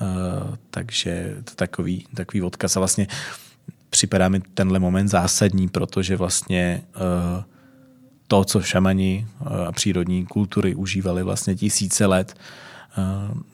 Uh, 0.00 0.54
takže 0.70 1.36
to 1.44 1.54
takový, 1.54 2.06
takový 2.14 2.42
odkaz. 2.42 2.76
A 2.76 2.80
vlastně 2.80 3.06
připadá 3.90 4.28
mi 4.28 4.40
tenhle 4.40 4.78
moment 4.78 5.08
zásadní, 5.08 5.68
protože 5.68 6.16
vlastně 6.16 6.82
uh, 6.94 7.42
to, 8.28 8.44
co 8.44 8.62
šamani 8.62 9.26
a 9.66 9.72
přírodní 9.72 10.26
kultury 10.26 10.74
užívali 10.74 11.22
vlastně 11.22 11.54
tisíce 11.54 12.06
let, 12.06 12.36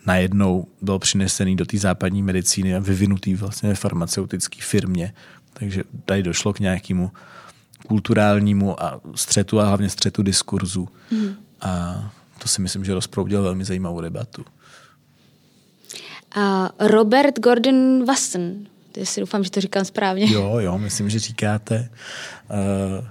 najednou 0.06 0.66
byl 0.82 0.98
přinesený 0.98 1.56
do 1.56 1.66
té 1.66 1.78
západní 1.78 2.22
medicíny 2.22 2.76
a 2.76 2.78
vyvinutý 2.78 3.34
vlastně 3.34 3.68
ve 3.68 3.74
farmaceutické 3.74 4.58
firmě. 4.62 5.14
Takže 5.52 5.84
tady 6.04 6.22
došlo 6.22 6.52
k 6.52 6.60
nějakému 6.60 7.10
kulturálnímu 7.86 8.82
a 8.82 9.00
střetu 9.14 9.60
a 9.60 9.66
hlavně 9.66 9.90
střetu 9.90 10.22
diskurzu. 10.22 10.88
Mm. 11.10 11.34
A 11.60 12.02
to 12.38 12.48
si 12.48 12.62
myslím, 12.62 12.84
že 12.84 12.94
rozproudil 12.94 13.42
velmi 13.42 13.64
zajímavou 13.64 14.00
debatu. 14.00 14.44
A 16.36 16.70
Robert 16.78 17.38
Gordon 17.38 18.04
Wasson, 18.04 18.66
to 18.92 19.06
si 19.06 19.20
doufám, 19.20 19.44
že 19.44 19.50
to 19.50 19.60
říkám 19.60 19.84
správně. 19.84 20.32
Jo, 20.32 20.58
jo, 20.58 20.78
myslím, 20.78 21.10
že 21.10 21.18
říkáte. 21.18 21.90
Uh, 22.50 23.06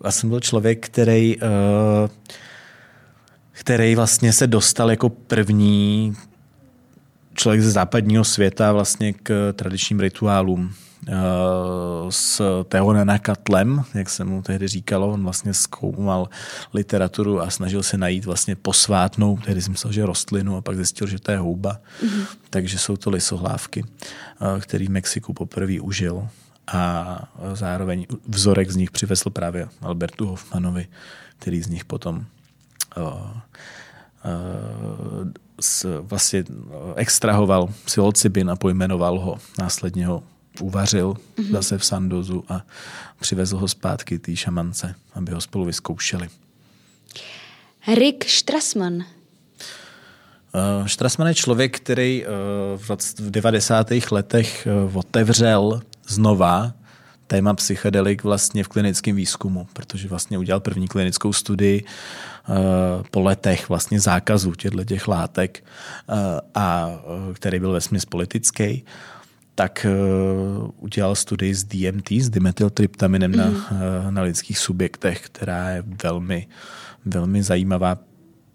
Wasson 0.00 0.30
byl 0.30 0.40
člověk, 0.40 0.86
který, 0.86 1.36
uh, 1.36 2.08
který 3.60 3.94
vlastně 3.94 4.32
se 4.32 4.46
dostal 4.46 4.90
jako 4.90 5.08
první 5.08 6.14
člověk 7.34 7.62
ze 7.62 7.70
západního 7.70 8.24
světa 8.24 8.72
vlastně 8.72 9.12
k 9.12 9.52
tradičním 9.56 10.00
rituálům 10.00 10.74
Eh, 11.08 11.12
s 12.10 12.42
Teonenakatlem, 12.68 13.84
jak 13.94 14.10
se 14.10 14.24
mu 14.24 14.42
tehdy 14.42 14.68
říkalo. 14.68 15.12
On 15.12 15.22
vlastně 15.22 15.54
zkoumal 15.54 16.28
literaturu 16.74 17.40
a 17.40 17.50
snažil 17.50 17.82
se 17.82 17.98
najít 17.98 18.24
vlastně 18.24 18.56
posvátnou, 18.56 19.38
tehdy 19.44 19.62
jsem 19.62 19.72
myslel, 19.72 19.92
že 19.92 20.06
rostlinu 20.06 20.56
a 20.56 20.60
pak 20.60 20.76
zjistil, 20.76 21.06
že 21.06 21.18
to 21.18 21.30
je 21.30 21.38
houba. 21.38 21.80
Mm-hmm. 22.02 22.26
Takže 22.50 22.78
jsou 22.78 22.96
to 22.96 23.10
lisohlávky, 23.10 23.84
eh, 23.84 24.60
který 24.60 24.86
v 24.86 24.90
Mexiku 24.90 25.32
poprvé 25.32 25.80
užil 25.80 26.28
a 26.66 27.18
zároveň 27.54 28.06
vzorek 28.28 28.70
z 28.70 28.76
nich 28.76 28.90
přivezl 28.90 29.30
právě 29.30 29.68
Albertu 29.80 30.26
Hoffmanovi, 30.26 30.86
který 31.38 31.62
z 31.62 31.68
nich 31.68 31.84
potom 31.84 32.24
vlastně 36.00 36.44
extrahoval 36.96 37.68
psilocybin 37.84 38.50
a 38.50 38.56
pojmenoval 38.56 39.18
ho. 39.18 39.38
Následně 39.58 40.06
ho 40.06 40.22
uvařil 40.60 41.14
mm-hmm. 41.14 41.50
zase 41.50 41.78
v 41.78 41.84
Sandozu 41.84 42.44
a 42.48 42.62
přivezl 43.20 43.58
ho 43.58 43.68
zpátky 43.68 44.18
té 44.18 44.36
šamance, 44.36 44.94
aby 45.14 45.32
ho 45.32 45.40
spolu 45.40 45.64
vyzkoušeli. 45.64 46.28
Rick 47.94 48.28
Strassman. 48.28 48.94
Uh, 48.94 50.86
Strassman 50.86 51.28
je 51.28 51.34
člověk, 51.34 51.76
který 51.76 52.24
uh, 52.26 52.96
v 53.18 53.30
90. 53.30 53.90
letech 54.10 54.68
uh, 54.86 54.96
otevřel 54.96 55.80
znova 56.06 56.72
téma 57.26 57.54
psychedelik 57.54 58.24
vlastně 58.24 58.64
v 58.64 58.68
klinickém 58.68 59.16
výzkumu, 59.16 59.66
protože 59.72 60.08
vlastně 60.08 60.38
udělal 60.38 60.60
první 60.60 60.88
klinickou 60.88 61.32
studii 61.32 61.84
uh, 61.84 62.56
po 63.10 63.20
letech 63.20 63.68
vlastně 63.68 64.00
zákazu 64.00 64.54
těchto 64.54 64.84
těch 64.84 65.08
látek, 65.08 65.64
uh, 66.08 66.16
a, 66.54 66.86
uh, 66.86 67.34
který 67.34 67.60
byl 67.60 67.72
vesměs 67.72 68.04
politický 68.04 68.84
tak 69.54 69.86
uh, 69.88 70.70
udělal 70.78 71.14
studii 71.14 71.54
s 71.54 71.64
DMT, 71.64 72.10
s 72.10 72.30
dimethyltryptaminem 72.30 73.30
mm. 73.30 73.36
na, 73.36 73.46
uh, 73.46 74.10
na 74.10 74.22
lidských 74.22 74.58
subjektech, 74.58 75.20
která 75.20 75.70
je 75.70 75.84
velmi, 76.02 76.46
velmi 77.04 77.42
zajímavá 77.42 77.98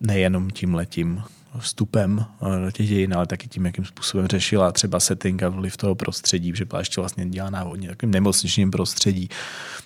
nejenom 0.01 0.49
tím 0.49 0.73
letím 0.75 1.23
vstupem 1.59 2.25
eh, 2.41 2.65
do 2.65 2.71
těch 2.71 2.87
dějin, 2.87 3.13
ale 3.13 3.27
taky 3.27 3.47
tím, 3.47 3.65
jakým 3.65 3.85
způsobem 3.85 4.27
řešila 4.27 4.71
třeba 4.71 4.99
setting 4.99 5.43
a 5.43 5.49
vliv 5.49 5.77
toho 5.77 5.95
prostředí, 5.95 6.53
že 6.55 6.65
byla 6.65 6.79
ještě 6.79 7.01
vlastně 7.01 7.25
dělaná 7.25 7.63
v 7.63 7.77
nějakém 7.77 8.11
nemocničním 8.11 8.71
prostředí, 8.71 9.29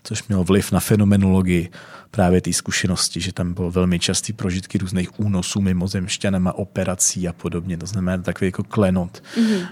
což 0.04 0.28
mělo 0.28 0.44
vliv 0.44 0.72
na 0.72 0.80
fenomenologii 0.80 1.70
právě 2.12 2.42
té 2.42 2.54
zkušenosti, 2.54 3.22
že 3.22 3.34
tam 3.34 3.54
bylo 3.54 3.72
velmi 3.72 4.00
častý 4.00 4.34
prožitky 4.34 4.78
různých 4.78 5.20
únosů 5.20 5.62
mimozemšťanama, 5.62 6.54
operací 6.54 7.28
a 7.28 7.34
podobně. 7.34 7.78
To 7.78 7.86
znamená 7.86 8.24
takový 8.24 8.48
jako 8.48 8.64
klenot. 8.64 9.24
Mm-hmm. 9.36 9.68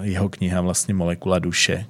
Jeho 0.00 0.28
kniha 0.28 0.60
vlastně 0.60 0.94
Molekula 0.94 1.38
duše, 1.38 1.86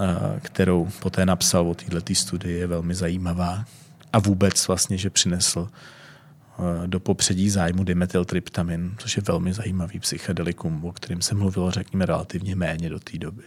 eh, 0.00 0.40
kterou 0.40 0.88
poté 1.02 1.26
napsal 1.26 1.68
o 1.68 1.74
této 1.74 2.14
studii, 2.14 2.58
je 2.58 2.66
velmi 2.66 2.94
zajímavá. 2.94 3.64
A 4.12 4.18
vůbec 4.18 4.68
vlastně, 4.68 4.98
že 4.98 5.10
přinesl 5.10 5.68
do 6.86 7.00
popředí 7.00 7.50
zájmu 7.50 7.84
dimethyltryptamin, 7.84 8.94
což 8.98 9.16
je 9.16 9.22
velmi 9.26 9.52
zajímavý 9.52 10.00
psychedelikum, 10.00 10.84
o 10.84 10.92
kterém 10.92 11.22
se 11.22 11.34
mluvilo, 11.34 11.70
řekněme, 11.70 12.06
relativně 12.06 12.56
méně 12.56 12.90
do 12.90 13.00
té 13.00 13.18
doby. 13.18 13.42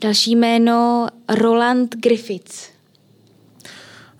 Další 0.00 0.36
jméno 0.36 1.08
Roland 1.28 1.96
Griffiths. 1.96 2.76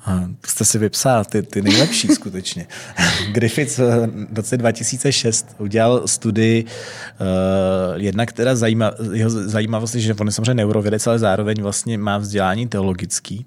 A 0.07 0.31
jste 0.47 0.65
si 0.65 0.79
vypsal 0.79 1.25
ty, 1.25 1.43
ty 1.43 1.63
nejlepší 1.63 2.09
skutečně. 2.09 2.67
Griffiths 3.33 3.79
eh, 3.79 4.07
v 4.31 4.37
roce 4.37 4.57
2006 4.57 5.47
udělal 5.59 6.09
studii, 6.09 6.65
uh, 6.65 8.03
jedna, 8.03 8.27
která 8.27 8.55
jeho 9.13 9.31
zajímavost 9.31 9.95
je, 9.95 10.01
že 10.01 10.15
on 10.15 10.27
je 10.27 10.33
samozřejmě 10.33 10.55
neurovědec, 10.55 11.07
ale 11.07 11.19
zároveň 11.19 11.63
vlastně 11.63 11.99
má 11.99 12.19
vzdělání 12.19 12.69
teologický 12.69 13.47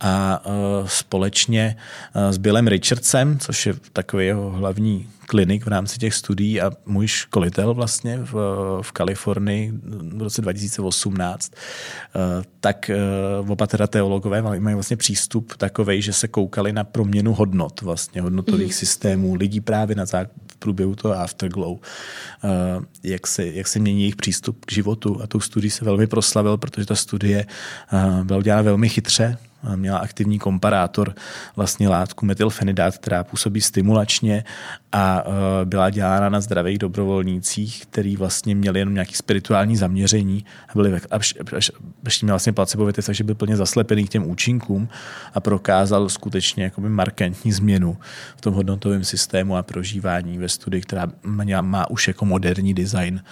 a 0.00 0.46
uh, 0.46 0.52
společně 0.86 1.76
uh, 2.16 2.32
s 2.32 2.38
Billem 2.38 2.66
Richardsem, 2.66 3.38
což 3.38 3.66
je 3.66 3.74
takový 3.92 4.26
jeho 4.26 4.50
hlavní 4.50 5.08
klinik 5.26 5.64
v 5.64 5.68
rámci 5.68 5.98
těch 5.98 6.14
studií 6.14 6.60
a 6.60 6.70
můj 6.86 7.06
školitel 7.06 7.74
vlastně 7.74 8.18
v, 8.18 8.34
v 8.82 8.92
Kalifornii 8.92 9.72
v 10.16 10.22
roce 10.22 10.42
2018, 10.42 11.52
uh, 11.54 12.44
tak 12.60 12.90
oba 13.48 13.66
teda 13.66 13.86
teologové 13.86 14.42
mají 14.42 14.74
vlastně 14.74 14.96
přístup 14.96 15.56
takový, 15.56 16.02
že 16.02 16.12
se 16.12 16.28
koukali 16.28 16.72
na 16.72 16.84
proměnu 16.84 17.34
hodnot, 17.34 17.80
vlastně 17.80 18.20
hodnotových 18.20 18.66
mm. 18.66 18.72
systémů 18.72 19.34
lidí 19.34 19.60
právě 19.60 19.96
na 19.96 20.04
zák- 20.04 20.30
v 20.52 20.56
průběhu 20.56 20.94
toho 20.94 21.14
afterglow, 21.14 21.78
jak, 23.02 23.26
se, 23.26 23.46
jak 23.46 23.66
se 23.66 23.78
mění 23.78 24.00
jejich 24.00 24.16
přístup 24.16 24.64
k 24.64 24.72
životu 24.72 25.22
a 25.22 25.26
tou 25.26 25.40
studii 25.40 25.70
se 25.70 25.84
velmi 25.84 26.06
proslavil, 26.06 26.56
protože 26.56 26.86
ta 26.86 26.94
studie 26.94 27.46
byla 28.22 28.38
udělána 28.38 28.62
velmi 28.62 28.88
chytře, 28.88 29.38
měla 29.74 29.98
aktivní 29.98 30.38
komparátor 30.38 31.14
vlastně 31.56 31.88
látku 31.88 32.26
metylfenidát, 32.26 32.98
která 32.98 33.24
působí 33.24 33.60
stimulačně 33.60 34.44
a 34.92 35.22
e, 35.26 35.64
byla 35.64 35.90
dělána 35.90 36.28
na 36.28 36.40
zdravých 36.40 36.78
dobrovolnících, 36.78 37.86
který 37.86 38.16
vlastně 38.16 38.54
měli 38.54 38.78
jenom 38.78 38.94
nějaký 38.94 39.14
spirituální 39.14 39.76
zaměření 39.76 40.44
a 40.68 40.72
byli 40.74 41.00
až 41.12 41.34
měl 42.22 42.32
vlastně 42.32 42.52
placebo 42.52 42.92
takže 42.92 43.24
byl 43.24 43.34
plně 43.34 43.56
zaslepený 43.56 44.04
k 44.04 44.08
těm 44.08 44.30
účinkům 44.30 44.88
a 45.34 45.40
prokázal 45.40 46.08
skutečně 46.08 46.64
jakoby 46.64 46.88
markantní 46.88 47.52
změnu 47.52 47.96
v 48.36 48.40
tom 48.40 48.54
hodnotovém 48.54 49.04
systému 49.04 49.56
a 49.56 49.62
prožívání 49.62 50.38
ve 50.38 50.48
studii, 50.48 50.82
která 50.82 51.06
má, 51.22 51.60
má 51.60 51.90
už 51.90 52.08
jako 52.08 52.24
moderní 52.24 52.74
design 52.74 53.22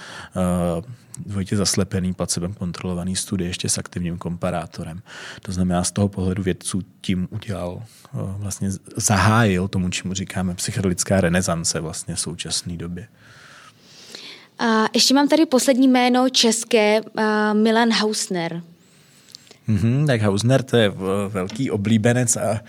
uh, 0.79 0.85
dvojitě 1.19 1.57
zaslepený, 1.57 2.15
placebem 2.15 2.53
kontrolovaný 2.53 3.17
studie 3.17 3.51
ještě 3.51 3.69
s 3.69 3.79
aktivním 3.79 4.19
komparátorem. 4.19 5.03
To 5.43 5.53
znamená, 5.53 5.85
z 5.85 5.93
toho 5.93 6.09
pohledu 6.09 6.43
vědců 6.43 6.83
tím 7.01 7.29
udělal, 7.31 7.83
eh, 7.83 8.09
vlastně 8.15 8.71
zahájil 8.97 9.69
tomu, 9.69 9.89
čemu 9.91 10.15
říkáme 10.15 10.55
psychedelická 10.55 11.21
renesance 11.21 11.81
vlastně 11.81 12.15
v 12.15 12.21
současné 12.21 12.77
době. 12.77 13.09
A 14.59 14.85
ještě 14.95 15.15
mám 15.15 15.29
tady 15.29 15.47
poslední 15.47 15.89
jméno 15.89 16.29
české, 16.29 17.01
Milan 17.53 17.91
Hausner. 17.93 18.63
Mm-hmm, 19.69 20.07
tak 20.07 20.23
Hausner 20.23 20.63
to 20.63 20.77
je 20.77 20.93
velký 21.29 21.71
oblíbenec 21.71 22.37
a, 22.37 22.41
a 22.41 22.61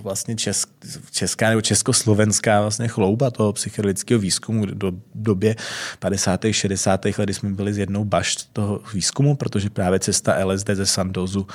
vlastně 0.00 0.36
česk, 0.36 0.68
česká 1.10 1.48
nebo 1.48 1.60
československá 1.60 2.60
vlastně 2.60 2.88
chlouba 2.88 3.30
toho 3.30 3.52
psychedelického 3.52 4.20
výzkumu 4.20 4.66
do 4.66 4.92
době 5.14 5.56
50. 5.98 6.40
60. 6.50 7.04
let, 7.04 7.16
kdy 7.24 7.34
jsme 7.34 7.50
byli 7.50 7.74
z 7.74 7.78
jednou 7.78 8.04
bašt 8.04 8.48
toho 8.52 8.80
výzkumu, 8.94 9.36
protože 9.36 9.70
právě 9.70 9.98
cesta 9.98 10.44
LSD 10.44 10.70
ze 10.72 10.86
Sandozu 10.86 11.40
uh, 11.40 11.46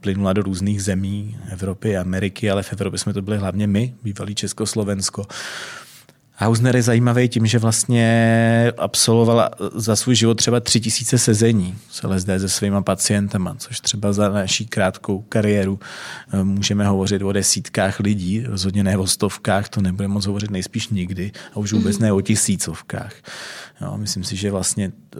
plynula 0.00 0.32
do 0.32 0.42
různých 0.42 0.82
zemí 0.82 1.38
Evropy, 1.50 1.96
Ameriky, 1.96 2.50
ale 2.50 2.62
v 2.62 2.72
Evropě 2.72 2.98
jsme 2.98 3.12
to 3.12 3.22
byli 3.22 3.38
hlavně 3.38 3.66
my, 3.66 3.94
bývalý 4.02 4.34
Československo. 4.34 5.26
Hausner 6.38 6.76
je 6.76 6.82
zajímavý 6.82 7.28
tím, 7.28 7.46
že 7.46 7.58
vlastně 7.58 8.72
absolvovala 8.78 9.50
za 9.74 9.96
svůj 9.96 10.14
život 10.14 10.34
třeba 10.34 10.60
tři 10.60 10.80
tisíce 10.80 11.18
sezení 11.18 11.78
s 11.90 12.02
LSD 12.02 12.28
se 12.38 12.48
svýma 12.48 12.82
pacientama, 12.82 13.54
což 13.58 13.80
třeba 13.80 14.12
za 14.12 14.28
naší 14.28 14.66
krátkou 14.66 15.24
kariéru 15.28 15.80
eh, 16.32 16.44
můžeme 16.44 16.86
hovořit 16.86 17.22
o 17.22 17.32
desítkách 17.32 18.00
lidí, 18.00 18.44
rozhodně 18.46 18.84
ne 18.84 18.98
o 18.98 19.06
stovkách, 19.06 19.68
to 19.68 19.80
nebude 19.80 20.08
moc 20.08 20.26
hovořit 20.26 20.50
nejspíš 20.50 20.88
nikdy 20.88 21.32
a 21.52 21.56
už 21.56 21.72
vůbec 21.72 21.98
ne 21.98 22.12
o 22.12 22.20
tisícovkách. 22.20 23.12
Jo, 23.80 23.96
myslím 23.96 24.24
si, 24.24 24.36
že 24.36 24.50
vlastně 24.50 24.92
eh, 25.16 25.18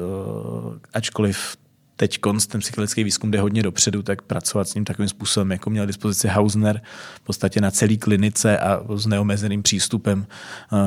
ačkoliv 0.95 1.57
teď 1.97 2.19
ten 2.49 2.61
psychologický 2.61 3.05
výzkum 3.05 3.31
jde 3.31 3.41
hodně 3.41 3.63
dopředu, 3.63 4.03
tak 4.03 4.23
pracovat 4.23 4.69
s 4.69 4.75
ním 4.75 4.85
takovým 4.85 5.09
způsobem, 5.09 5.51
jako 5.53 5.71
měl 5.71 5.87
dispozici 5.87 6.29
Hausner 6.29 6.81
v 7.15 7.21
podstatě 7.21 7.61
na 7.61 7.71
celý 7.71 7.99
klinice 7.99 8.59
a 8.59 8.81
s 8.95 9.07
neomezeným 9.07 9.63
přístupem 9.63 10.27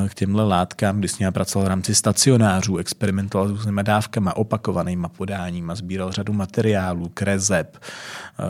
eh, 0.04 0.08
k 0.08 0.14
těmhle 0.14 0.44
látkám, 0.44 0.98
kdy 0.98 1.08
s 1.08 1.18
ním 1.18 1.32
pracoval 1.32 1.66
v 1.66 1.68
rámci 1.68 1.94
stacionářů, 1.94 2.76
experimentoval 2.76 3.48
s 3.48 3.50
různými 3.50 3.82
dávkama, 3.82 4.36
opakovanýma 4.36 5.08
podáníma, 5.08 5.74
sbíral 5.74 6.12
řadu 6.12 6.32
materiálů, 6.32 7.08
krezeb, 7.14 7.78
eh, 7.78 8.42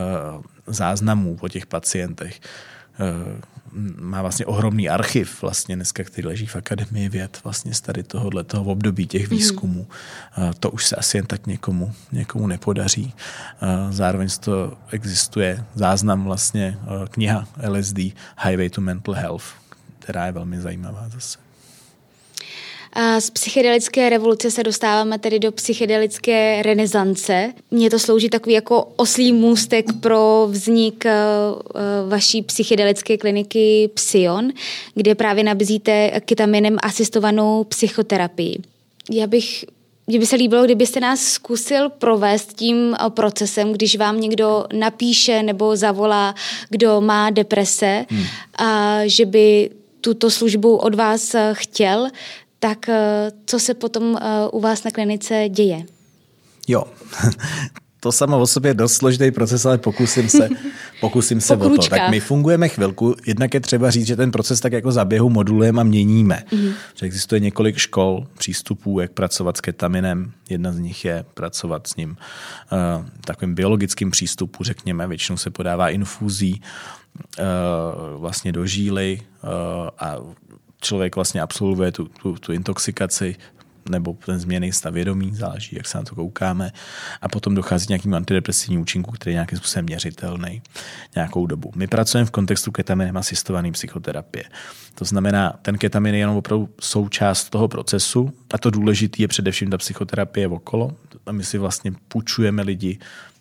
záznamů 0.66 1.36
o 1.40 1.48
těch 1.48 1.66
pacientech. 1.66 2.40
Eh, 3.00 3.59
má 4.00 4.22
vlastně 4.22 4.46
ohromný 4.46 4.88
archiv 4.88 5.42
vlastně 5.42 5.76
dneska, 5.76 6.04
který 6.04 6.28
leží 6.28 6.46
v 6.46 6.56
Akademii 6.56 7.08
věd 7.08 7.40
vlastně 7.44 7.74
z 7.74 7.80
tady 7.80 8.02
tohohle 8.02 8.44
toho 8.44 8.64
období 8.64 9.06
těch 9.06 9.22
mhm. 9.22 9.30
výzkumů. 9.30 9.86
Mm. 10.38 10.52
To 10.60 10.70
už 10.70 10.86
se 10.86 10.96
asi 10.96 11.18
jen 11.18 11.26
tak 11.26 11.46
někomu, 11.46 11.92
někomu 12.12 12.46
nepodaří. 12.46 13.14
Zároveň 13.90 14.28
to 14.40 14.78
existuje 14.90 15.64
záznam 15.74 16.24
vlastně 16.24 16.78
kniha 17.10 17.48
LSD 17.68 17.98
Highway 18.44 18.70
to 18.70 18.80
Mental 18.80 19.14
Health, 19.14 19.44
která 19.98 20.26
je 20.26 20.32
velmi 20.32 20.60
zajímavá 20.60 21.08
zase. 21.08 21.49
Z 23.18 23.30
psychedelické 23.30 24.10
revoluce 24.10 24.50
se 24.50 24.62
dostáváme 24.62 25.18
tedy 25.18 25.38
do 25.38 25.52
psychedelické 25.52 26.62
renesance. 26.62 27.52
Mně 27.70 27.90
to 27.90 27.98
slouží 27.98 28.28
takový 28.28 28.54
jako 28.54 28.88
oslý 28.96 29.32
můstek 29.32 29.86
pro 30.00 30.48
vznik 30.50 31.06
eh, 31.06 31.12
eh, 31.12 31.80
vaší 32.08 32.42
psychedelické 32.42 33.18
kliniky 33.18 33.90
Psion, 33.94 34.52
kde 34.94 35.14
právě 35.14 35.44
nabízíte 35.44 36.20
ketaminem 36.24 36.76
asistovanou 36.82 37.64
psychoterapii. 37.64 38.58
Já 39.10 39.26
bych 39.26 39.64
mně 40.06 40.18
by 40.18 40.26
se 40.26 40.36
líbilo, 40.36 40.64
kdybyste 40.64 41.00
nás 41.00 41.20
zkusil 41.20 41.88
provést 41.88 42.52
tím 42.52 42.94
eh, 42.94 43.10
procesem, 43.10 43.72
když 43.72 43.96
vám 43.96 44.20
někdo 44.20 44.66
napíše 44.72 45.42
nebo 45.42 45.76
zavolá, 45.76 46.34
kdo 46.70 47.00
má 47.00 47.30
deprese, 47.30 48.06
hmm. 48.08 48.24
a 48.58 48.98
že 49.04 49.26
by 49.26 49.70
tuto 50.00 50.30
službu 50.30 50.76
od 50.76 50.94
vás 50.94 51.36
chtěl, 51.52 52.08
tak 52.60 52.88
eh, 52.88 53.32
co 53.46 53.58
se 53.58 53.74
potom 53.74 54.16
eh, 54.16 54.48
u 54.52 54.60
vás 54.60 54.84
na 54.84 54.90
klinice 54.90 55.48
děje? 55.48 55.82
Jo, 56.68 56.84
to 58.00 58.12
samo 58.12 58.40
o 58.40 58.46
sobě 58.46 58.70
je 58.70 58.74
dost 58.74 58.92
složitý 58.92 59.30
proces, 59.30 59.66
ale 59.66 59.78
pokusím 59.78 60.28
se, 60.28 60.48
pokusím 61.00 61.40
se 61.40 61.56
o 61.56 61.68
to. 61.68 61.88
Tak 61.88 62.10
my 62.10 62.20
fungujeme 62.20 62.68
chvilku. 62.68 63.14
Jednak 63.26 63.54
je 63.54 63.60
třeba 63.60 63.90
říct, 63.90 64.06
že 64.06 64.16
ten 64.16 64.30
proces 64.30 64.60
tak 64.60 64.72
jako 64.72 64.92
za 64.92 65.04
běhu 65.04 65.30
modulujeme 65.30 65.80
a 65.80 65.84
měníme. 65.84 66.44
Mm-hmm. 66.52 66.72
Že 66.94 67.06
existuje 67.06 67.40
několik 67.40 67.76
škol, 67.76 68.26
přístupů, 68.38 69.00
jak 69.00 69.12
pracovat 69.12 69.56
s 69.56 69.60
ketaminem. 69.60 70.32
Jedna 70.50 70.72
z 70.72 70.78
nich 70.78 71.04
je 71.04 71.24
pracovat 71.34 71.86
s 71.86 71.96
ním 71.96 72.10
uh, 72.10 73.06
takovým 73.24 73.54
biologickým 73.54 74.10
přístupu, 74.10 74.64
řekněme. 74.64 75.06
Většinou 75.06 75.36
se 75.36 75.50
podává 75.50 75.90
infuzí 75.90 76.62
uh, 77.38 77.44
vlastně 78.20 78.52
do 78.52 78.66
žíly 78.66 79.20
uh, 79.42 79.48
a 79.98 80.16
člověk 80.80 81.16
vlastně 81.16 81.40
absolvuje 81.40 81.92
tu, 81.92 82.04
tu, 82.04 82.34
tu 82.34 82.52
intoxikaci 82.52 83.36
nebo 83.90 84.16
ten 84.26 84.40
změný 84.40 84.72
stav 84.72 84.94
vědomí, 84.94 85.34
záleží, 85.34 85.76
jak 85.76 85.86
se 85.86 85.98
na 85.98 86.04
to 86.04 86.14
koukáme. 86.14 86.72
A 87.22 87.28
potom 87.28 87.54
dochází 87.54 87.86
k 87.86 87.88
nějakým 87.88 88.14
antidepresivním 88.14 88.80
účinkům, 88.80 89.14
který 89.14 89.32
je 89.32 89.34
nějakým 89.34 89.58
způsobem 89.58 89.84
měřitelný 89.84 90.62
nějakou 91.14 91.46
dobu. 91.46 91.72
My 91.76 91.86
pracujeme 91.86 92.26
v 92.26 92.30
kontextu 92.30 92.72
ketaminem 92.72 93.16
asistované 93.16 93.72
psychoterapie. 93.72 94.44
To 94.94 95.04
znamená, 95.04 95.54
ten 95.62 95.78
ketamin 95.78 96.14
je 96.14 96.20
jenom 96.20 96.36
opravdu 96.36 96.68
součást 96.80 97.50
toho 97.50 97.68
procesu 97.68 98.32
a 98.54 98.58
to 98.58 98.70
důležité 98.70 99.22
je 99.22 99.28
především 99.28 99.70
ta 99.70 99.78
psychoterapie 99.78 100.48
okolo. 100.48 100.92
A 101.26 101.32
my 101.32 101.44
si 101.44 101.58
vlastně 101.58 101.92
půjčujeme 102.08 102.62
lidi 102.62 102.98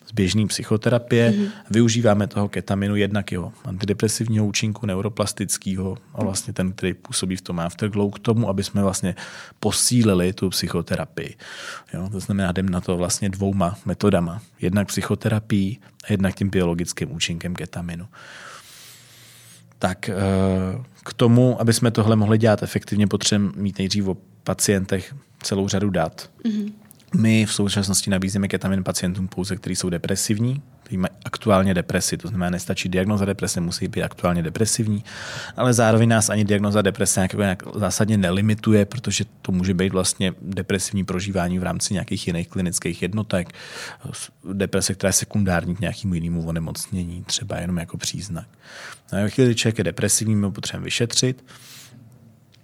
z 0.09 0.11
běžné 0.11 0.47
psychoterapie. 0.47 1.31
Mm-hmm. 1.31 1.49
Využíváme 1.69 2.27
toho 2.27 2.49
ketaminu 2.49 2.95
jednak 2.95 3.31
jeho 3.31 3.53
antidepresivního 3.65 4.45
účinku, 4.45 4.85
neuroplastického 4.85 5.97
a 6.13 6.23
vlastně 6.23 6.53
ten, 6.53 6.71
který 6.71 6.93
působí 6.93 7.35
v 7.35 7.41
tom 7.41 7.59
afterglow 7.59 8.11
k 8.11 8.19
tomu, 8.19 8.49
aby 8.49 8.63
jsme 8.63 8.83
vlastně 8.83 9.15
posílili 9.59 10.33
tu 10.33 10.49
psychoterapii. 10.49 11.35
Jo? 11.93 12.09
To 12.11 12.19
znamená, 12.19 12.49
jdem 12.49 12.69
na 12.69 12.81
to 12.81 12.97
vlastně 12.97 13.29
dvouma 13.29 13.77
metodama. 13.85 14.41
Jednak 14.61 14.87
psychoterapii 14.87 15.77
a 16.03 16.11
jednak 16.11 16.35
tím 16.35 16.49
biologickým 16.49 17.11
účinkem 17.11 17.55
ketaminu. 17.55 18.07
Tak 19.79 20.09
eh, 20.09 20.15
k 21.03 21.13
tomu, 21.13 21.61
aby 21.61 21.73
jsme 21.73 21.91
tohle 21.91 22.15
mohli 22.15 22.37
dělat 22.37 22.63
efektivně, 22.63 23.07
potřebujeme 23.07 23.61
mít 23.61 23.77
nejdřív 23.77 24.07
o 24.07 24.17
pacientech 24.43 25.15
celou 25.41 25.67
řadu 25.67 25.89
dat. 25.89 26.29
Mm-hmm 26.45 26.88
my 27.15 27.45
v 27.45 27.53
současnosti 27.53 28.09
nabízíme 28.09 28.47
ketamin 28.47 28.83
pacientům 28.83 29.27
pouze, 29.27 29.55
kteří 29.55 29.75
jsou 29.75 29.89
depresivní, 29.89 30.61
kteří 30.83 30.97
mají 30.97 31.09
aktuálně 31.25 31.73
depresi, 31.73 32.17
to 32.17 32.27
znamená, 32.27 32.49
nestačí 32.49 32.89
diagnoza 32.89 33.25
deprese, 33.25 33.61
musí 33.61 33.87
být 33.87 34.03
aktuálně 34.03 34.43
depresivní, 34.43 35.03
ale 35.55 35.73
zároveň 35.73 36.09
nás 36.09 36.29
ani 36.29 36.45
diagnoza 36.45 36.81
deprese 36.81 37.19
nějak, 37.19 37.33
nějak 37.33 37.63
zásadně 37.75 38.17
nelimituje, 38.17 38.85
protože 38.85 39.25
to 39.41 39.51
může 39.51 39.73
být 39.73 39.93
vlastně 39.93 40.33
depresivní 40.41 41.05
prožívání 41.05 41.59
v 41.59 41.63
rámci 41.63 41.93
nějakých 41.93 42.27
jiných 42.27 42.47
klinických 42.47 43.01
jednotek, 43.01 43.53
deprese, 44.53 44.93
která 44.93 45.09
je 45.09 45.13
sekundární 45.13 45.75
k 45.75 45.79
nějakému 45.79 46.13
jinému 46.13 46.47
onemocnění, 46.47 47.23
třeba 47.23 47.57
jenom 47.57 47.77
jako 47.77 47.97
příznak. 47.97 48.47
No 49.13 49.19
a 49.19 49.21
ve 49.21 49.29
chvíli, 49.29 49.47
kdy 49.47 49.55
člověk 49.55 49.77
je 49.77 49.83
depresivní, 49.83 50.35
my 50.35 50.45
ho 50.45 50.51
potřebujeme 50.51 50.85
vyšetřit, 50.85 51.43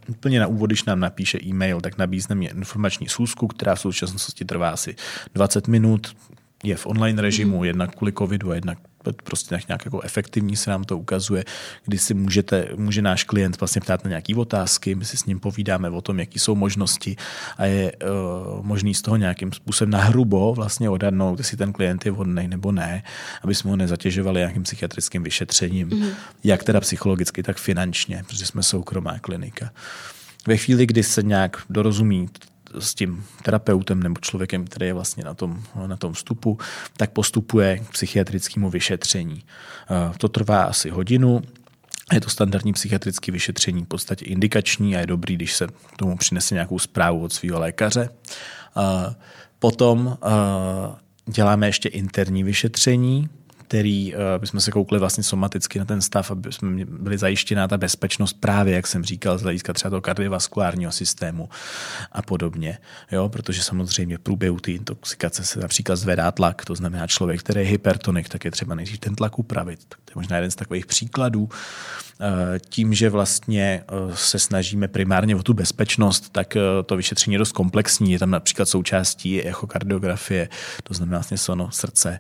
úplně 0.10 0.40
na 0.40 0.48
úvod, 0.48 0.68
když 0.68 0.84
nám 0.84 1.00
napíše 1.00 1.40
e-mail, 1.44 1.82
tak 1.82 1.98
nabízne 1.98 2.46
informační 2.46 3.10
schůzku, 3.10 3.48
která 3.48 3.76
v 3.76 3.80
současnosti 3.80 4.46
trvá 4.46 4.70
asi 4.70 4.96
20 5.34 5.68
minut, 5.68 6.16
je 6.64 6.76
v 6.76 6.86
online 6.88 7.22
režimu, 7.22 7.58
mm. 7.58 7.64
jednak 7.64 7.96
kvůli 7.96 8.14
covidu 8.14 8.52
a 8.52 8.56
jednak 8.56 8.78
prostě 9.14 9.60
nějak 9.68 9.86
jako 9.86 10.02
efektivní 10.02 10.56
se 10.56 10.70
nám 10.70 10.84
to 10.84 10.98
ukazuje, 10.98 11.44
kdy 11.86 11.98
si 11.98 12.14
můžete, 12.14 12.68
může 12.76 13.02
náš 13.02 13.24
klient 13.24 13.60
vlastně 13.60 13.82
ptát 13.82 14.04
na 14.04 14.10
nějaké 14.10 14.36
otázky, 14.36 14.96
my 14.96 15.06
si 15.06 15.18
s 15.18 15.26
ním 15.26 15.40
povídáme 15.40 15.90
o 15.90 16.02
tom, 16.02 16.20
jaké 16.20 16.40
jsou 16.40 16.56
možnosti 16.56 17.16
a 17.58 17.66
je 17.66 17.92
uh, 17.92 18.66
možný 18.66 18.94
z 18.94 19.02
toho 19.02 19.18
nějakým 19.18 19.54
způsobem 19.54 19.90
nahrubo 19.90 20.54
vlastně 20.54 20.90
odhadnout, 20.90 21.40
jestli 21.40 21.58
ten 21.58 21.74
klient 21.74 22.06
je 22.06 22.12
vhodný 22.12 22.48
nebo 22.48 22.72
ne, 22.72 23.04
aby 23.42 23.56
jsme 23.56 23.70
ho 23.70 23.76
nezatěžovali 23.76 24.40
nějakým 24.40 24.64
psychiatrickým 24.64 25.24
vyšetřením, 25.24 25.90
mm-hmm. 25.90 26.10
jak 26.44 26.64
teda 26.64 26.80
psychologicky, 26.80 27.44
tak 27.44 27.58
finančně, 27.58 28.24
protože 28.28 28.46
jsme 28.46 28.64
soukromá 28.64 29.20
klinika. 29.20 29.72
Ve 30.48 30.58
chvíli, 30.58 30.86
kdy 30.86 31.04
se 31.04 31.24
nějak 31.24 31.62
dorozumí 31.70 32.30
s 32.80 32.96
tím 32.96 33.26
terapeutem 33.44 34.04
nebo 34.04 34.16
člověkem, 34.22 34.66
který 34.66 34.86
je 34.86 34.94
vlastně 34.94 35.24
na 35.24 35.34
tom, 35.34 35.64
na 35.88 35.98
tom 35.98 36.14
vstupu, 36.14 36.58
tak 36.98 37.12
postupuje 37.12 37.80
k 37.80 37.92
psychiatrickému 37.92 38.70
vyšetření. 38.70 39.44
Eh, 39.44 40.18
to 40.18 40.28
trvá 40.28 40.64
asi 40.64 40.90
hodinu, 40.90 41.42
je 42.14 42.22
to 42.22 42.30
standardní 42.30 42.74
psychiatrické 42.74 43.32
vyšetření, 43.32 43.84
v 43.84 43.88
podstatě 43.88 44.26
indikační 44.26 44.96
a 44.96 45.00
je 45.00 45.08
dobrý, 45.08 45.36
když 45.36 45.54
se 45.54 45.68
tomu 45.98 46.18
přinese 46.18 46.56
nějakou 46.56 46.80
zprávu 46.80 47.24
od 47.24 47.34
svého 47.34 47.60
lékaře. 47.60 48.10
Eh, 48.78 49.16
potom 49.60 50.18
eh, 50.24 50.32
děláme 51.32 51.68
ještě 51.68 51.90
interní 51.90 52.44
vyšetření, 52.44 53.30
který, 53.68 54.16
aby 54.36 54.48
jsme 54.48 54.62
se 54.62 54.72
koukli 54.72 55.00
vlastně 55.00 55.24
somaticky 55.24 55.80
na 55.80 55.86
ten 55.86 56.02
stav, 56.02 56.32
aby 56.32 56.52
jsme 56.52 56.86
byli 56.86 57.18
zajištěná 57.18 57.68
ta 57.68 57.78
bezpečnost 57.78 58.38
právě, 58.40 58.76
jak 58.76 58.88
jsem 58.88 59.04
říkal, 59.04 59.38
z 59.38 59.42
hlediska 59.42 59.74
třeba 59.74 59.90
toho 59.90 60.02
kardiovaskulárního 60.02 60.92
systému 60.92 61.50
a 62.12 62.22
podobně. 62.22 62.78
Jo, 63.12 63.30
protože 63.30 63.64
samozřejmě 63.64 64.18
v 64.18 64.22
průběhu 64.22 64.60
té 64.60 64.72
intoxikace 64.72 65.44
se 65.44 65.60
například 65.60 65.96
zvedá 65.96 66.32
tlak, 66.32 66.66
to 66.66 66.76
znamená 66.76 67.08
člověk, 67.08 67.40
který 67.40 67.62
je 67.62 67.68
hypertonik, 67.68 68.30
tak 68.30 68.46
je 68.46 68.52
třeba 68.52 68.76
nejdřív 68.76 69.00
ten 69.00 69.16
tlak 69.16 69.40
upravit. 69.40 69.80
To 69.90 70.12
je 70.12 70.14
možná 70.16 70.36
jeden 70.36 70.52
z 70.52 70.56
takových 70.56 70.86
příkladů. 70.86 71.50
Eh, 72.22 72.60
tím, 72.70 72.94
že 72.94 73.10
vlastně 73.10 73.84
eh, 73.88 74.16
se 74.16 74.40
snažíme 74.40 74.88
primárně 74.88 75.36
o 75.36 75.44
tu 75.44 75.54
bezpečnost, 75.54 76.30
tak 76.30 76.56
eh, 76.56 76.62
to 76.86 76.98
vyšetření 76.98 77.34
je 77.34 77.40
dost 77.40 77.52
komplexní. 77.52 78.12
Je 78.12 78.20
tam 78.20 78.32
například 78.32 78.66
součástí 78.70 79.44
echokardiografie, 79.44 80.50
to 80.84 80.94
znamená 80.94 81.18
vlastně 81.18 81.38
sono 81.38 81.72
srdce, 81.72 82.20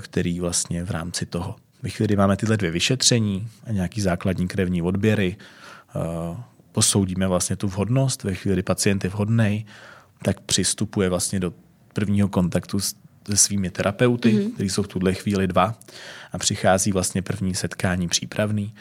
který 0.00 0.40
vlastně 0.40 0.59
v 0.68 0.90
rámci 0.90 1.26
toho. 1.26 1.56
Ve 1.82 1.90
chvíli, 1.90 2.06
kdy 2.06 2.16
máme 2.16 2.36
tyhle 2.36 2.56
dvě 2.56 2.70
vyšetření 2.70 3.48
a 3.66 3.72
nějaký 3.72 4.00
základní 4.00 4.48
krevní 4.48 4.82
odběry, 4.82 5.36
posoudíme 6.72 7.28
vlastně 7.28 7.56
tu 7.56 7.68
vhodnost. 7.68 8.24
Ve 8.24 8.34
chvíli, 8.34 8.54
kdy 8.54 8.62
pacient 8.62 9.04
je 9.04 9.10
vhodný, 9.10 9.66
tak 10.22 10.40
přistupuje 10.40 11.08
vlastně 11.08 11.40
do 11.40 11.52
prvního 11.92 12.28
kontaktu 12.28 12.80
s 12.80 12.94
se 13.28 13.36
svými 13.36 13.70
terapeuty, 13.70 14.32
mm-hmm. 14.32 14.54
kteří 14.54 14.70
jsou 14.70 14.82
v 14.82 14.88
tuhle 14.88 15.14
chvíli 15.14 15.46
dva 15.46 15.74
a 16.32 16.38
přichází 16.38 16.92
vlastně 16.92 17.22
první 17.22 17.54
setkání 17.54 18.08
přípravný, 18.08 18.74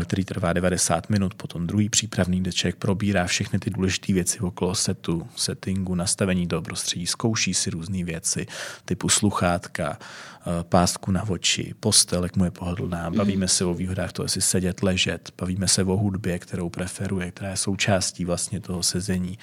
eh, 0.00 0.04
který 0.04 0.24
trvá 0.24 0.52
90 0.52 1.10
minut, 1.10 1.34
potom 1.34 1.66
druhý 1.66 1.88
přípravný, 1.88 2.40
kde 2.40 2.52
člověk 2.52 2.76
probírá 2.76 3.26
všechny 3.26 3.58
ty 3.58 3.70
důležité 3.70 4.12
věci 4.12 4.38
okolo 4.40 4.74
setu, 4.74 5.28
settingu, 5.36 5.94
nastavení 5.94 6.46
do 6.46 6.62
prostředí, 6.62 7.06
zkouší 7.06 7.54
si 7.54 7.70
různé 7.70 8.04
věci, 8.04 8.46
typu 8.84 9.08
sluchátka, 9.08 9.98
eh, 9.98 10.50
pásku 10.62 11.10
na 11.10 11.28
oči, 11.28 11.74
postel, 11.80 12.22
jak 12.22 12.36
mu 12.36 12.44
je 12.44 12.50
pohodlná, 12.50 13.08
mhm. 13.08 13.18
bavíme 13.18 13.48
se 13.48 13.64
o 13.64 13.74
výhodách 13.74 14.12
toho, 14.12 14.24
jestli 14.24 14.40
sedět, 14.40 14.82
ležet, 14.82 15.32
bavíme 15.38 15.68
se 15.68 15.84
o 15.84 15.96
hudbě, 15.96 16.38
kterou 16.38 16.68
preferuje, 16.68 17.30
která 17.30 17.50
je 17.50 17.56
součástí 17.56 18.24
vlastně 18.24 18.60
toho 18.60 18.82
sezení. 18.82 19.38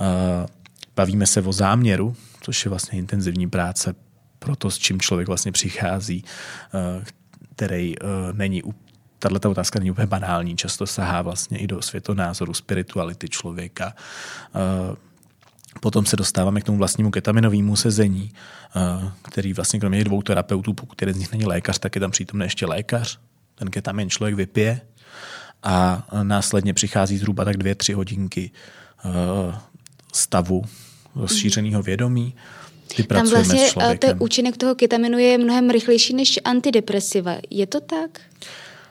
Eh, 0.00 0.46
bavíme 0.96 1.26
se 1.26 1.42
o 1.42 1.52
záměru, 1.52 2.16
což 2.44 2.64
je 2.64 2.68
vlastně 2.68 2.98
intenzivní 2.98 3.50
práce 3.50 3.94
pro 4.38 4.56
to, 4.56 4.70
s 4.70 4.78
čím 4.78 5.00
člověk 5.00 5.28
vlastně 5.28 5.52
přichází, 5.52 6.24
eh, 6.74 7.04
který 7.54 7.94
eh, 7.96 8.04
není 8.32 8.62
tato 9.18 9.50
otázka 9.50 9.78
není 9.78 9.90
úplně 9.90 10.06
banální, 10.06 10.56
často 10.56 10.86
sahá 10.86 11.22
vlastně 11.22 11.58
i 11.58 11.66
do 11.66 11.82
světonázoru, 11.82 12.54
spirituality 12.54 13.28
člověka. 13.28 13.94
Eh, 14.54 14.96
potom 15.80 16.06
se 16.06 16.16
dostáváme 16.16 16.60
k 16.60 16.64
tomu 16.64 16.78
vlastnímu 16.78 17.10
ketaminovému 17.10 17.76
sezení, 17.76 18.32
který 19.22 19.52
vlastně 19.52 19.80
kromě 19.80 20.04
dvou 20.04 20.22
terapeutů, 20.22 20.74
pokud 20.74 21.02
jeden 21.02 21.14
z 21.14 21.18
nich 21.18 21.32
není 21.32 21.44
lékař, 21.44 21.78
tak 21.78 21.94
je 21.94 22.00
tam 22.00 22.10
přítomný 22.10 22.46
ještě 22.46 22.66
lékař. 22.66 23.18
Ten 23.54 23.70
ketamin 23.70 24.10
člověk 24.10 24.34
vypije 24.34 24.80
a 25.62 26.06
následně 26.22 26.74
přichází 26.74 27.18
zhruba 27.18 27.44
tak 27.44 27.56
dvě, 27.56 27.74
tři 27.74 27.92
hodinky 27.92 28.50
stavu 30.12 30.64
rozšířeného 31.16 31.82
vědomí. 31.82 32.34
Ty 32.96 33.02
Tam 33.02 33.28
vlastně 33.28 33.66
eh, 33.80 33.98
ten 33.98 34.16
účinek 34.20 34.56
toho 34.56 34.74
ketaminu 34.74 35.18
je 35.18 35.38
mnohem 35.38 35.70
rychlejší 35.70 36.14
než 36.14 36.38
antidepresiva. 36.44 37.36
Je 37.50 37.66
to 37.66 37.80
tak? 37.80 38.20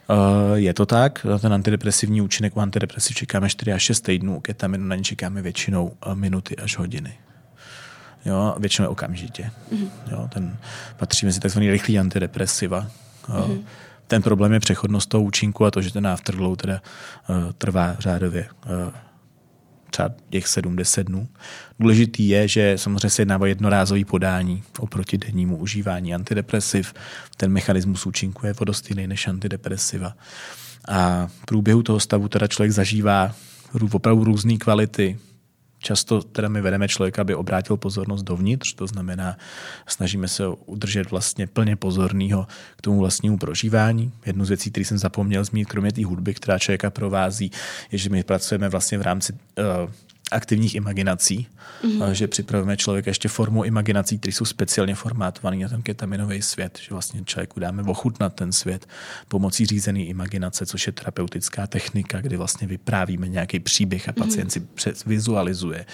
Uh, 0.10 0.54
je 0.54 0.74
to 0.74 0.86
tak. 0.86 1.26
Ten 1.42 1.54
antidepresivní 1.54 2.22
účinek 2.22 2.58
u 2.58 2.60
antidepresiv 2.60 3.16
čekáme 3.16 3.50
4 3.50 3.74
až 3.74 3.84
6 3.84 4.02
týdnů, 4.02 4.38
u 4.38 4.40
ketaminu 4.40 4.86
na 4.86 4.96
ně 4.96 5.04
čekáme 5.04 5.42
většinou 5.42 5.92
eh, 6.06 6.16
minuty 6.16 6.56
až 6.56 6.78
hodiny. 6.78 7.14
Jo, 8.26 8.56
většinou 8.60 8.90
okamžitě. 8.90 9.52
Mm-hmm. 9.72 9.90
Jo, 10.12 10.30
ten 10.34 10.58
patří 10.98 11.26
mezi 11.26 11.40
tzv. 11.40 11.60
rychlý 11.60 12.00
antidepresiva. 12.00 12.88
Mm-hmm. 13.28 13.64
Ten 14.08 14.22
problém 14.22 14.54
je 14.54 14.60
přechodnost 14.60 15.10
toho 15.10 15.24
účinku 15.24 15.66
a 15.66 15.72
to, 15.72 15.82
že 15.82 15.94
ten 15.94 16.08
afterglow 16.08 16.56
teda 16.56 16.82
uh, 17.30 17.52
trvá 17.58 17.96
řádově 18.00 18.48
uh, 18.66 18.94
třeba 19.94 20.12
těch 20.30 20.48
70 20.48 21.04
dnů. 21.04 21.28
Důležitý 21.80 22.30
je, 22.30 22.48
že 22.48 22.78
samozřejmě 22.78 23.10
se 23.10 23.22
jedná 23.22 23.38
o 23.38 23.46
jednorázový 23.46 24.06
podání 24.06 24.64
oproti 24.80 25.18
dennímu 25.18 25.58
užívání 25.58 26.16
antidepresiv. 26.16 26.94
Ten 27.38 27.52
mechanismus 27.52 28.06
účinku 28.06 28.46
je 28.46 28.54
dost 28.64 28.90
jiný 28.90 29.08
než 29.08 29.28
antidepresiva. 29.28 30.14
A 30.88 31.28
v 31.28 31.46
průběhu 31.46 31.84
toho 31.84 32.00
stavu 32.00 32.28
teda 32.28 32.48
člověk 32.48 32.72
zažívá 32.72 33.36
opravdu 33.92 34.24
různé 34.24 34.58
kvality 34.58 35.20
Často 35.84 36.22
teda 36.22 36.48
my 36.48 36.62
vedeme 36.62 36.88
člověka, 36.88 37.22
aby 37.22 37.36
obrátil 37.36 37.78
pozornost 37.78 38.24
dovnitř, 38.24 38.74
to 38.74 38.88
znamená, 38.88 39.38
snažíme 39.88 40.28
se 40.28 40.48
udržet 40.48 41.12
vlastně 41.12 41.48
plně 41.48 41.76
pozorného 41.76 42.48
k 42.76 42.82
tomu 42.82 43.00
vlastnímu 43.00 43.38
prožívání. 43.38 44.12
Jednu 44.26 44.46
z 44.46 44.50
věcí, 44.50 44.72
který 44.72 44.86
jsem 44.86 44.98
zapomněl 44.98 45.44
zmínit, 45.44 45.66
kromě 45.66 45.92
té 45.92 46.06
hudby, 46.06 46.34
která 46.34 46.60
člověka 46.60 46.90
provází, 46.90 47.52
je, 47.92 47.98
že 47.98 48.10
my 48.10 48.24
pracujeme 48.24 48.70
vlastně 48.70 48.98
v 48.98 49.02
rámci 49.02 49.34
uh, 49.34 49.92
aktivních 50.32 50.76
imaginací, 50.76 51.48
mm-hmm. 51.84 52.12
že 52.12 52.28
připravujeme 52.28 52.78
člověka 52.78 53.10
ještě 53.10 53.30
formou 53.30 53.64
imaginací, 53.64 54.20
které 54.20 54.32
jsou 54.34 54.46
speciálně 54.46 54.96
formátované 54.96 55.58
na 55.58 55.70
ten 55.70 55.82
ketaminový 55.82 56.42
svět, 56.42 56.80
že 56.82 56.88
vlastně 56.92 57.22
člověku 57.26 57.60
dáme 57.60 57.84
ochutnat 57.84 58.34
ten 58.34 58.52
svět 58.52 58.88
pomocí 59.28 59.66
řízené 59.66 60.00
imaginace, 60.00 60.66
což 60.66 60.88
je 60.88 60.94
terapeutická 60.94 61.68
technika, 61.68 62.22
kdy 62.22 62.38
vlastně 62.38 62.68
vyprávíme 62.68 63.28
nějaký 63.28 63.60
příběh 63.60 64.10
a 64.10 64.14
mhm. 64.18 64.28
pacient 64.28 64.52
si 64.52 64.68
vizualizuje 65.06 65.86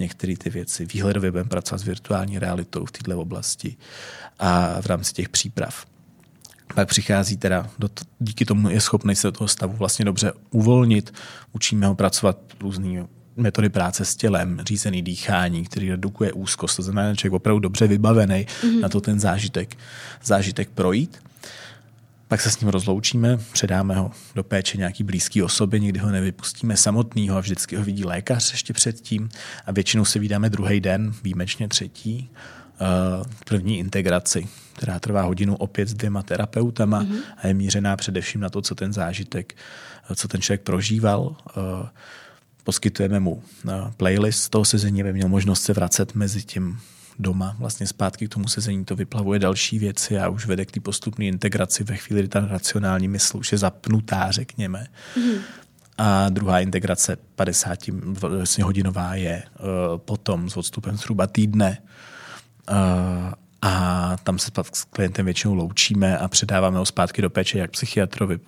některé 0.00 0.36
ty 0.36 0.50
věci. 0.50 0.86
Výhledově 0.86 1.30
budeme 1.30 1.48
pracovat 1.48 1.78
s 1.78 1.84
virtuální 1.84 2.38
realitou 2.38 2.84
v 2.84 2.92
této 2.92 3.20
oblasti 3.20 3.76
a 4.38 4.80
v 4.82 4.86
rámci 4.86 5.12
těch 5.12 5.28
příprav 5.28 5.86
pak 6.74 6.88
přichází 6.88 7.36
teda, 7.36 7.70
do 7.78 7.88
t- 7.88 8.04
díky 8.18 8.44
tomu 8.44 8.70
je 8.70 8.80
schopný 8.80 9.16
se 9.16 9.26
do 9.26 9.32
toho 9.32 9.48
stavu 9.48 9.72
vlastně 9.76 10.04
dobře 10.04 10.32
uvolnit, 10.50 11.14
učíme 11.52 11.86
ho 11.86 11.94
pracovat 11.94 12.38
různými 12.60 13.04
metody 13.38 13.68
práce 13.68 14.04
s 14.04 14.16
tělem, 14.16 14.60
řízený 14.66 15.02
dýchání, 15.02 15.64
který 15.64 15.90
redukuje 15.90 16.32
úzkost. 16.32 16.76
To 16.76 16.82
znamená, 16.82 17.10
že 17.10 17.16
člověk 17.16 17.32
opravdu 17.32 17.60
dobře 17.60 17.86
vybavený 17.86 18.46
mm-hmm. 18.46 18.80
na 18.80 18.88
to 18.88 19.00
ten 19.00 19.20
zážitek, 19.20 19.76
zážitek 20.24 20.68
projít. 20.68 21.18
Pak 22.28 22.40
se 22.40 22.50
s 22.50 22.60
ním 22.60 22.68
rozloučíme, 22.68 23.38
předáme 23.52 23.94
ho 23.94 24.10
do 24.34 24.44
péče 24.44 24.78
nějaký 24.78 25.04
blízký 25.04 25.42
osoby, 25.42 25.80
nikdy 25.80 25.98
ho 25.98 26.10
nevypustíme 26.10 26.76
samotného 26.76 27.36
a 27.36 27.40
vždycky 27.40 27.76
ho 27.76 27.84
vidí 27.84 28.04
lékař 28.04 28.52
ještě 28.52 28.72
předtím 28.72 29.28
a 29.66 29.72
většinou 29.72 30.04
se 30.04 30.18
vydáme 30.18 30.50
druhý 30.50 30.80
den, 30.80 31.12
výjimečně 31.22 31.68
třetí, 31.68 32.30
eh, 32.80 32.84
první 33.44 33.78
integraci, 33.78 34.48
která 34.72 34.98
trvá 34.98 35.22
hodinu 35.22 35.56
opět 35.56 35.88
s 35.88 35.94
dvěma 35.94 36.22
terapeutama 36.22 37.02
mm-hmm. 37.02 37.18
a 37.36 37.46
je 37.46 37.54
mířená 37.54 37.96
především 37.96 38.40
na 38.40 38.50
to, 38.50 38.62
co 38.62 38.74
ten 38.74 38.92
zážitek, 38.92 39.56
co 40.14 40.28
ten 40.28 40.40
člověk 40.40 40.60
prožíval, 40.60 41.36
eh, 41.48 41.88
poskytujeme 42.68 43.20
mu 43.20 43.42
eh, 43.68 43.72
playlist 43.96 44.50
toho 44.50 44.64
sezení, 44.64 45.00
aby 45.00 45.12
měl 45.12 45.28
možnost 45.28 45.62
se 45.62 45.72
vracet 45.72 46.14
mezi 46.14 46.42
tím 46.42 46.80
doma 47.18 47.56
vlastně 47.58 47.86
zpátky 47.86 48.28
k 48.28 48.34
tomu 48.34 48.48
sezení, 48.48 48.84
to 48.84 48.96
vyplavuje 48.96 49.38
další 49.38 49.78
věci 49.78 50.18
a 50.18 50.28
už 50.28 50.46
vede 50.46 50.64
k 50.64 50.70
té 50.70 50.80
postupné 50.80 51.24
integraci 51.24 51.84
ve 51.84 51.96
chvíli, 51.96 52.22
kdy 52.22 52.28
ta 52.28 52.46
racionální 52.46 53.08
mysl 53.08 53.36
už 53.36 53.52
je 53.52 53.58
zapnutá, 53.58 54.30
řekněme. 54.30 54.86
Mm-hmm. 55.16 55.38
A 55.98 56.28
druhá 56.28 56.60
integrace 56.60 57.16
50 57.34 57.78
vlastně 58.12 58.64
hodinová 58.64 59.14
je 59.14 59.42
uh, 59.42 59.98
potom 59.98 60.50
s 60.50 60.56
odstupem 60.56 60.96
zhruba 60.96 61.26
týdne. 61.26 61.78
Uh, 62.70 62.76
a 63.62 64.16
tam 64.24 64.38
se 64.38 64.50
s 64.72 64.84
klientem 64.84 65.24
většinou 65.24 65.54
loučíme 65.54 66.18
a 66.18 66.28
předáváme 66.28 66.78
ho 66.78 66.86
zpátky 66.86 67.22
do 67.22 67.30
péče 67.30 67.58
jak 67.58 67.70
psychiatrovi, 67.70 68.38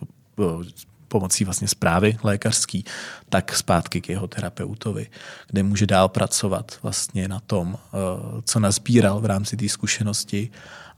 pomocí 1.10 1.44
vlastně 1.44 1.68
zprávy 1.68 2.18
lékařský, 2.22 2.84
tak 3.28 3.56
zpátky 3.56 4.00
k 4.00 4.08
jeho 4.08 4.26
terapeutovi, 4.28 5.06
kde 5.50 5.62
může 5.62 5.86
dál 5.86 6.08
pracovat 6.08 6.78
vlastně 6.82 7.28
na 7.28 7.40
tom, 7.40 7.76
eh, 7.76 7.96
co 8.44 8.60
nazbíral 8.60 9.20
v 9.20 9.26
rámci 9.26 9.56
té 9.56 9.68
zkušenosti 9.68 10.50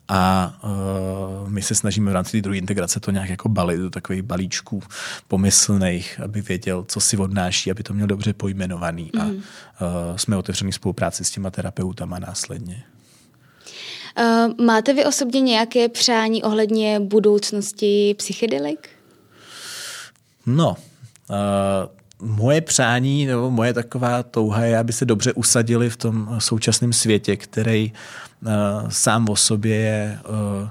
a 0.08 0.54
uh, 0.64 1.50
my 1.50 1.62
se 1.62 1.74
snažíme 1.74 2.10
v 2.10 2.14
rámci 2.14 2.32
té 2.32 2.42
druhé 2.42 2.58
integrace 2.58 3.00
to 3.00 3.10
nějak 3.10 3.28
jako 3.28 3.48
balit 3.48 3.80
do 3.80 3.90
takových 3.90 4.22
balíčků 4.22 4.82
pomyslných, 5.28 6.20
aby 6.24 6.40
věděl, 6.40 6.84
co 6.88 7.00
si 7.00 7.16
odnáší, 7.16 7.70
aby 7.70 7.82
to 7.82 7.94
měl 7.94 8.06
dobře 8.06 8.32
pojmenovaný 8.32 9.10
mm. 9.14 9.20
a 9.20 9.26
uh, 9.26 9.36
jsme 10.16 10.36
otevření 10.36 10.72
spolupráci 10.72 11.24
s 11.24 11.30
těma 11.30 11.50
terapeutama 11.50 12.18
následně. 12.18 12.84
Uh, 14.18 14.66
máte 14.66 14.94
vy 14.94 15.04
osobně 15.04 15.40
nějaké 15.40 15.88
přání 15.88 16.42
ohledně 16.42 17.00
budoucnosti 17.00 18.14
psychedelik? 18.18 18.88
No, 20.47 20.76
uh, 21.30 22.36
moje 22.36 22.61
přání 22.61 23.26
nebo 23.26 23.51
moje 23.51 23.72
taková 23.74 24.22
touha 24.22 24.64
je, 24.64 24.78
aby 24.78 24.93
se 24.93 25.05
dobře 25.05 25.32
usadili 25.32 25.90
v 25.90 25.97
tom 25.97 26.36
současném 26.38 26.93
světě, 26.93 27.36
který 27.36 27.93
uh, 27.93 28.49
sám 28.88 29.28
o 29.28 29.36
sobě 29.36 29.76
je 29.76 30.18
uh, 30.28 30.68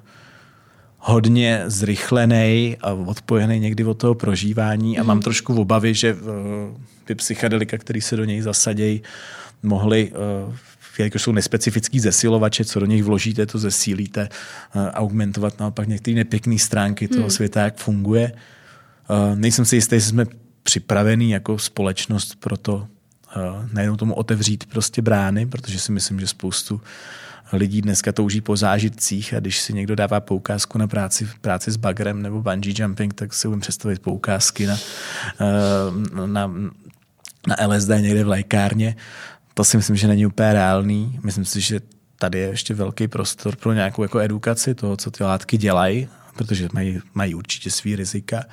hodně 0.97 1.63
zrychlený 1.65 2.77
a 2.81 2.93
odpojený 2.93 3.59
někdy 3.59 3.83
od 3.83 3.97
toho 3.97 4.15
prožívání 4.15 4.99
a 4.99 5.01
mm. 5.01 5.07
mám 5.07 5.17
mhm. 5.17 5.23
trošku 5.23 5.61
obavy, 5.61 5.93
že 5.93 6.13
uh, 6.13 6.19
ty 7.05 7.15
psychedelika, 7.15 7.77
které 7.77 8.01
se 8.01 8.15
do 8.15 8.25
něj 8.25 8.41
zasadějí, 8.41 9.01
mohly 9.63 10.11
uh, 10.47 10.55
jelikož 11.01 11.21
jsou 11.21 11.31
nespecifický 11.31 11.99
zesilovače, 11.99 12.65
co 12.65 12.79
do 12.79 12.85
nich 12.85 13.03
vložíte, 13.03 13.45
to 13.45 13.57
zesílíte, 13.57 14.29
eh, 14.29 14.91
augmentovat 14.91 15.59
naopak 15.59 15.87
některé 15.87 16.15
nepěkné 16.15 16.59
stránky 16.59 17.07
toho 17.07 17.21
hmm. 17.21 17.29
světa, 17.29 17.61
jak 17.61 17.77
funguje. 17.77 18.31
Eh, 18.33 18.39
nejsem 19.35 19.65
si 19.65 19.75
jistý, 19.75 19.95
jestli 19.95 20.09
jsme 20.09 20.25
připravení 20.63 21.31
jako 21.31 21.57
společnost 21.57 22.35
pro 22.39 22.57
to 22.57 22.87
najednou 23.73 23.97
tomu 23.97 24.13
otevřít 24.13 24.65
prostě 24.65 25.01
brány, 25.01 25.45
protože 25.45 25.79
si 25.79 25.91
myslím, 25.91 26.19
že 26.19 26.27
spoustu 26.27 26.81
lidí 27.53 27.81
dneska 27.81 28.11
touží 28.11 28.41
po 28.41 28.57
zážitcích 28.57 29.33
a 29.33 29.39
když 29.39 29.59
si 29.59 29.73
někdo 29.73 29.95
dává 29.95 30.19
poukázku 30.19 30.77
na 30.77 30.87
práci, 30.87 31.29
práci 31.41 31.71
s 31.71 31.77
bagrem 31.77 32.21
nebo 32.21 32.41
bungee 32.41 32.73
jumping, 32.77 33.13
tak 33.13 33.33
si 33.33 33.47
umím 33.47 33.59
představit 33.59 34.01
poukázky 34.01 34.65
na, 34.67 34.77
na, 36.25 36.51
na 37.47 37.67
LSD 37.67 37.89
někde 37.89 38.23
v 38.23 38.27
lékárně 38.27 38.95
to 39.53 39.63
si 39.63 39.77
myslím, 39.77 39.95
že 39.95 40.07
není 40.07 40.25
úplně 40.25 40.53
reálný. 40.53 41.19
Myslím 41.23 41.45
si, 41.45 41.61
že 41.61 41.81
tady 42.19 42.39
je 42.39 42.47
ještě 42.47 42.73
velký 42.73 43.07
prostor 43.07 43.55
pro 43.55 43.73
nějakou 43.73 44.03
jako 44.03 44.19
edukaci 44.19 44.75
toho, 44.75 44.97
co 44.97 45.11
ty 45.11 45.23
látky 45.23 45.57
dělají, 45.57 46.07
protože 46.35 46.67
mají, 46.73 47.01
mají 47.13 47.35
určitě 47.35 47.71
svý 47.71 47.95
rizika 47.95 48.43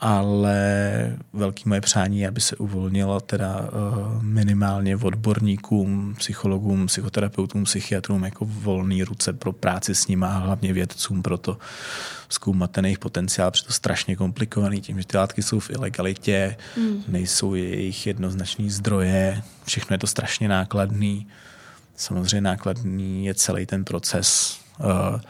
ale 0.00 1.16
velký 1.32 1.68
moje 1.68 1.80
přání 1.80 2.20
je, 2.20 2.28
aby 2.28 2.40
se 2.40 2.56
uvolnilo 2.56 3.20
teda 3.20 3.60
uh, 3.60 4.22
minimálně 4.22 4.96
odborníkům, 4.96 6.14
psychologům, 6.18 6.86
psychoterapeutům, 6.86 7.64
psychiatrům 7.64 8.24
jako 8.24 8.44
volný 8.44 9.02
ruce 9.02 9.32
pro 9.32 9.52
práci 9.52 9.94
s 9.94 10.06
nimi 10.06 10.24
a 10.24 10.38
hlavně 10.38 10.72
vědcům 10.72 11.22
pro 11.22 11.38
to 11.38 11.58
zkoumat 12.28 12.70
ten 12.70 12.84
jejich 12.84 12.98
potenciál, 12.98 13.50
protože 13.50 13.64
to 13.64 13.72
strašně 13.72 14.16
komplikovaný 14.16 14.80
tím, 14.80 14.98
že 14.98 15.06
ty 15.06 15.16
látky 15.16 15.42
jsou 15.42 15.60
v 15.60 15.70
ilegalitě, 15.70 16.56
mm. 16.76 17.02
nejsou 17.08 17.54
jejich 17.54 18.06
jednoznačný 18.06 18.70
zdroje, 18.70 19.42
všechno 19.64 19.94
je 19.94 19.98
to 19.98 20.06
strašně 20.06 20.48
nákladný. 20.48 21.26
Samozřejmě 21.96 22.40
nákladný 22.40 23.26
je 23.26 23.34
celý 23.34 23.66
ten 23.66 23.84
proces 23.84 24.58
uh, 24.78 25.20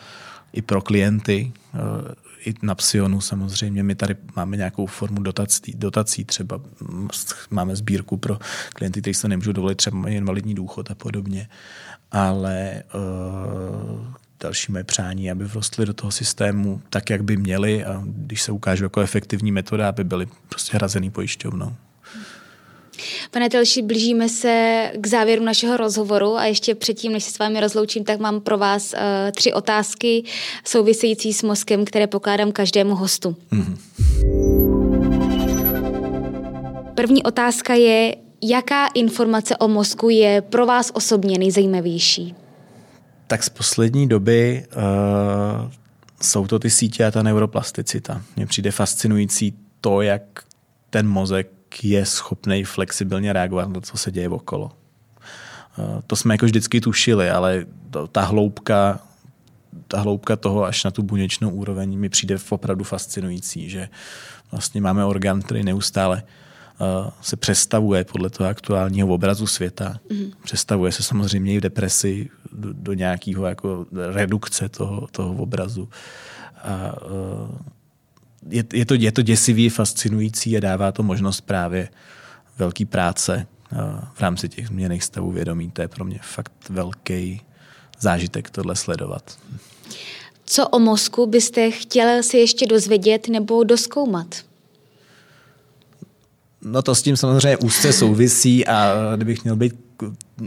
i 0.56 0.62
pro 0.62 0.82
klienty, 0.82 1.52
uh, 1.74 1.80
i 2.46 2.54
na 2.62 2.74
Psionu 2.74 3.20
samozřejmě. 3.20 3.82
My 3.82 3.94
tady 3.94 4.16
máme 4.36 4.56
nějakou 4.56 4.86
formu 4.86 5.22
dotací, 5.22 5.74
dotací 5.76 6.24
třeba 6.24 6.60
máme 7.50 7.76
sbírku 7.76 8.16
pro 8.16 8.38
klienty, 8.74 9.00
kteří 9.00 9.14
se 9.14 9.28
nemůžou 9.28 9.52
dovolit 9.52 9.74
třeba 9.74 10.08
invalidní 10.08 10.54
důchod 10.54 10.90
a 10.90 10.94
podobně. 10.94 11.48
Ale 12.12 12.82
uh, 12.94 14.06
další 14.40 14.72
moje 14.72 14.84
přání, 14.84 15.30
aby 15.30 15.44
vrostly 15.44 15.86
do 15.86 15.94
toho 15.94 16.10
systému 16.10 16.82
tak, 16.90 17.10
jak 17.10 17.24
by 17.24 17.36
měly 17.36 17.84
a 17.84 18.02
když 18.06 18.42
se 18.42 18.52
ukážou 18.52 18.84
jako 18.84 19.00
efektivní 19.00 19.52
metoda, 19.52 19.88
aby 19.88 20.04
byly 20.04 20.26
prostě 20.48 20.76
hrazený 20.76 21.10
pojišťovnou. 21.10 21.76
Pane 23.30 23.48
Telši, 23.48 23.82
blížíme 23.82 24.28
se 24.28 24.92
k 24.96 25.06
závěru 25.06 25.44
našeho 25.44 25.76
rozhovoru 25.76 26.36
a 26.36 26.44
ještě 26.44 26.74
předtím, 26.74 27.12
než 27.12 27.24
se 27.24 27.30
s 27.30 27.38
vámi 27.38 27.60
rozloučím, 27.60 28.04
tak 28.04 28.20
mám 28.20 28.40
pro 28.40 28.58
vás 28.58 28.92
uh, 28.92 28.98
tři 29.32 29.52
otázky 29.52 30.24
související 30.64 31.32
s 31.32 31.42
mozkem, 31.42 31.84
které 31.84 32.06
pokládám 32.06 32.52
každému 32.52 32.94
hostu. 32.94 33.36
Mm-hmm. 33.52 33.76
První 36.94 37.22
otázka 37.22 37.74
je, 37.74 38.16
jaká 38.42 38.86
informace 38.86 39.56
o 39.56 39.68
mozku 39.68 40.08
je 40.08 40.42
pro 40.42 40.66
vás 40.66 40.90
osobně 40.94 41.38
nejzajímavější? 41.38 42.34
Tak 43.26 43.42
z 43.42 43.48
poslední 43.48 44.08
doby 44.08 44.66
uh, 44.76 45.70
jsou 46.22 46.46
to 46.46 46.58
ty 46.58 46.70
sítě 46.70 47.04
a 47.04 47.10
ta 47.10 47.22
neuroplasticita. 47.22 48.22
Mně 48.36 48.46
přijde 48.46 48.70
fascinující 48.70 49.54
to, 49.80 50.02
jak 50.02 50.22
ten 50.90 51.08
mozek 51.08 51.55
je 51.82 52.06
schopný 52.06 52.64
flexibilně 52.64 53.32
reagovat 53.32 53.68
na 53.68 53.74
to, 53.74 53.80
co 53.80 53.96
se 53.96 54.12
děje 54.12 54.28
okolo. 54.28 54.72
Eh, 55.78 56.02
to 56.06 56.16
jsme 56.16 56.34
jako 56.34 56.46
vždycky 56.46 56.80
tušili, 56.80 57.30
ale 57.30 57.66
ta 58.12 58.20
hloubka, 58.20 59.00
ta 59.88 60.00
hloubka 60.00 60.36
toho 60.36 60.64
až 60.64 60.84
na 60.84 60.90
tu 60.90 61.02
buněčnou 61.02 61.50
úroveň 61.50 61.98
mi 61.98 62.08
přijde 62.08 62.36
opravdu 62.48 62.84
fascinující, 62.84 63.70
že 63.70 63.88
vlastně 64.50 64.80
máme 64.80 65.04
orgán, 65.04 65.42
který 65.42 65.62
neustále 65.64 66.22
eh, 66.22 67.10
se 67.20 67.36
přestavuje 67.36 68.04
podle 68.04 68.30
toho 68.30 68.48
aktuálního 68.48 69.08
obrazu 69.08 69.46
světa. 69.46 70.00
Mm. 70.12 70.30
Přestavuje 70.44 70.92
se 70.92 71.02
samozřejmě 71.02 71.54
i 71.54 71.58
v 71.58 71.60
depresi 71.60 72.30
do, 72.52 72.72
do 72.72 72.92
nějakého 72.92 73.46
jako 73.46 73.86
redukce 74.12 74.68
toho, 74.68 75.06
toho 75.10 75.34
obrazu. 75.34 75.88
A, 76.62 77.02
uh, 77.04 77.56
je, 78.50 78.64
je, 78.72 78.86
to, 78.86 78.94
je 78.94 79.12
to 79.12 79.22
děsivý, 79.22 79.68
fascinující 79.68 80.56
a 80.56 80.60
dává 80.60 80.92
to 80.92 81.02
možnost 81.02 81.40
právě 81.40 81.88
velký 82.58 82.84
práce 82.84 83.46
v 84.14 84.20
rámci 84.20 84.48
těch 84.48 84.66
změných 84.66 85.04
stavů 85.04 85.30
vědomí. 85.32 85.70
To 85.70 85.82
je 85.82 85.88
pro 85.88 86.04
mě 86.04 86.18
fakt 86.22 86.52
velký 86.68 87.40
zážitek 88.00 88.50
tohle 88.50 88.76
sledovat. 88.76 89.38
Co 90.44 90.68
o 90.68 90.78
mozku 90.78 91.26
byste 91.26 91.70
chtěl 91.70 92.22
si 92.22 92.38
ještě 92.38 92.66
dozvědět 92.66 93.28
nebo 93.28 93.64
doskoumat? 93.64 94.26
No 96.62 96.82
to 96.82 96.94
s 96.94 97.02
tím 97.02 97.16
samozřejmě 97.16 97.56
úzce 97.56 97.92
souvisí 97.92 98.66
a 98.66 98.92
kdybych 99.16 99.44
měl 99.44 99.56
být, 99.56 99.74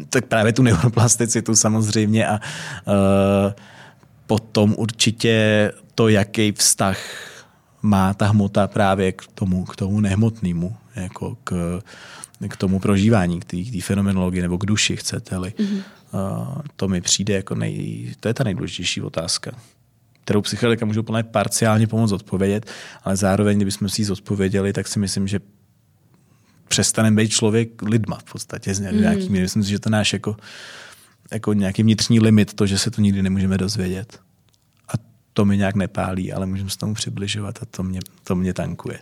tak 0.09 0.25
právě 0.25 0.53
tu 0.53 0.63
neuroplasticitu 0.63 1.55
samozřejmě 1.55 2.27
a 2.27 2.33
uh, 2.33 3.53
potom 4.27 4.75
určitě 4.77 5.71
to, 5.95 6.07
jaký 6.07 6.51
vztah 6.51 6.99
má 7.81 8.13
ta 8.13 8.27
hmota 8.27 8.67
právě 8.67 9.11
k 9.11 9.27
tomu, 9.35 9.65
k 9.65 9.75
tomu 9.75 9.99
nehmotnému, 9.99 10.75
jako 10.95 11.37
k, 11.43 11.81
k 12.49 12.57
tomu 12.57 12.79
prožívání, 12.79 13.39
k 13.39 13.45
té 13.45 13.81
fenomenologii 13.81 14.41
nebo 14.41 14.57
k 14.57 14.65
duši, 14.65 14.97
chcete-li. 14.97 15.49
Mm-hmm. 15.49 15.83
Uh, 16.13 16.61
to 16.75 16.87
mi 16.87 17.01
přijde 17.01 17.33
jako 17.33 17.55
nej, 17.55 18.13
to 18.19 18.27
je 18.27 18.33
ta 18.33 18.43
nejdůležitější 18.43 19.01
otázka 19.01 19.51
kterou 20.29 20.41
psychologika 20.41 20.85
může 20.85 20.99
úplně 20.99 21.23
parciálně 21.23 21.87
pomoct 21.87 22.11
odpovědět, 22.11 22.71
ale 23.03 23.15
zároveň, 23.15 23.57
kdybychom 23.57 23.89
si 23.89 24.01
ji 24.01 24.05
zodpověděli, 24.05 24.73
tak 24.73 24.87
si 24.87 24.99
myslím, 24.99 25.27
že 25.27 25.39
přestaneme 26.67 27.15
být 27.15 27.29
člověk 27.29 27.81
lidma 27.81 28.17
v 28.17 28.31
podstatě 28.31 28.73
z 28.73 28.79
nějaký 28.79 29.25
mm. 29.25 29.31
míry. 29.31 29.43
Myslím 29.43 29.63
si, 29.63 29.69
že 29.69 29.79
to 29.79 29.89
náš 29.89 30.13
jako, 30.13 30.35
jako 31.31 31.53
nějaký 31.53 31.83
vnitřní 31.83 32.19
limit, 32.19 32.53
to, 32.53 32.65
že 32.65 32.77
se 32.77 32.91
to 32.91 33.01
nikdy 33.01 33.23
nemůžeme 33.23 33.57
dozvědět 33.57 34.19
to 35.39 35.45
mi 35.45 35.57
nějak 35.57 35.75
nepálí, 35.75 36.33
ale 36.33 36.45
můžeme 36.45 36.69
se 36.69 36.77
tomu 36.77 36.93
přibližovat 36.93 37.55
a 37.61 37.65
to 37.71 37.83
mě, 37.83 37.99
to 38.23 38.35
mě 38.35 38.53
tankuje. 38.53 38.99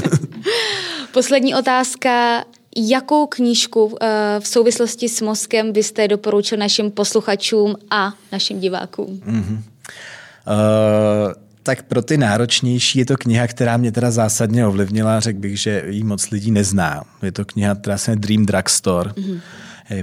Poslední 1.12 1.54
otázka. 1.54 2.44
Jakou 2.76 3.26
knížku 3.26 3.96
eh, 4.00 4.06
v 4.40 4.48
souvislosti 4.48 5.08
s 5.08 5.20
mozkem 5.20 5.72
byste 5.72 6.08
doporučil 6.08 6.58
našim 6.58 6.90
posluchačům 6.90 7.76
a 7.90 8.12
našim 8.32 8.60
divákům? 8.60 9.20
Mm-hmm. 9.26 9.56
Uh, 9.56 11.32
tak 11.62 11.82
pro 11.82 12.02
ty 12.02 12.16
náročnější 12.16 12.98
je 12.98 13.06
to 13.06 13.16
kniha, 13.16 13.46
která 13.46 13.76
mě 13.76 13.92
teda 13.92 14.10
zásadně 14.10 14.66
ovlivnila. 14.66 15.20
Řekl 15.20 15.38
bych, 15.38 15.60
že 15.60 15.84
ji 15.86 16.04
moc 16.04 16.30
lidí 16.30 16.50
nezná. 16.50 17.02
Je 17.22 17.32
to 17.32 17.44
kniha, 17.44 17.74
která 17.74 17.98
se 17.98 18.16
Dream 18.16 18.46
Drugstore. 18.46 19.10
Mm-hmm 19.10 19.40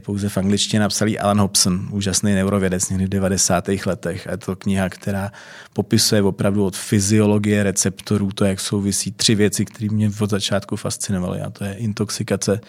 pouze 0.02 0.30
v 0.30 0.38
angličtině 0.38 0.80
napsal 0.80 1.08
Alan 1.20 1.40
Hobson, 1.40 1.88
úžasný 1.92 2.34
neurovědec 2.34 2.90
někdy 2.90 3.06
v 3.06 3.10
90. 3.10 3.68
letech. 3.86 4.28
A 4.28 4.32
je 4.32 4.38
to 4.38 4.56
kniha, 4.56 4.90
která 4.90 5.32
popisuje 5.74 6.22
opravdu 6.22 6.66
od 6.66 6.76
fyziologie 6.76 7.64
receptorů, 7.64 8.32
to, 8.32 8.46
jak 8.46 8.60
souvisí 8.60 9.12
tři 9.12 9.36
věci, 9.36 9.66
které 9.66 9.90
mě 9.90 10.12
od 10.20 10.30
začátku 10.30 10.76
fascinovaly. 10.76 11.42
A 11.42 11.50
to 11.50 11.64
je 11.64 11.74
intoxikace 11.74 12.60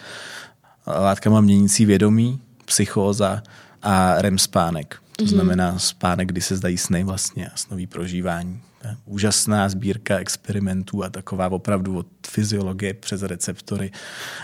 látkama 0.87 1.41
měnící 1.41 1.85
vědomí, 1.85 2.41
psychóza 2.65 3.43
a 3.81 4.21
REM 4.21 4.37
spánek. 4.37 4.97
To 5.15 5.23
mm-hmm. 5.23 5.27
znamená 5.27 5.79
spánek, 5.79 6.27
kdy 6.27 6.41
se 6.41 6.55
zdají 6.55 6.77
sny 6.77 7.03
vlastně 7.03 7.47
a 7.47 7.57
snový 7.57 7.87
prožívání. 7.87 8.61
Úžasná 9.05 9.69
sbírka 9.69 10.17
experimentů 10.17 11.03
a 11.03 11.09
taková 11.09 11.51
opravdu 11.51 11.97
od 11.97 12.07
fyziologie 12.27 12.93
přes 12.93 13.23
receptory 13.23 13.91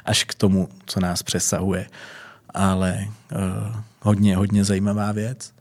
až 0.05 0.23
k 0.23 0.33
tomu, 0.33 0.69
co 0.85 0.99
nás 0.99 1.23
přesahuje 1.23 1.87
ale 2.55 3.07
uh, 3.31 3.75
hodně, 4.01 4.35
hodně 4.35 4.63
zajímavá 4.63 5.11
věc. 5.11 5.53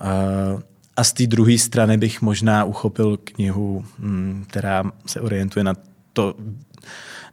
Uh, 0.00 0.60
a 0.96 1.04
z 1.04 1.12
té 1.12 1.26
druhé 1.26 1.58
strany 1.58 1.96
bych 1.96 2.22
možná 2.22 2.64
uchopil 2.64 3.16
knihu, 3.16 3.84
hm, 3.98 4.44
která 4.48 4.84
se 5.06 5.20
orientuje 5.20 5.64
na 5.64 5.74
to, 6.12 6.34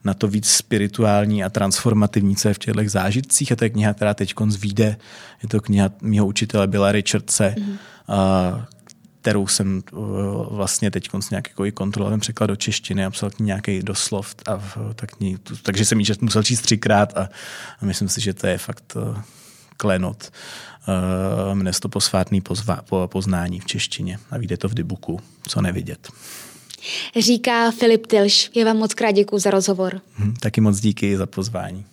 na 0.03 0.13
to 0.13 0.27
víc 0.27 0.49
spirituální 0.49 1.43
a 1.43 1.49
transformativní, 1.49 2.35
co 2.35 2.47
je 2.47 2.53
v 2.53 2.59
těchto 2.59 2.81
zážitcích. 2.87 3.51
A 3.51 3.55
to 3.55 3.63
je 3.63 3.69
kniha, 3.69 3.93
která 3.93 4.13
teď 4.13 4.33
vyjde. 4.59 4.97
Je 5.43 5.49
to 5.49 5.61
kniha 5.61 5.91
mého 6.01 6.27
učitele 6.27 6.67
Billa 6.67 6.91
Richardse, 6.91 7.55
mm-hmm. 7.57 7.77
uh, 8.53 8.61
kterou 9.21 9.47
jsem 9.47 9.83
uh, 9.91 9.99
vlastně 10.55 10.91
teď 10.91 11.09
nějak 11.31 11.49
jako 11.49 11.65
i 11.65 11.73
překlad 12.19 12.47
do 12.47 12.55
češtiny 12.55 13.05
a 13.05 13.09
psal 13.09 13.29
k 13.29 13.39
ní 13.39 13.45
nějaký 13.45 13.83
doslov, 13.83 14.35
a, 14.47 14.61
tak 14.95 15.19
ní, 15.19 15.37
takže 15.63 15.85
jsem 15.85 15.99
ji 15.99 16.05
musel 16.21 16.43
číst 16.43 16.61
třikrát 16.61 17.17
a, 17.17 17.29
a 17.81 17.85
myslím 17.85 18.09
si, 18.09 18.21
že 18.21 18.33
to 18.33 18.47
je 18.47 18.57
fakt 18.57 18.93
uh, 18.95 19.17
klenot. 19.77 20.31
Uh, 20.87 21.55
jmenuje 21.55 21.73
to 21.81 21.89
posvátný 21.89 22.41
pozva, 22.41 22.81
po, 22.89 23.07
poznání 23.11 23.59
v 23.59 23.65
češtině 23.65 24.19
a 24.31 24.37
vyjde 24.37 24.57
to 24.57 24.69
v 24.69 24.73
Dybuku, 24.73 25.19
co 25.47 25.61
nevidět. 25.61 26.09
Říká 27.19 27.71
Filip 27.71 28.07
Tilš. 28.07 28.51
Já 28.55 28.65
vám 28.65 28.77
moc 28.77 28.93
krát 28.93 29.11
děkuji 29.11 29.39
za 29.39 29.51
rozhovor. 29.51 30.01
Hm, 30.17 30.33
taky 30.39 30.61
moc 30.61 30.79
díky 30.79 31.17
za 31.17 31.25
pozvání. 31.25 31.85